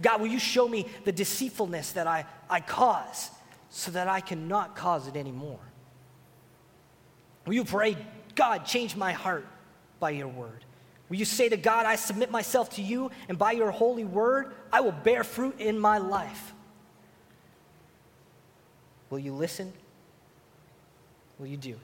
God, 0.01 0.21
will 0.21 0.27
you 0.27 0.39
show 0.39 0.67
me 0.67 0.87
the 1.03 1.11
deceitfulness 1.11 1.93
that 1.93 2.07
I, 2.07 2.25
I 2.49 2.61
cause 2.61 3.29
so 3.69 3.91
that 3.91 4.07
I 4.07 4.21
cannot 4.21 4.75
cause 4.75 5.07
it 5.07 5.15
anymore? 5.15 5.59
Will 7.45 7.53
you 7.53 7.65
pray, 7.65 7.97
God, 8.35 8.65
change 8.65 8.95
my 8.95 9.13
heart 9.13 9.47
by 9.99 10.11
your 10.11 10.27
word. 10.27 10.63
Will 11.09 11.17
you 11.17 11.25
say 11.25 11.49
to 11.49 11.57
God, 11.57 11.85
I 11.85 11.95
submit 11.95 12.31
myself 12.31 12.71
to 12.75 12.81
you, 12.81 13.11
and 13.29 13.37
by 13.37 13.51
your 13.51 13.71
holy 13.71 14.05
word, 14.05 14.53
I 14.73 14.81
will 14.81 14.91
bear 14.91 15.23
fruit 15.23 15.59
in 15.59 15.79
my 15.79 15.97
life? 15.97 16.53
Will 19.09 19.19
you 19.19 19.33
listen? 19.33 19.71
Will 21.39 21.47
you 21.47 21.57
do? 21.57 21.75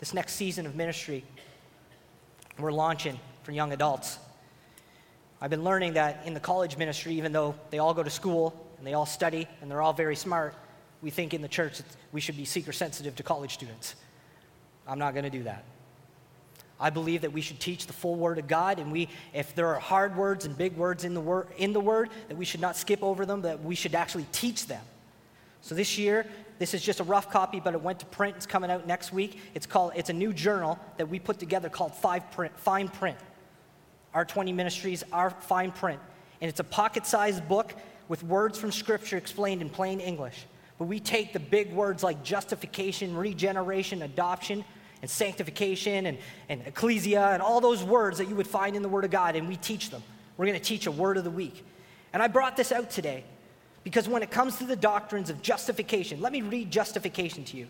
This 0.00 0.14
next 0.14 0.34
season 0.34 0.66
of 0.66 0.74
ministry, 0.74 1.24
we're 2.58 2.72
launching 2.72 3.18
for 3.42 3.52
young 3.52 3.72
adults. 3.72 4.18
I've 5.40 5.50
been 5.50 5.64
learning 5.64 5.94
that 5.94 6.22
in 6.24 6.34
the 6.34 6.40
college 6.40 6.76
ministry, 6.78 7.14
even 7.14 7.32
though 7.32 7.54
they 7.70 7.78
all 7.78 7.94
go 7.94 8.02
to 8.02 8.10
school 8.10 8.54
and 8.78 8.86
they 8.86 8.94
all 8.94 9.06
study 9.06 9.46
and 9.60 9.70
they're 9.70 9.82
all 9.82 9.92
very 9.92 10.16
smart, 10.16 10.54
we 11.02 11.10
think 11.10 11.34
in 11.34 11.42
the 11.42 11.48
church 11.48 11.82
we 12.12 12.20
should 12.20 12.36
be 12.36 12.44
seeker 12.44 12.72
sensitive 12.72 13.16
to 13.16 13.22
college 13.22 13.52
students. 13.54 13.96
I'm 14.86 14.98
not 14.98 15.14
going 15.14 15.24
to 15.24 15.30
do 15.30 15.44
that. 15.44 15.64
I 16.80 16.90
believe 16.90 17.20
that 17.20 17.32
we 17.32 17.40
should 17.40 17.60
teach 17.60 17.86
the 17.86 17.92
full 17.92 18.16
word 18.16 18.38
of 18.38 18.48
God, 18.48 18.80
and 18.80 18.90
we, 18.90 19.08
if 19.32 19.54
there 19.54 19.68
are 19.68 19.78
hard 19.78 20.16
words 20.16 20.46
and 20.46 20.58
big 20.58 20.76
words 20.76 21.04
in 21.04 21.14
the 21.14 21.20
word, 21.20 21.46
in 21.56 21.72
the 21.72 21.80
word, 21.80 22.10
that 22.28 22.36
we 22.36 22.44
should 22.44 22.60
not 22.60 22.76
skip 22.76 23.02
over 23.04 23.24
them, 23.24 23.42
that 23.42 23.62
we 23.62 23.76
should 23.76 23.94
actually 23.94 24.26
teach 24.32 24.66
them. 24.66 24.82
So 25.60 25.76
this 25.76 25.96
year, 25.96 26.26
this 26.58 26.74
is 26.74 26.82
just 26.82 26.98
a 26.98 27.04
rough 27.04 27.30
copy, 27.30 27.60
but 27.60 27.74
it 27.74 27.80
went 27.80 28.00
to 28.00 28.06
print. 28.06 28.36
It's 28.36 28.46
coming 28.46 28.68
out 28.68 28.84
next 28.84 29.12
week. 29.12 29.38
It's 29.54 29.66
called. 29.66 29.92
It's 29.94 30.10
a 30.10 30.12
new 30.12 30.32
journal 30.32 30.76
that 30.96 31.08
we 31.08 31.20
put 31.20 31.38
together 31.38 31.68
called 31.68 31.94
Five 31.94 32.30
Print, 32.32 32.58
Fine 32.58 32.88
Print. 32.88 33.16
Our 34.12 34.24
20 34.24 34.52
Ministries, 34.52 35.04
our 35.12 35.30
Fine 35.30 35.70
Print, 35.70 36.00
and 36.40 36.48
it's 36.48 36.60
a 36.60 36.64
pocket-sized 36.64 37.48
book 37.48 37.74
with 38.08 38.22
words 38.24 38.58
from 38.58 38.72
Scripture 38.72 39.16
explained 39.16 39.62
in 39.62 39.70
plain 39.70 40.00
English. 40.00 40.46
But 40.78 40.86
we 40.86 41.00
take 41.00 41.32
the 41.32 41.40
big 41.40 41.72
words 41.72 42.02
like 42.02 42.22
justification, 42.22 43.16
regeneration, 43.16 44.02
adoption, 44.02 44.64
and 45.00 45.10
sanctification, 45.10 46.06
and, 46.06 46.18
and 46.48 46.62
ecclesia, 46.66 47.30
and 47.32 47.42
all 47.42 47.60
those 47.60 47.82
words 47.82 48.18
that 48.18 48.28
you 48.28 48.36
would 48.36 48.46
find 48.46 48.76
in 48.76 48.82
the 48.82 48.88
Word 48.88 49.04
of 49.04 49.10
God, 49.10 49.36
and 49.36 49.48
we 49.48 49.56
teach 49.56 49.90
them. 49.90 50.02
We're 50.36 50.46
going 50.46 50.58
to 50.58 50.64
teach 50.64 50.86
a 50.86 50.90
word 50.90 51.16
of 51.16 51.24
the 51.24 51.30
week. 51.30 51.64
And 52.12 52.22
I 52.22 52.28
brought 52.28 52.56
this 52.56 52.72
out 52.72 52.90
today 52.90 53.24
because 53.84 54.08
when 54.08 54.22
it 54.22 54.30
comes 54.30 54.58
to 54.58 54.64
the 54.64 54.76
doctrines 54.76 55.30
of 55.30 55.42
justification, 55.42 56.20
let 56.20 56.32
me 56.32 56.42
read 56.42 56.70
justification 56.70 57.44
to 57.44 57.56
you 57.56 57.68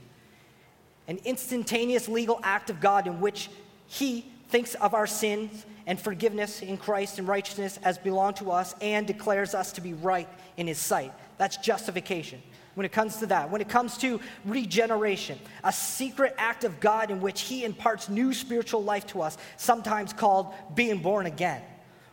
an 1.09 1.19
instantaneous 1.25 2.09
legal 2.09 2.39
act 2.45 2.71
of 2.71 2.81
God 2.81 3.07
in 3.07 3.21
which 3.21 3.51
He 3.89 4.25
thinks 4.49 4.75
of 4.77 4.95
our 4.95 5.07
sins 5.07 5.67
and 5.87 6.01
forgiveness 6.01 6.63
in 6.63 6.77
Christ 6.77 7.19
and 7.19 7.27
righteousness 7.27 7.79
as 7.83 7.99
belong 7.99 8.35
to 8.35 8.53
us 8.53 8.75
and 8.81 9.07
declares 9.07 9.55
us 9.55 9.73
to 9.73 9.81
be 9.81 9.95
right 9.95 10.29
in 10.57 10.67
His 10.67 10.79
sight. 10.79 11.13
That's 11.39 11.57
justification. 11.57 12.41
When 12.75 12.87
it 12.87 12.93
comes 12.93 13.17
to 13.19 13.27
that, 13.27 13.51
when 13.51 13.61
it 13.61 13.69
comes 13.69 13.99
to 13.99 14.21
regeneration, 14.45 15.39
a 15.63 15.73
secret 15.73 16.35
act 16.39 16.65
of 16.65 16.81
God 16.81 17.11
in 17.11 17.21
which 17.21 17.43
He 17.43 17.65
imparts 17.65 18.09
new 18.09 18.33
spiritual 18.33 18.83
life 18.83 19.07
to 19.09 19.21
us, 19.21 19.37
sometimes 19.57 20.13
called 20.13 20.55
being 20.75 21.03
born 21.03 21.27
again. 21.27 21.61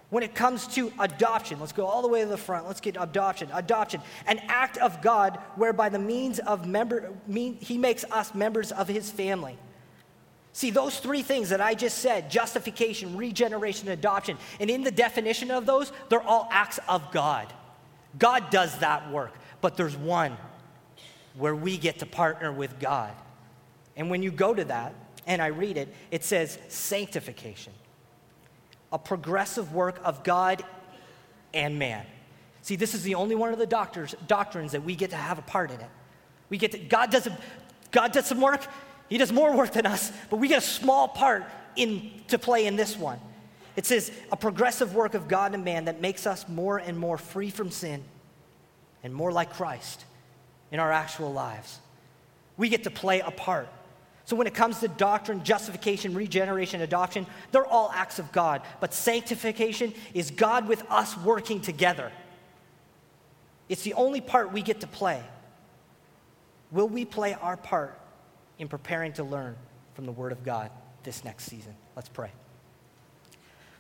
When 0.10 0.24
it 0.24 0.34
comes 0.34 0.68
to 0.70 0.92
adoption, 1.00 1.60
let's 1.60 1.72
go 1.72 1.86
all 1.86 2.02
the 2.02 2.08
way 2.08 2.22
to 2.22 2.28
the 2.28 2.36
front. 2.38 2.66
Let's 2.68 2.82
get 2.82 2.98
adoption. 3.00 3.50
Adoption, 3.54 4.02
an 4.26 4.40
act 4.48 4.78
of 4.78 5.02
God 5.02 5.38
whereby 5.56 5.90
the 5.90 6.00
means 6.00 6.40
of 6.40 6.68
member, 6.68 7.12
mean, 7.28 7.58
He 7.62 7.78
makes 7.78 8.04
us 8.06 8.34
members 8.34 8.72
of 8.72 8.88
His 8.88 9.10
family. 9.10 9.58
See, 10.52 10.72
those 10.72 11.00
three 11.00 11.22
things 11.22 11.50
that 11.50 11.62
I 11.62 11.76
just 11.76 12.00
said 12.00 12.30
justification, 12.30 13.16
regeneration, 13.16 13.88
adoption 13.90 14.38
and 14.60 14.70
in 14.70 14.84
the 14.84 14.92
definition 14.92 15.52
of 15.52 15.66
those, 15.66 15.94
they're 16.10 16.22
all 16.22 16.50
acts 16.52 16.80
of 16.88 17.12
God. 17.12 17.54
God 18.18 18.50
does 18.50 18.78
that 18.80 19.12
work, 19.12 19.34
but 19.62 19.78
there's 19.78 19.96
one 19.96 20.36
where 21.40 21.56
we 21.56 21.78
get 21.78 22.00
to 22.00 22.06
partner 22.06 22.52
with 22.52 22.80
God. 22.80 23.14
And 23.96 24.10
when 24.10 24.22
you 24.22 24.30
go 24.30 24.54
to 24.54 24.66
that, 24.66 24.94
and 25.26 25.42
I 25.42 25.48
read 25.48 25.78
it, 25.78 25.94
it 26.12 26.24
says 26.24 26.60
sanctification 26.68 27.74
a 28.92 28.98
progressive 28.98 29.72
work 29.72 30.00
of 30.04 30.24
God 30.24 30.64
and 31.54 31.78
man. 31.78 32.04
See, 32.64 32.76
this 32.76 32.96
is 32.96 33.04
the 33.04 33.14
only 33.14 33.36
one 33.36 33.54
of 33.54 33.60
the 33.60 33.68
doctors, 33.68 34.16
doctrines 34.26 34.72
that 34.72 34.84
we 34.84 34.96
get 34.96 35.12
to 35.12 35.16
have 35.16 35.38
a 35.38 35.44
part 35.44 35.70
in 35.70 35.80
it. 35.80 35.90
We 36.50 36.58
get 36.58 36.72
to, 36.72 36.80
God 36.80 37.12
does, 37.12 37.28
God 37.92 38.12
does 38.12 38.26
some 38.26 38.42
work, 38.42 38.66
He 39.08 39.20
does 39.20 39.32
more 39.32 39.56
work 39.56 39.74
than 39.74 39.86
us, 39.86 40.12
but 40.32 40.38
we 40.38 40.48
get 40.48 40.58
a 40.58 40.66
small 40.66 41.08
part 41.08 41.44
in, 41.76 42.10
to 42.30 42.40
play 42.40 42.66
in 42.66 42.78
this 42.78 42.98
one. 42.98 43.20
It 43.76 43.86
says, 43.86 44.12
a 44.32 44.36
progressive 44.36 44.96
work 44.96 45.14
of 45.14 45.28
God 45.28 45.54
and 45.54 45.64
man 45.64 45.86
that 45.86 46.02
makes 46.02 46.26
us 46.26 46.50
more 46.50 46.80
and 46.80 46.98
more 46.98 47.20
free 47.20 47.52
from 47.52 47.70
sin 47.70 48.04
and 49.04 49.14
more 49.14 49.32
like 49.32 49.54
Christ 49.54 50.04
in 50.72 50.80
our 50.80 50.92
actual 50.92 51.32
lives. 51.32 51.80
We 52.58 52.70
get 52.70 52.84
to 52.84 52.92
play 52.92 53.22
a 53.22 53.32
part. 53.32 53.70
So, 54.26 54.36
when 54.36 54.46
it 54.46 54.54
comes 54.54 54.80
to 54.82 54.88
doctrine, 54.88 55.44
justification, 55.44 56.14
regeneration, 56.14 56.82
adoption, 56.82 57.26
they're 57.52 57.66
all 57.66 57.90
acts 57.92 58.20
of 58.20 58.32
God. 58.32 58.62
But 58.80 58.94
sanctification 58.94 59.94
is 60.14 60.30
God 60.30 60.68
with 60.68 60.84
us 60.90 61.18
working 61.18 61.62
together. 61.62 62.12
It's 63.70 63.82
the 63.84 63.94
only 63.94 64.22
part 64.22 64.52
we 64.52 64.62
get 64.62 64.82
to 64.82 64.88
play. 64.88 65.24
Will 66.72 66.88
we 66.88 67.06
play 67.06 67.34
our 67.34 67.58
part 67.58 68.00
in 68.60 68.68
preparing 68.68 69.14
to 69.14 69.24
learn 69.24 69.56
from 69.96 70.06
the 70.06 70.12
Word 70.12 70.32
of 70.32 70.44
God 70.44 70.70
this 71.04 71.24
next 71.24 71.46
season? 71.46 71.74
Let's 71.96 72.10
pray. 72.10 72.32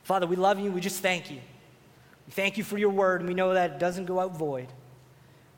Father, 0.04 0.26
we 0.26 0.36
love 0.36 0.60
you. 0.60 0.72
We 0.72 0.82
just 0.82 1.02
thank 1.02 1.30
you. 1.30 1.42
We 2.26 2.32
thank 2.32 2.58
you 2.58 2.64
for 2.64 2.80
your 2.80 2.90
Word, 2.90 3.22
and 3.22 3.28
we 3.28 3.36
know 3.36 3.54
that 3.54 3.74
it 3.74 3.80
doesn't 3.80 4.06
go 4.06 4.20
out 4.20 4.36
void. 4.36 4.68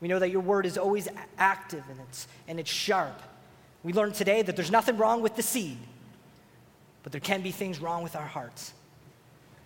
We 0.02 0.08
know 0.08 0.18
that 0.18 0.30
your 0.30 0.40
Word 0.40 0.66
is 0.66 0.76
always 0.76 1.06
active 1.38 1.84
and 1.88 2.00
it's, 2.08 2.26
and 2.48 2.58
it's 2.58 2.70
sharp. 2.70 3.22
We 3.84 3.92
learned 3.92 4.14
today 4.14 4.42
that 4.42 4.56
there's 4.56 4.70
nothing 4.70 4.98
wrong 4.98 5.22
with 5.22 5.36
the 5.36 5.42
seed, 5.42 5.78
but 7.04 7.12
there 7.12 7.20
can 7.20 7.40
be 7.40 7.52
things 7.52 7.80
wrong 7.80 8.02
with 8.02 8.16
our 8.16 8.26
hearts. 8.26 8.72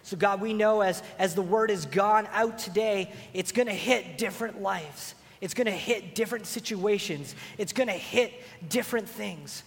So, 0.02 0.14
God, 0.14 0.42
we 0.42 0.52
know 0.52 0.82
as, 0.82 1.02
as 1.18 1.34
the 1.34 1.42
word 1.42 1.70
has 1.70 1.86
gone 1.86 2.28
out 2.32 2.58
today, 2.58 3.10
it's 3.32 3.50
going 3.50 3.66
to 3.66 3.74
hit 3.74 4.18
different 4.18 4.60
lives. 4.60 5.14
It's 5.40 5.54
going 5.54 5.66
to 5.66 5.72
hit 5.72 6.14
different 6.14 6.46
situations. 6.46 7.34
It's 7.56 7.72
going 7.72 7.88
to 7.88 7.94
hit 7.94 8.34
different 8.68 9.08
things. 9.08 9.62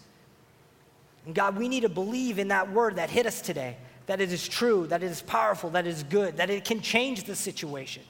And 1.26 1.34
God, 1.34 1.58
we 1.58 1.68
need 1.68 1.82
to 1.82 1.90
believe 1.90 2.38
in 2.38 2.50
that 2.50 2.72
word 2.72 2.98
that 2.98 3.10
hit 3.10 3.26
us 3.26 3.42
today 3.42 3.76
that 4.06 4.22
it 4.22 4.32
is 4.32 4.48
true, 4.48 4.88
that 4.88 5.04
it 5.04 5.12
is 5.12 5.22
powerful, 5.22 5.70
that 5.72 5.86
it 5.86 5.90
is 5.92 6.02
good, 6.04 6.38
that 6.38 6.50
it 6.50 6.66
can 6.66 6.82
change 6.82 7.26
the 7.26 7.36
situation. 7.36 8.02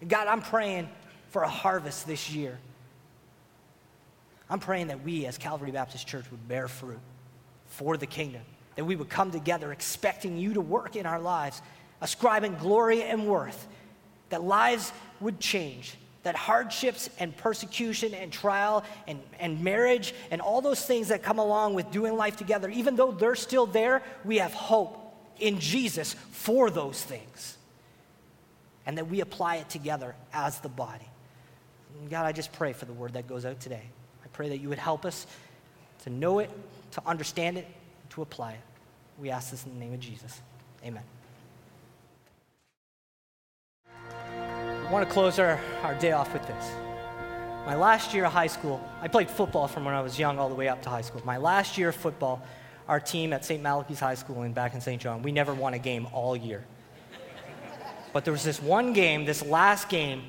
And 0.00 0.08
God, 0.08 0.28
I'm 0.28 0.40
praying 0.40 0.88
for 1.34 1.42
a 1.42 1.48
harvest 1.48 2.06
this 2.06 2.30
year. 2.30 2.56
I'm 4.48 4.60
praying 4.60 4.86
that 4.86 5.02
we 5.02 5.26
as 5.26 5.36
Calvary 5.36 5.72
Baptist 5.72 6.06
Church 6.06 6.24
would 6.30 6.46
bear 6.46 6.68
fruit 6.68 7.00
for 7.66 7.96
the 7.96 8.06
kingdom, 8.06 8.42
that 8.76 8.84
we 8.84 8.94
would 8.94 9.08
come 9.08 9.32
together 9.32 9.72
expecting 9.72 10.36
you 10.36 10.54
to 10.54 10.60
work 10.60 10.94
in 10.94 11.06
our 11.06 11.18
lives, 11.18 11.60
ascribing 12.00 12.54
glory 12.54 13.02
and 13.02 13.26
worth, 13.26 13.66
that 14.28 14.44
lives 14.44 14.92
would 15.18 15.40
change, 15.40 15.96
that 16.22 16.36
hardships 16.36 17.10
and 17.18 17.36
persecution 17.36 18.14
and 18.14 18.32
trial 18.32 18.84
and, 19.08 19.18
and 19.40 19.60
marriage 19.60 20.14
and 20.30 20.40
all 20.40 20.60
those 20.60 20.86
things 20.86 21.08
that 21.08 21.24
come 21.24 21.40
along 21.40 21.74
with 21.74 21.90
doing 21.90 22.16
life 22.16 22.36
together, 22.36 22.70
even 22.70 22.94
though 22.94 23.10
they're 23.10 23.34
still 23.34 23.66
there, 23.66 24.04
we 24.24 24.38
have 24.38 24.54
hope 24.54 25.16
in 25.40 25.58
Jesus 25.58 26.14
for 26.30 26.70
those 26.70 27.02
things. 27.02 27.58
And 28.86 28.98
that 28.98 29.08
we 29.08 29.20
apply 29.20 29.56
it 29.56 29.68
together 29.68 30.14
as 30.32 30.60
the 30.60 30.68
body. 30.68 31.08
God, 32.10 32.26
I 32.26 32.32
just 32.32 32.52
pray 32.52 32.72
for 32.72 32.84
the 32.84 32.92
word 32.92 33.14
that 33.14 33.26
goes 33.26 33.44
out 33.44 33.60
today 33.60 33.82
I 34.24 34.28
pray 34.28 34.48
that 34.48 34.58
you 34.58 34.68
would 34.68 34.78
help 34.78 35.04
us 35.04 35.26
to 36.02 36.10
know 36.10 36.38
it, 36.38 36.50
to 36.92 37.02
understand 37.06 37.58
it, 37.58 37.66
to 38.10 38.22
apply 38.22 38.52
it. 38.52 38.60
We 39.18 39.30
ask 39.30 39.50
this 39.50 39.64
in 39.64 39.74
the 39.74 39.78
name 39.78 39.92
of 39.92 40.00
Jesus. 40.00 40.40
Amen. 40.84 41.02
I 43.90 44.90
want 44.90 45.06
to 45.06 45.12
close 45.12 45.38
our, 45.38 45.60
our 45.82 45.94
day 45.94 46.12
off 46.12 46.32
with 46.32 46.46
this. 46.46 46.70
My 47.66 47.74
last 47.74 48.12
year 48.12 48.26
of 48.26 48.32
high 48.32 48.46
school, 48.46 48.82
I 49.00 49.08
played 49.08 49.30
football 49.30 49.66
from 49.68 49.84
when 49.84 49.94
I 49.94 50.02
was 50.02 50.18
young 50.18 50.38
all 50.38 50.48
the 50.48 50.54
way 50.54 50.68
up 50.68 50.82
to 50.82 50.90
high 50.90 51.00
school. 51.00 51.22
My 51.24 51.38
last 51.38 51.78
year 51.78 51.88
of 51.88 51.94
football, 51.94 52.42
our 52.88 53.00
team 53.00 53.32
at 53.32 53.44
St. 53.44 53.62
Malachy's 53.62 54.00
High 54.00 54.14
School 54.14 54.42
in 54.42 54.52
back 54.52 54.74
in 54.74 54.80
St. 54.80 55.00
John, 55.00 55.22
we 55.22 55.32
never 55.32 55.54
won 55.54 55.72
a 55.72 55.78
game 55.78 56.06
all 56.12 56.36
year. 56.36 56.64
But 58.12 58.24
there 58.24 58.32
was 58.32 58.44
this 58.44 58.60
one 58.60 58.92
game, 58.92 59.24
this 59.24 59.44
last 59.44 59.88
game, 59.88 60.22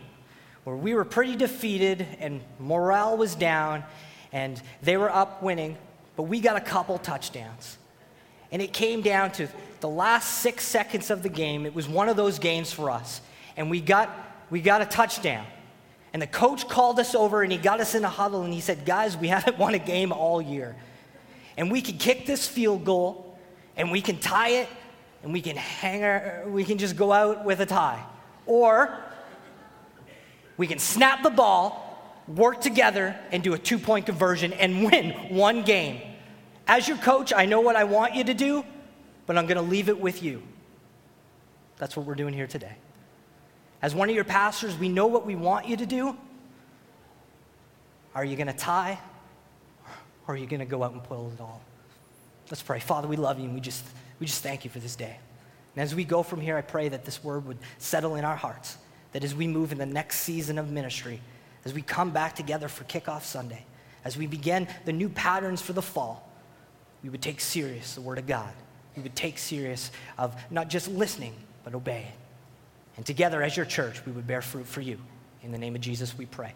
where 0.66 0.76
we 0.76 0.96
were 0.96 1.06
pretty 1.06 1.36
defeated 1.36 2.06
and 2.20 2.42
morale 2.60 3.16
was 3.16 3.36
down 3.36 3.84
and 4.34 4.62
they 4.82 4.98
were 4.98 5.10
up 5.10 5.42
winning, 5.42 5.78
but 6.18 6.24
we 6.24 6.42
got 6.42 6.58
a 6.58 6.62
couple 6.62 6.98
touchdowns. 6.98 7.78
And 8.52 8.62
it 8.62 8.74
came 8.74 9.02
down 9.02 9.32
to 9.34 9.48
the 9.80 9.88
last 9.88 10.40
six 10.40 10.66
seconds 10.66 11.12
of 11.12 11.24
the 11.24 11.30
game. 11.30 11.66
It 11.66 11.76
was 11.76 11.88
one 11.88 12.10
of 12.10 12.18
those 12.18 12.40
games 12.40 12.74
for 12.74 12.90
us. 12.90 13.22
And 13.56 13.70
we 13.70 13.80
got, 13.80 14.10
we 14.50 14.60
got 14.60 14.82
a 14.82 14.86
touchdown. 14.86 15.46
And 16.14 16.22
the 16.22 16.28
coach 16.28 16.68
called 16.68 17.00
us 17.00 17.14
over 17.14 17.44
and 17.44 17.52
he 17.52 17.58
got 17.58 17.80
us 17.80 17.94
in 17.94 18.04
a 18.04 18.10
huddle 18.10 18.42
and 18.42 18.54
he 18.54 18.62
said, 18.62 18.86
Guys, 18.86 19.16
we 19.16 19.28
haven't 19.30 19.60
won 19.60 19.76
a 19.76 19.80
game 19.80 20.12
all 20.12 20.42
year. 20.42 20.76
And 21.58 21.72
we 21.72 21.82
can 21.82 21.98
kick 21.98 22.26
this 22.26 22.48
field 22.48 22.86
goal 22.86 23.38
and 23.78 23.92
we 23.92 24.02
can 24.02 24.18
tie 24.18 24.50
it 24.50 24.70
and 25.22 25.32
we 25.32 25.42
can 25.42 25.58
hang 25.58 26.04
our, 26.04 26.44
we 26.48 26.64
can 26.64 26.80
just 26.80 26.96
go 26.96 27.12
out 27.12 27.46
with 27.46 27.60
a 27.60 27.66
tie. 27.66 28.04
Or 28.46 28.98
we 30.58 30.68
can 30.68 30.80
snap 30.80 31.24
the 31.24 31.30
ball, 31.30 32.24
work 32.28 32.62
together, 32.62 33.18
and 33.32 33.44
do 33.44 33.54
a 33.54 33.58
two 33.58 33.78
point 33.78 34.06
conversion 34.06 34.54
and 34.54 34.86
win 34.86 35.12
one 35.36 35.64
game. 35.64 36.02
As 36.68 36.88
your 36.88 36.98
coach, 36.98 37.34
I 37.34 37.46
know 37.46 37.62
what 37.62 37.76
I 37.76 37.84
want 37.84 38.16
you 38.16 38.24
to 38.24 38.34
do, 38.34 38.66
but 39.26 39.38
I'm 39.38 39.46
going 39.46 39.58
to 39.58 39.62
leave 39.62 39.90
it 39.90 40.00
with 40.00 40.24
you. 40.24 40.42
That's 41.78 41.96
what 41.96 42.06
we're 42.06 42.16
doing 42.16 42.34
here 42.34 42.48
today. 42.48 42.76
As 43.82 43.94
one 43.94 44.10
of 44.10 44.16
your 44.16 44.24
pastors, 44.24 44.78
we 44.78 44.90
know 44.90 45.08
what 45.08 45.26
we 45.26 45.36
want 45.36 45.68
you 45.68 45.78
to 45.78 45.86
do. 45.86 46.18
Are 48.16 48.24
you 48.24 48.36
going 48.36 48.48
to 48.48 48.54
tie? 48.54 48.98
Or 50.28 50.34
are 50.34 50.38
you 50.38 50.48
going 50.48 50.62
to 50.62 50.66
go 50.66 50.82
out 50.84 50.94
and 50.94 51.04
pull 51.04 51.32
it 51.36 51.42
all? 51.42 51.62
Let's 52.50 52.64
pray. 52.64 52.80
Father, 52.80 53.08
we 53.08 53.18
love 53.18 53.38
you 53.40 53.46
and 53.46 53.54
we 53.54 53.60
just, 53.60 53.84
we 54.20 54.26
just 54.26 54.42
thank 54.42 54.64
you 54.64 54.72
for 54.72 54.80
this 54.80 54.96
day. 54.96 55.18
And 55.76 55.84
as 55.84 55.94
we 55.94 56.06
go 56.06 56.24
from 56.24 56.40
here, 56.40 56.58
I 56.58 56.62
pray 56.62 56.90
that 56.90 57.04
this 57.06 57.24
word 57.24 57.46
would 57.46 57.58
settle 57.78 58.16
in 58.16 58.24
our 58.24 58.36
hearts 58.36 58.78
that 59.16 59.24
as 59.24 59.34
we 59.34 59.48
move 59.48 59.72
in 59.72 59.78
the 59.78 59.86
next 59.86 60.18
season 60.20 60.58
of 60.58 60.70
ministry, 60.70 61.22
as 61.64 61.74
we 61.74 61.82
come 61.82 62.12
back 62.12 62.36
together 62.36 62.68
for 62.68 62.84
Kickoff 62.84 63.22
Sunday, 63.22 63.64
as 64.04 64.18
we 64.18 64.28
begin 64.28 64.68
the 64.84 64.92
new 64.92 65.08
patterns 65.08 65.62
for 65.62 65.72
the 65.72 65.82
fall, 65.82 66.30
we 67.02 67.08
would 67.08 67.22
take 67.22 67.40
serious 67.40 67.96
the 67.96 68.02
Word 68.02 68.18
of 68.18 68.28
God. 68.28 68.52
We 68.94 69.04
would 69.04 69.16
take 69.16 69.38
serious 69.38 69.90
of 70.18 70.36
not 70.52 70.68
just 70.68 70.90
listening, 70.90 71.34
but 71.64 71.74
obeying. 71.74 72.12
And 72.98 73.06
together 73.06 73.42
as 73.42 73.56
your 73.56 73.66
church, 73.66 74.06
we 74.06 74.12
would 74.12 74.28
bear 74.28 74.42
fruit 74.42 74.68
for 74.68 74.82
you. 74.82 75.00
In 75.44 75.54
the 75.54 75.58
name 75.58 75.76
of 75.76 75.82
Jesus, 75.82 76.18
we 76.18 76.26
pray. 76.26 76.54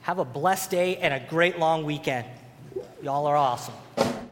Have 0.00 0.18
a 0.18 0.24
blessed 0.24 0.72
day 0.72 0.96
and 0.96 1.14
a 1.14 1.20
great 1.30 1.60
long 1.60 1.84
weekend. 1.84 2.26
Y'all 3.04 3.24
are 3.28 3.36
awesome. 3.36 3.74